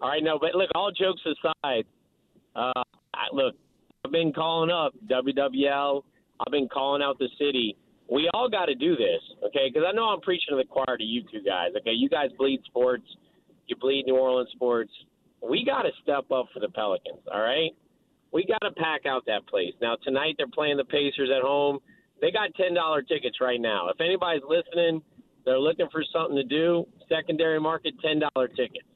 All 0.00 0.08
right, 0.08 0.22
no, 0.22 0.38
but 0.38 0.54
look, 0.54 0.70
all 0.76 0.92
jokes 0.92 1.20
aside, 1.26 1.84
uh, 2.54 2.72
I, 3.12 3.26
look, 3.32 3.56
I've 4.04 4.12
been 4.12 4.32
calling 4.32 4.70
up 4.70 4.94
WWL. 5.10 6.04
I've 6.38 6.52
been 6.52 6.68
calling 6.68 7.02
out 7.02 7.18
the 7.18 7.28
city. 7.36 7.76
We 8.10 8.30
all 8.32 8.48
got 8.48 8.66
to 8.66 8.74
do 8.74 8.96
this, 8.96 9.20
okay? 9.44 9.68
Because 9.68 9.86
I 9.86 9.92
know 9.92 10.04
I'm 10.04 10.20
preaching 10.20 10.48
to 10.50 10.56
the 10.56 10.64
choir 10.64 10.96
to 10.96 11.04
you 11.04 11.22
two 11.30 11.42
guys. 11.42 11.70
Okay, 11.80 11.92
you 11.92 12.08
guys 12.08 12.30
bleed 12.38 12.60
sports. 12.64 13.04
You 13.66 13.76
bleed 13.76 14.06
New 14.06 14.16
Orleans 14.16 14.48
sports. 14.52 14.90
We 15.46 15.64
got 15.64 15.82
to 15.82 15.90
step 16.02 16.30
up 16.32 16.46
for 16.52 16.60
the 16.60 16.70
Pelicans. 16.70 17.20
All 17.32 17.40
right, 17.40 17.70
we 18.32 18.46
got 18.46 18.66
to 18.66 18.72
pack 18.72 19.04
out 19.04 19.24
that 19.26 19.46
place. 19.46 19.74
Now 19.82 19.96
tonight 20.02 20.34
they're 20.38 20.46
playing 20.48 20.78
the 20.78 20.84
Pacers 20.84 21.30
at 21.34 21.42
home. 21.42 21.80
They 22.20 22.30
got 22.30 22.54
ten 22.54 22.74
dollar 22.74 23.02
tickets 23.02 23.36
right 23.40 23.60
now. 23.60 23.88
If 23.90 24.00
anybody's 24.00 24.42
listening, 24.48 25.02
they're 25.44 25.60
looking 25.60 25.88
for 25.92 26.02
something 26.12 26.36
to 26.36 26.44
do. 26.44 26.86
Secondary 27.08 27.60
market, 27.60 27.94
ten 28.02 28.20
dollar 28.20 28.48
tickets. 28.48 28.88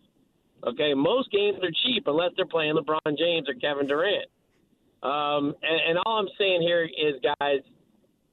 Okay, 0.67 0.95
most 0.95 1.31
games 1.31 1.59
are 1.63 1.71
cheap 1.85 2.05
unless 2.07 2.31
they're 2.37 2.47
playing 2.47 2.77
LeBron 2.77 3.19
James 3.19 3.49
or 3.49 3.55
Kevin 3.55 3.87
Durant. 3.87 4.27
Um, 5.03 5.55
and, 5.63 5.81
and 5.89 5.99
all 6.07 6.19
I'm 6.21 6.29
saying 6.39 6.63
here 6.63 6.85
is, 6.85 7.21
guys, 7.41 7.59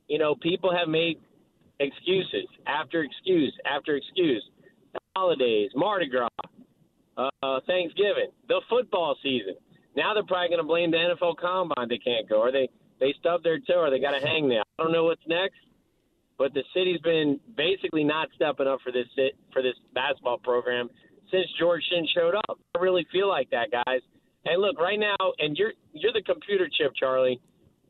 you 0.10 0.18
know, 0.18 0.36
people 0.36 0.76
have 0.76 0.90
made 0.90 1.20
excuses 1.80 2.48
after 2.68 3.04
excuse 3.04 3.54
after 3.66 3.96
excuse. 3.96 4.44
Holidays, 5.16 5.70
Mardi 5.76 6.08
Gras, 6.08 6.30
uh, 7.18 7.60
Thanksgiving, 7.68 8.32
the 8.48 8.62
football 8.70 9.16
season. 9.22 9.56
Now 9.96 10.14
they're 10.14 10.24
probably 10.24 10.50
going 10.50 10.62
to 10.62 10.68
blame 10.68 10.92
the 10.92 10.98
NFL 10.98 11.38
Combine 11.38 11.88
they 11.90 11.98
can't 11.98 12.28
go, 12.28 12.42
or 12.42 12.52
they 12.52 12.70
they 13.00 13.14
stubbed 13.20 13.44
their 13.44 13.60
toe, 13.60 13.82
or 13.82 13.90
they 13.90 14.00
got 14.00 14.14
a 14.14 14.26
hangnail. 14.26 14.62
I 14.78 14.84
don't 14.84 14.92
know 14.92 15.06
what's 15.06 15.22
next, 15.28 15.58
but 16.38 16.54
the 16.54 16.64
city's 16.74 17.02
been 17.02 17.40
basically 17.56 18.04
not 18.04 18.30
stepping 18.36 18.68
up 18.68 18.80
for 18.84 18.92
this 18.92 19.08
for 19.52 19.62
this 19.62 19.76
basketball 19.94 20.38
program 20.38 20.90
since 21.32 21.46
George 21.60 21.84
Shinn 21.90 22.08
showed 22.16 22.36
up. 22.36 22.60
I 22.76 22.80
really 22.80 23.06
feel 23.12 23.28
like 23.28 23.50
that, 23.52 23.72
guys. 23.72 24.02
And 24.46 24.62
look, 24.62 24.80
right 24.80 25.00
now, 25.00 25.18
and 25.40 25.58
you're 25.58 25.74
you're 25.94 26.14
the 26.14 26.24
computer 26.24 26.70
chip, 26.78 26.94
Charlie. 26.98 27.42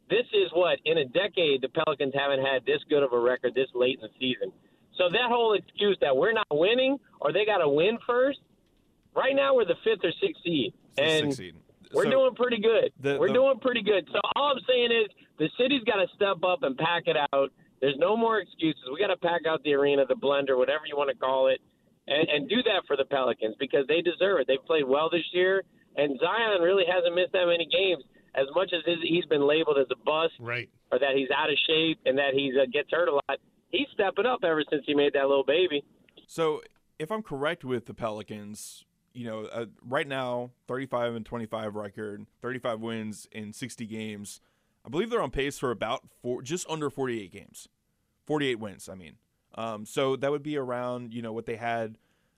This 0.10 0.26
is 0.34 0.50
what 0.54 0.80
in 0.86 0.98
a 1.00 1.06
decade 1.06 1.62
the 1.62 1.70
Pelicans 1.70 2.14
haven't 2.18 2.42
had 2.44 2.66
this 2.66 2.80
good 2.90 3.04
of 3.04 3.14
a 3.14 3.20
record 3.20 3.54
this 3.54 3.68
late 3.76 4.00
in 4.02 4.10
the 4.10 4.14
season. 4.20 4.52
So 4.98 5.10
that 5.10 5.30
whole 5.30 5.54
excuse 5.54 5.98
that 6.02 6.16
we're 6.16 6.34
not 6.34 6.48
winning 6.52 6.98
or 7.22 7.32
they 7.32 7.46
got 7.46 7.60
to 7.60 7.70
win 7.70 7.98
first. 8.08 8.40
Right 9.16 9.36
now 9.36 9.56
we're 9.56 9.66
the 9.66 9.78
fifth 9.84 10.04
or 10.04 10.12
sixth 10.22 10.42
seed, 10.44 10.74
and 10.98 11.34
seed. 11.34 11.56
we're 11.94 12.06
So, 12.06 12.10
doing 12.12 12.36
pretty 12.36 12.60
good. 12.60 12.92
the- 13.00 13.18
we're 13.20 13.28
the- 13.28 13.34
doing 13.34 13.60
pretty 13.60 13.82
good. 13.82 14.08
So 14.12 14.20
all 14.36 14.52
I'm 14.52 14.60
saying 14.68 14.92
is 14.92 15.08
the 15.38 15.50
city's 15.58 15.84
got 15.84 15.98
to 15.98 16.08
step 16.16 16.44
up 16.44 16.64
and 16.64 16.78
pack 16.78 17.04
it 17.08 17.18
out. 17.34 17.52
There's 17.82 17.98
no 17.98 18.18
more 18.18 18.40
excuses. 18.40 18.84
We 18.92 19.00
got 19.00 19.08
to 19.08 19.18
pack 19.18 19.46
out 19.48 19.64
the 19.64 19.74
arena, 19.74 20.06
the 20.06 20.16
blender, 20.16 20.58
whatever 20.58 20.86
you 20.86 20.98
want 20.98 21.10
to 21.10 21.16
call 21.16 21.48
it, 21.48 21.62
and, 22.08 22.28
and 22.30 22.50
do 22.50 22.62
that 22.64 22.84
for 22.88 22.98
the 22.98 23.06
Pelicans 23.06 23.56
because 23.60 23.88
they 23.88 24.02
deserve 24.02 24.42
it. 24.42 24.48
They've 24.48 24.64
played 24.66 24.84
well 24.86 25.10
this 25.10 25.26
year, 25.34 25.64
and 25.96 26.20
Zion 26.20 26.62
really 26.62 26.84
hasn't 26.86 27.16
missed 27.16 27.32
that 27.34 27.46
many 27.48 27.66
games. 27.66 28.04
As 28.36 28.46
much 28.56 28.72
as 28.74 28.84
his- 28.86 29.02
he's 29.02 29.26
been 29.26 29.46
labeled 29.46 29.78
as 29.78 29.88
a 29.92 29.96
bust, 30.06 30.34
right, 30.40 30.70
or 30.92 31.00
that 31.00 31.16
he's 31.16 31.30
out 31.32 31.50
of 31.50 31.58
shape 31.68 32.00
and 32.06 32.18
that 32.18 32.34
he 32.34 32.52
uh, 32.60 32.66
gets 32.72 32.92
hurt 32.92 33.08
a 33.08 33.14
lot, 33.14 33.40
he's 33.70 33.88
stepping 33.94 34.26
up 34.26 34.44
ever 34.44 34.64
since 34.70 34.84
he 34.86 34.94
made 34.94 35.14
that 35.14 35.28
little 35.28 35.44
baby. 35.44 35.84
So, 36.28 36.62
if 37.00 37.12
I'm 37.12 37.24
correct 37.24 37.64
with 37.64 37.86
the 37.86 37.94
Pelicans, 37.94 38.86
you 39.14 39.26
know, 39.26 39.46
uh, 39.46 39.66
right 39.82 40.08
now, 40.08 40.52
35 40.68 41.16
and 41.16 41.26
25 41.26 41.76
record, 41.76 42.26
35 42.42 42.80
wins 42.82 43.28
in 43.32 43.54
60 43.54 43.86
games. 43.86 44.42
I 44.86 44.90
believe 44.90 45.10
they're 45.10 45.22
on 45.22 45.32
pace 45.32 45.58
for 45.60 45.72
about 45.72 46.08
four, 46.22 46.42
just 46.42 46.70
under 46.70 46.90
48 46.90 47.32
games, 47.32 47.68
48 48.26 48.60
wins. 48.60 48.88
I 48.88 48.96
mean, 48.96 49.18
um, 49.56 49.86
so 49.86 50.16
that 50.16 50.32
would 50.32 50.44
be 50.44 50.58
around, 50.58 51.14
you 51.14 51.22
know, 51.22 51.34
what 51.34 51.46
they 51.46 51.58
had. 51.58 51.98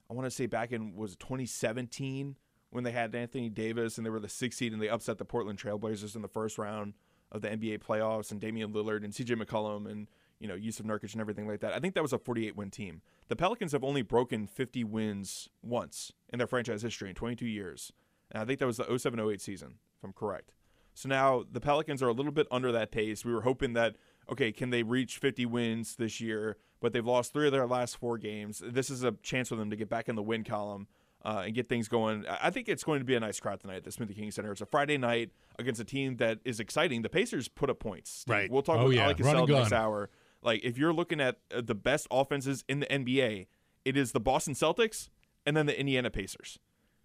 I 0.09 0.13
want 0.13 0.25
to 0.25 0.31
say 0.31 0.45
back 0.45 0.71
in 0.71 0.95
was 0.95 1.15
2017 1.17 2.35
when 2.71 2.83
they 2.83 2.91
had 2.91 3.13
Anthony 3.13 3.49
Davis 3.49 3.97
and 3.97 4.05
they 4.05 4.09
were 4.09 4.19
the 4.19 4.29
sixth 4.29 4.59
seed 4.59 4.73
and 4.73 4.81
they 4.81 4.89
upset 4.89 5.17
the 5.17 5.25
Portland 5.25 5.59
Trailblazers 5.59 6.15
in 6.15 6.21
the 6.21 6.27
first 6.27 6.57
round 6.57 6.93
of 7.31 7.41
the 7.41 7.49
NBA 7.49 7.79
playoffs 7.79 8.31
and 8.31 8.41
Damian 8.41 8.73
Lillard 8.73 9.03
and 9.03 9.13
CJ 9.13 9.41
McCollum 9.41 9.89
and 9.89 10.07
you 10.39 10.47
know 10.47 10.55
Jusuf 10.55 10.85
Nurkic 10.85 11.11
and 11.11 11.21
everything 11.21 11.47
like 11.47 11.59
that. 11.59 11.73
I 11.73 11.79
think 11.79 11.93
that 11.93 12.01
was 12.01 12.13
a 12.13 12.17
48 12.17 12.55
win 12.55 12.71
team. 12.71 13.01
The 13.27 13.35
Pelicans 13.35 13.73
have 13.73 13.83
only 13.83 14.01
broken 14.01 14.47
50 14.47 14.83
wins 14.85 15.49
once 15.61 16.11
in 16.29 16.39
their 16.39 16.47
franchise 16.47 16.81
history 16.81 17.09
in 17.09 17.15
22 17.15 17.45
years. 17.45 17.91
And 18.31 18.41
I 18.41 18.45
think 18.45 18.59
that 18.59 18.65
was 18.65 18.77
the 18.77 18.85
07-08 18.85 19.41
season, 19.41 19.75
if 19.97 20.03
I'm 20.03 20.13
correct. 20.13 20.53
So 20.93 21.07
now 21.09 21.43
the 21.49 21.61
Pelicans 21.61 22.01
are 22.01 22.07
a 22.07 22.13
little 22.13 22.31
bit 22.31 22.47
under 22.51 22.71
that 22.71 22.91
pace. 22.91 23.23
We 23.23 23.33
were 23.33 23.41
hoping 23.41 23.73
that 23.73 23.95
okay, 24.29 24.51
can 24.51 24.69
they 24.69 24.83
reach 24.83 25.17
50 25.17 25.45
wins 25.45 25.95
this 25.95 26.21
year? 26.21 26.57
But 26.79 26.93
they've 26.93 27.05
lost 27.05 27.33
three 27.33 27.47
of 27.47 27.51
their 27.51 27.67
last 27.67 27.97
four 27.97 28.17
games. 28.17 28.61
This 28.65 28.89
is 28.89 29.03
a 29.03 29.11
chance 29.21 29.49
for 29.49 29.55
them 29.55 29.69
to 29.69 29.75
get 29.75 29.89
back 29.89 30.09
in 30.09 30.15
the 30.15 30.23
win 30.23 30.43
column 30.43 30.87
uh, 31.23 31.43
and 31.45 31.53
get 31.53 31.67
things 31.67 31.87
going. 31.87 32.25
I 32.27 32.49
think 32.49 32.67
it's 32.69 32.83
going 32.83 32.99
to 32.99 33.05
be 33.05 33.15
a 33.15 33.19
nice 33.19 33.39
crowd 33.39 33.59
tonight 33.59 33.77
at 33.77 33.83
the 33.83 33.91
Smoothie 33.91 34.15
King 34.15 34.31
Center. 34.31 34.51
It's 34.51 34.61
a 34.61 34.65
Friday 34.65 34.97
night 34.97 35.31
against 35.59 35.79
a 35.79 35.85
team 35.85 36.17
that 36.17 36.39
is 36.45 36.59
exciting. 36.59 37.01
The 37.01 37.09
Pacers 37.09 37.47
put 37.47 37.69
up 37.69 37.79
points. 37.79 38.09
Steve. 38.11 38.33
Right. 38.33 38.51
We'll 38.51 38.61
talk 38.63 38.79
Oh, 38.79 38.85
with 38.87 38.95
yeah. 38.95 39.03
Alec 39.05 39.17
Cassell 39.17 39.47
next 39.47 39.71
hour. 39.71 40.09
Like 40.41 40.63
if 40.63 40.77
you're 40.77 40.93
looking 40.93 41.21
at 41.21 41.37
uh, 41.55 41.61
the 41.61 41.75
best 41.75 42.07
offenses 42.09 42.63
in 42.67 42.79
the 42.79 42.87
NBA, 42.87 43.47
it 43.85 43.95
is 43.97 44.11
the 44.11 44.19
Boston 44.19 44.53
Celtics 44.55 45.09
and 45.45 45.55
then 45.55 45.65
the 45.67 45.79
Indiana 45.79 46.09
Pacers. 46.09 46.57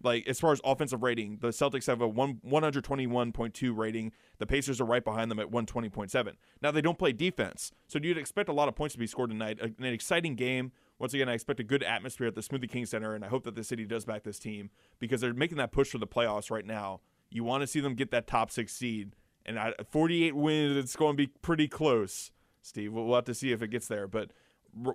Like 0.03 0.27
as 0.27 0.39
far 0.39 0.51
as 0.51 0.61
offensive 0.63 1.01
rating, 1.03 1.37
the 1.41 1.47
Celtics 1.49 1.87
have 1.87 2.01
a 2.01 2.07
one 2.07 2.39
121.2 2.45 3.75
rating. 3.75 4.11
The 4.37 4.45
Pacers 4.45 4.79
are 4.79 4.85
right 4.85 5.03
behind 5.03 5.31
them 5.31 5.39
at 5.39 5.49
120.7. 5.51 6.33
Now 6.61 6.71
they 6.71 6.81
don't 6.81 6.99
play 6.99 7.13
defense, 7.13 7.71
so 7.87 7.99
you'd 8.01 8.17
expect 8.17 8.49
a 8.49 8.53
lot 8.53 8.67
of 8.67 8.75
points 8.75 8.93
to 8.93 8.99
be 8.99 9.07
scored 9.07 9.29
tonight. 9.31 9.59
An 9.59 9.85
exciting 9.85 10.35
game. 10.35 10.71
Once 10.99 11.13
again, 11.13 11.29
I 11.29 11.33
expect 11.33 11.59
a 11.59 11.63
good 11.63 11.83
atmosphere 11.83 12.27
at 12.27 12.35
the 12.35 12.41
Smoothie 12.41 12.69
King 12.69 12.85
Center, 12.85 13.13
and 13.13 13.23
I 13.23 13.27
hope 13.27 13.43
that 13.43 13.55
the 13.55 13.63
city 13.63 13.85
does 13.85 14.05
back 14.05 14.23
this 14.23 14.39
team 14.39 14.71
because 14.99 15.21
they're 15.21 15.33
making 15.33 15.57
that 15.57 15.71
push 15.71 15.91
for 15.91 15.99
the 15.99 16.07
playoffs 16.07 16.49
right 16.49 16.65
now. 16.65 17.01
You 17.29 17.43
want 17.43 17.61
to 17.61 17.67
see 17.67 17.79
them 17.79 17.93
get 17.93 18.09
that 18.11 18.25
top 18.25 18.49
six 18.49 18.73
seed, 18.73 19.15
and 19.45 19.59
I, 19.59 19.73
48 19.91 20.35
wins, 20.35 20.77
it's 20.77 20.95
going 20.95 21.13
to 21.13 21.17
be 21.17 21.27
pretty 21.27 21.67
close. 21.67 22.31
Steve, 22.61 22.93
we'll, 22.93 23.13
have 23.13 23.25
to 23.25 23.33
see 23.33 23.51
if 23.51 23.61
it 23.61 23.69
gets 23.69 23.87
there, 23.87 24.07
but 24.07 24.31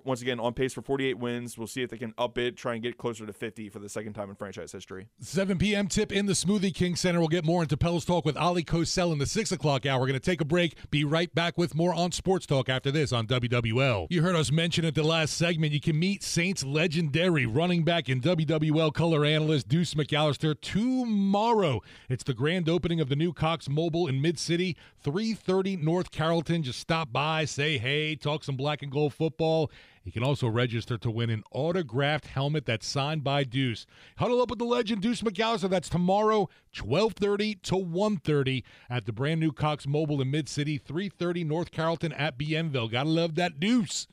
once 0.03 0.21
again, 0.21 0.39
on 0.39 0.53
pace 0.53 0.73
for 0.73 0.81
48 0.81 1.17
wins. 1.17 1.57
We'll 1.57 1.67
see 1.67 1.81
if 1.81 1.89
they 1.89 1.97
can 1.97 2.13
up 2.17 2.37
it, 2.37 2.55
try 2.57 2.73
and 2.73 2.83
get 2.83 2.97
closer 2.97 3.25
to 3.25 3.33
50 3.33 3.69
for 3.69 3.79
the 3.79 3.89
second 3.89 4.13
time 4.13 4.29
in 4.29 4.35
franchise 4.35 4.71
history. 4.71 5.07
7 5.19 5.57
p.m. 5.57 5.87
tip 5.87 6.11
in 6.11 6.25
the 6.25 6.33
Smoothie 6.33 6.73
King 6.73 6.95
Center. 6.95 7.19
We'll 7.19 7.27
get 7.27 7.45
more 7.45 7.63
into 7.63 7.77
Pels 7.77 8.05
Talk 8.05 8.25
with 8.25 8.37
Ali 8.37 8.63
Kosel 8.63 9.11
in 9.11 9.19
the 9.19 9.25
6 9.25 9.51
o'clock 9.51 9.85
hour. 9.85 9.99
We're 9.99 10.07
going 10.07 10.19
to 10.19 10.25
take 10.25 10.41
a 10.41 10.45
break. 10.45 10.75
Be 10.91 11.03
right 11.03 11.33
back 11.33 11.57
with 11.57 11.75
more 11.75 11.93
on 11.93 12.11
Sports 12.11 12.45
Talk 12.45 12.69
after 12.69 12.91
this 12.91 13.11
on 13.11 13.27
WWL. 13.27 14.07
You 14.09 14.21
heard 14.21 14.35
us 14.35 14.51
mention 14.51 14.85
at 14.85 14.95
the 14.95 15.03
last 15.03 15.35
segment, 15.35 15.73
you 15.73 15.81
can 15.81 15.97
meet 15.99 16.23
Saints 16.23 16.63
legendary 16.63 17.45
running 17.45 17.83
back 17.83 18.09
and 18.09 18.21
WWL 18.21 18.93
color 18.93 19.25
analyst 19.25 19.67
Deuce 19.67 19.93
McAllister 19.93 20.59
tomorrow. 20.59 21.81
It's 22.09 22.23
the 22.23 22.33
grand 22.33 22.69
opening 22.69 22.99
of 22.99 23.09
the 23.09 23.15
new 23.15 23.33
Cox 23.33 23.69
Mobile 23.69 24.07
in 24.07 24.21
Mid-City, 24.21 24.77
330 25.03 25.77
North 25.77 26.11
Carrollton. 26.11 26.63
Just 26.63 26.79
stop 26.79 27.11
by, 27.11 27.45
say 27.45 27.77
hey, 27.77 28.15
talk 28.15 28.43
some 28.43 28.55
black 28.55 28.81
and 28.81 28.91
gold 28.91 29.13
football. 29.13 29.71
You 30.03 30.11
can 30.11 30.23
also 30.23 30.47
register 30.47 30.97
to 30.97 31.09
win 31.09 31.29
an 31.29 31.43
autographed 31.51 32.27
helmet 32.27 32.65
that's 32.65 32.85
signed 32.85 33.23
by 33.23 33.43
Deuce. 33.43 33.85
Huddle 34.17 34.41
up 34.41 34.49
with 34.49 34.59
the 34.59 34.65
legend 34.65 35.01
Deuce 35.01 35.21
McAllister. 35.21 35.69
That's 35.69 35.89
tomorrow, 35.89 36.49
12:30 36.75 37.61
to 37.63 37.75
1:30 37.75 38.63
at 38.89 39.05
the 39.05 39.13
brand 39.13 39.39
new 39.39 39.51
Cox 39.51 39.87
Mobile 39.87 40.21
in 40.21 40.29
Mid 40.29 40.49
City, 40.49 40.77
330 40.77 41.45
North 41.45 41.71
Carrollton 41.71 42.11
at 42.13 42.37
Bienville. 42.37 42.91
Gotta 42.91 43.09
love 43.09 43.35
that 43.35 43.59
Deuce. 43.59 44.07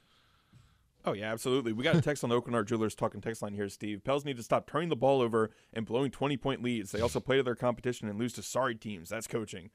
Oh 1.04 1.14
yeah, 1.14 1.32
absolutely. 1.32 1.72
We 1.72 1.82
got 1.82 1.96
a 1.96 2.02
text 2.02 2.22
on 2.22 2.30
the 2.30 2.40
Aucoin 2.40 2.64
Jewelers 2.66 2.94
talking 2.94 3.20
text 3.20 3.40
line 3.42 3.54
here, 3.54 3.68
Steve. 3.68 4.04
Pels 4.04 4.24
need 4.24 4.36
to 4.36 4.42
stop 4.42 4.66
turning 4.66 4.90
the 4.90 4.96
ball 4.96 5.22
over 5.22 5.50
and 5.72 5.86
blowing 5.86 6.10
twenty 6.10 6.36
point 6.36 6.62
leads. 6.62 6.92
They 6.92 7.00
also 7.00 7.20
play 7.20 7.38
to 7.38 7.42
their 7.42 7.54
competition 7.54 8.08
and 8.08 8.18
lose 8.18 8.34
to 8.34 8.42
sorry 8.42 8.74
teams. 8.74 9.08
That's 9.08 9.26
coaching. 9.26 9.70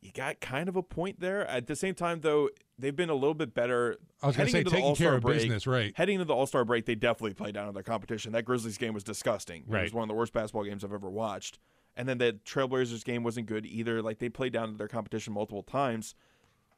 You 0.00 0.12
got 0.12 0.40
kind 0.40 0.68
of 0.68 0.76
a 0.76 0.82
point 0.82 1.20
there. 1.20 1.46
At 1.46 1.66
the 1.66 1.76
same 1.76 1.94
time, 1.94 2.20
though, 2.20 2.48
they've 2.78 2.96
been 2.96 3.10
a 3.10 3.14
little 3.14 3.34
bit 3.34 3.52
better. 3.52 3.98
I 4.22 4.28
was 4.28 4.36
gonna 4.36 4.48
heading 4.48 4.64
say, 4.66 4.70
taking 4.70 4.84
All-Star 4.86 5.08
care 5.08 5.16
of 5.16 5.22
break, 5.22 5.40
business, 5.40 5.66
right. 5.66 5.92
Heading 5.94 6.14
into 6.14 6.24
the 6.24 6.34
All 6.34 6.46
Star 6.46 6.64
break, 6.64 6.86
they 6.86 6.94
definitely 6.94 7.34
played 7.34 7.54
down 7.54 7.66
to 7.66 7.72
their 7.72 7.82
competition. 7.82 8.32
That 8.32 8.44
Grizzlies 8.44 8.78
game 8.78 8.94
was 8.94 9.04
disgusting. 9.04 9.64
Right. 9.66 9.80
It 9.80 9.84
was 9.84 9.92
one 9.92 10.02
of 10.02 10.08
the 10.08 10.14
worst 10.14 10.32
basketball 10.32 10.64
games 10.64 10.84
I've 10.84 10.92
ever 10.92 11.10
watched. 11.10 11.58
And 11.96 12.08
then 12.08 12.18
the 12.18 12.38
Trailblazers 12.46 13.04
game 13.04 13.22
wasn't 13.22 13.46
good 13.46 13.66
either. 13.66 14.00
Like 14.00 14.20
they 14.20 14.30
played 14.30 14.54
down 14.54 14.72
to 14.72 14.78
their 14.78 14.88
competition 14.88 15.34
multiple 15.34 15.62
times. 15.62 16.14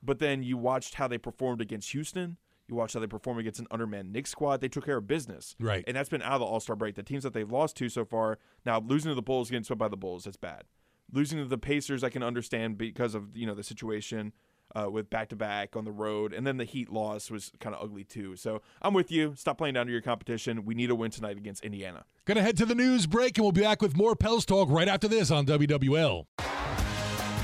But 0.03 0.19
then 0.19 0.43
you 0.43 0.57
watched 0.57 0.95
how 0.95 1.07
they 1.07 1.19
performed 1.19 1.61
against 1.61 1.93
Houston. 1.93 2.39
You 2.67 2.75
watched 2.75 2.95
how 2.95 3.01
they 3.01 3.07
performed 3.07 3.39
against 3.39 3.61
an 3.61 3.69
undermanned 3.71 4.13
Knicks 4.13 4.31
squad. 4.31 4.61
They 4.61 4.69
took 4.69 4.87
care 4.87 4.97
of 4.97 5.07
business. 5.07 5.55
Right. 5.61 5.85
And 5.87 5.97
that's 5.97 6.09
been 6.09 6.23
out 6.23 6.33
of 6.33 6.41
the 6.41 6.47
All 6.47 6.59
Star 6.59 6.75
break. 6.75 6.97
The 6.97 7.05
teams 7.05 7.23
that 7.23 7.35
they've 7.35 7.51
lost 7.51 7.77
to 7.77 7.89
so 7.89 8.05
far, 8.05 8.39
now 8.67 8.81
losing 8.81 9.11
to 9.11 9.15
the 9.15 9.23
Bulls, 9.23 9.51
getting 9.51 9.63
swept 9.63 9.79
by 9.79 9.89
the 9.89 9.97
Bulls, 9.97 10.25
that's 10.25 10.37
bad. 10.37 10.65
Losing 11.13 11.39
to 11.39 11.45
the 11.45 11.59
Pacers, 11.59 12.03
I 12.03 12.09
can 12.09 12.23
understand 12.23 12.79
because 12.79 13.15
of 13.15 13.37
you 13.37 13.47
know 13.47 13.55
the 13.55 13.65
situation 13.65 14.33
uh, 14.75 14.91
with 14.91 15.11
back 15.11 15.29
to 15.29 15.37
back 15.37 15.77
on 15.77 15.85
the 15.85 15.93
road, 15.93 16.33
and 16.33 16.47
then 16.47 16.57
the 16.57 16.65
Heat 16.65 16.91
loss 16.91 17.31
was 17.31 17.53
kind 17.61 17.75
of 17.75 17.83
ugly 17.83 18.05
too. 18.05 18.37
So 18.37 18.63
I'm 18.81 18.95
with 18.95 19.13
you. 19.13 19.35
Stop 19.37 19.59
playing 19.59 19.75
down 19.75 19.87
to 19.87 19.93
your 19.93 20.01
competition. 20.01 20.65
We 20.65 20.75
need 20.75 20.91
a 20.91 20.95
win 20.95 21.11
tonight 21.11 21.37
against 21.37 21.65
Indiana. 21.65 22.05
Gonna 22.25 22.43
head 22.43 22.57
to 22.59 22.67
the 22.67 22.75
news 22.75 23.07
break, 23.07 23.37
and 23.37 23.45
we'll 23.45 23.53
be 23.53 23.63
back 23.63 23.83
with 23.83 23.97
more 23.97 24.17
Pels 24.17 24.47
Talk 24.47 24.69
right 24.71 24.89
after 24.89 25.09
this 25.09 25.31
on 25.31 25.47
WWL. 25.47 26.27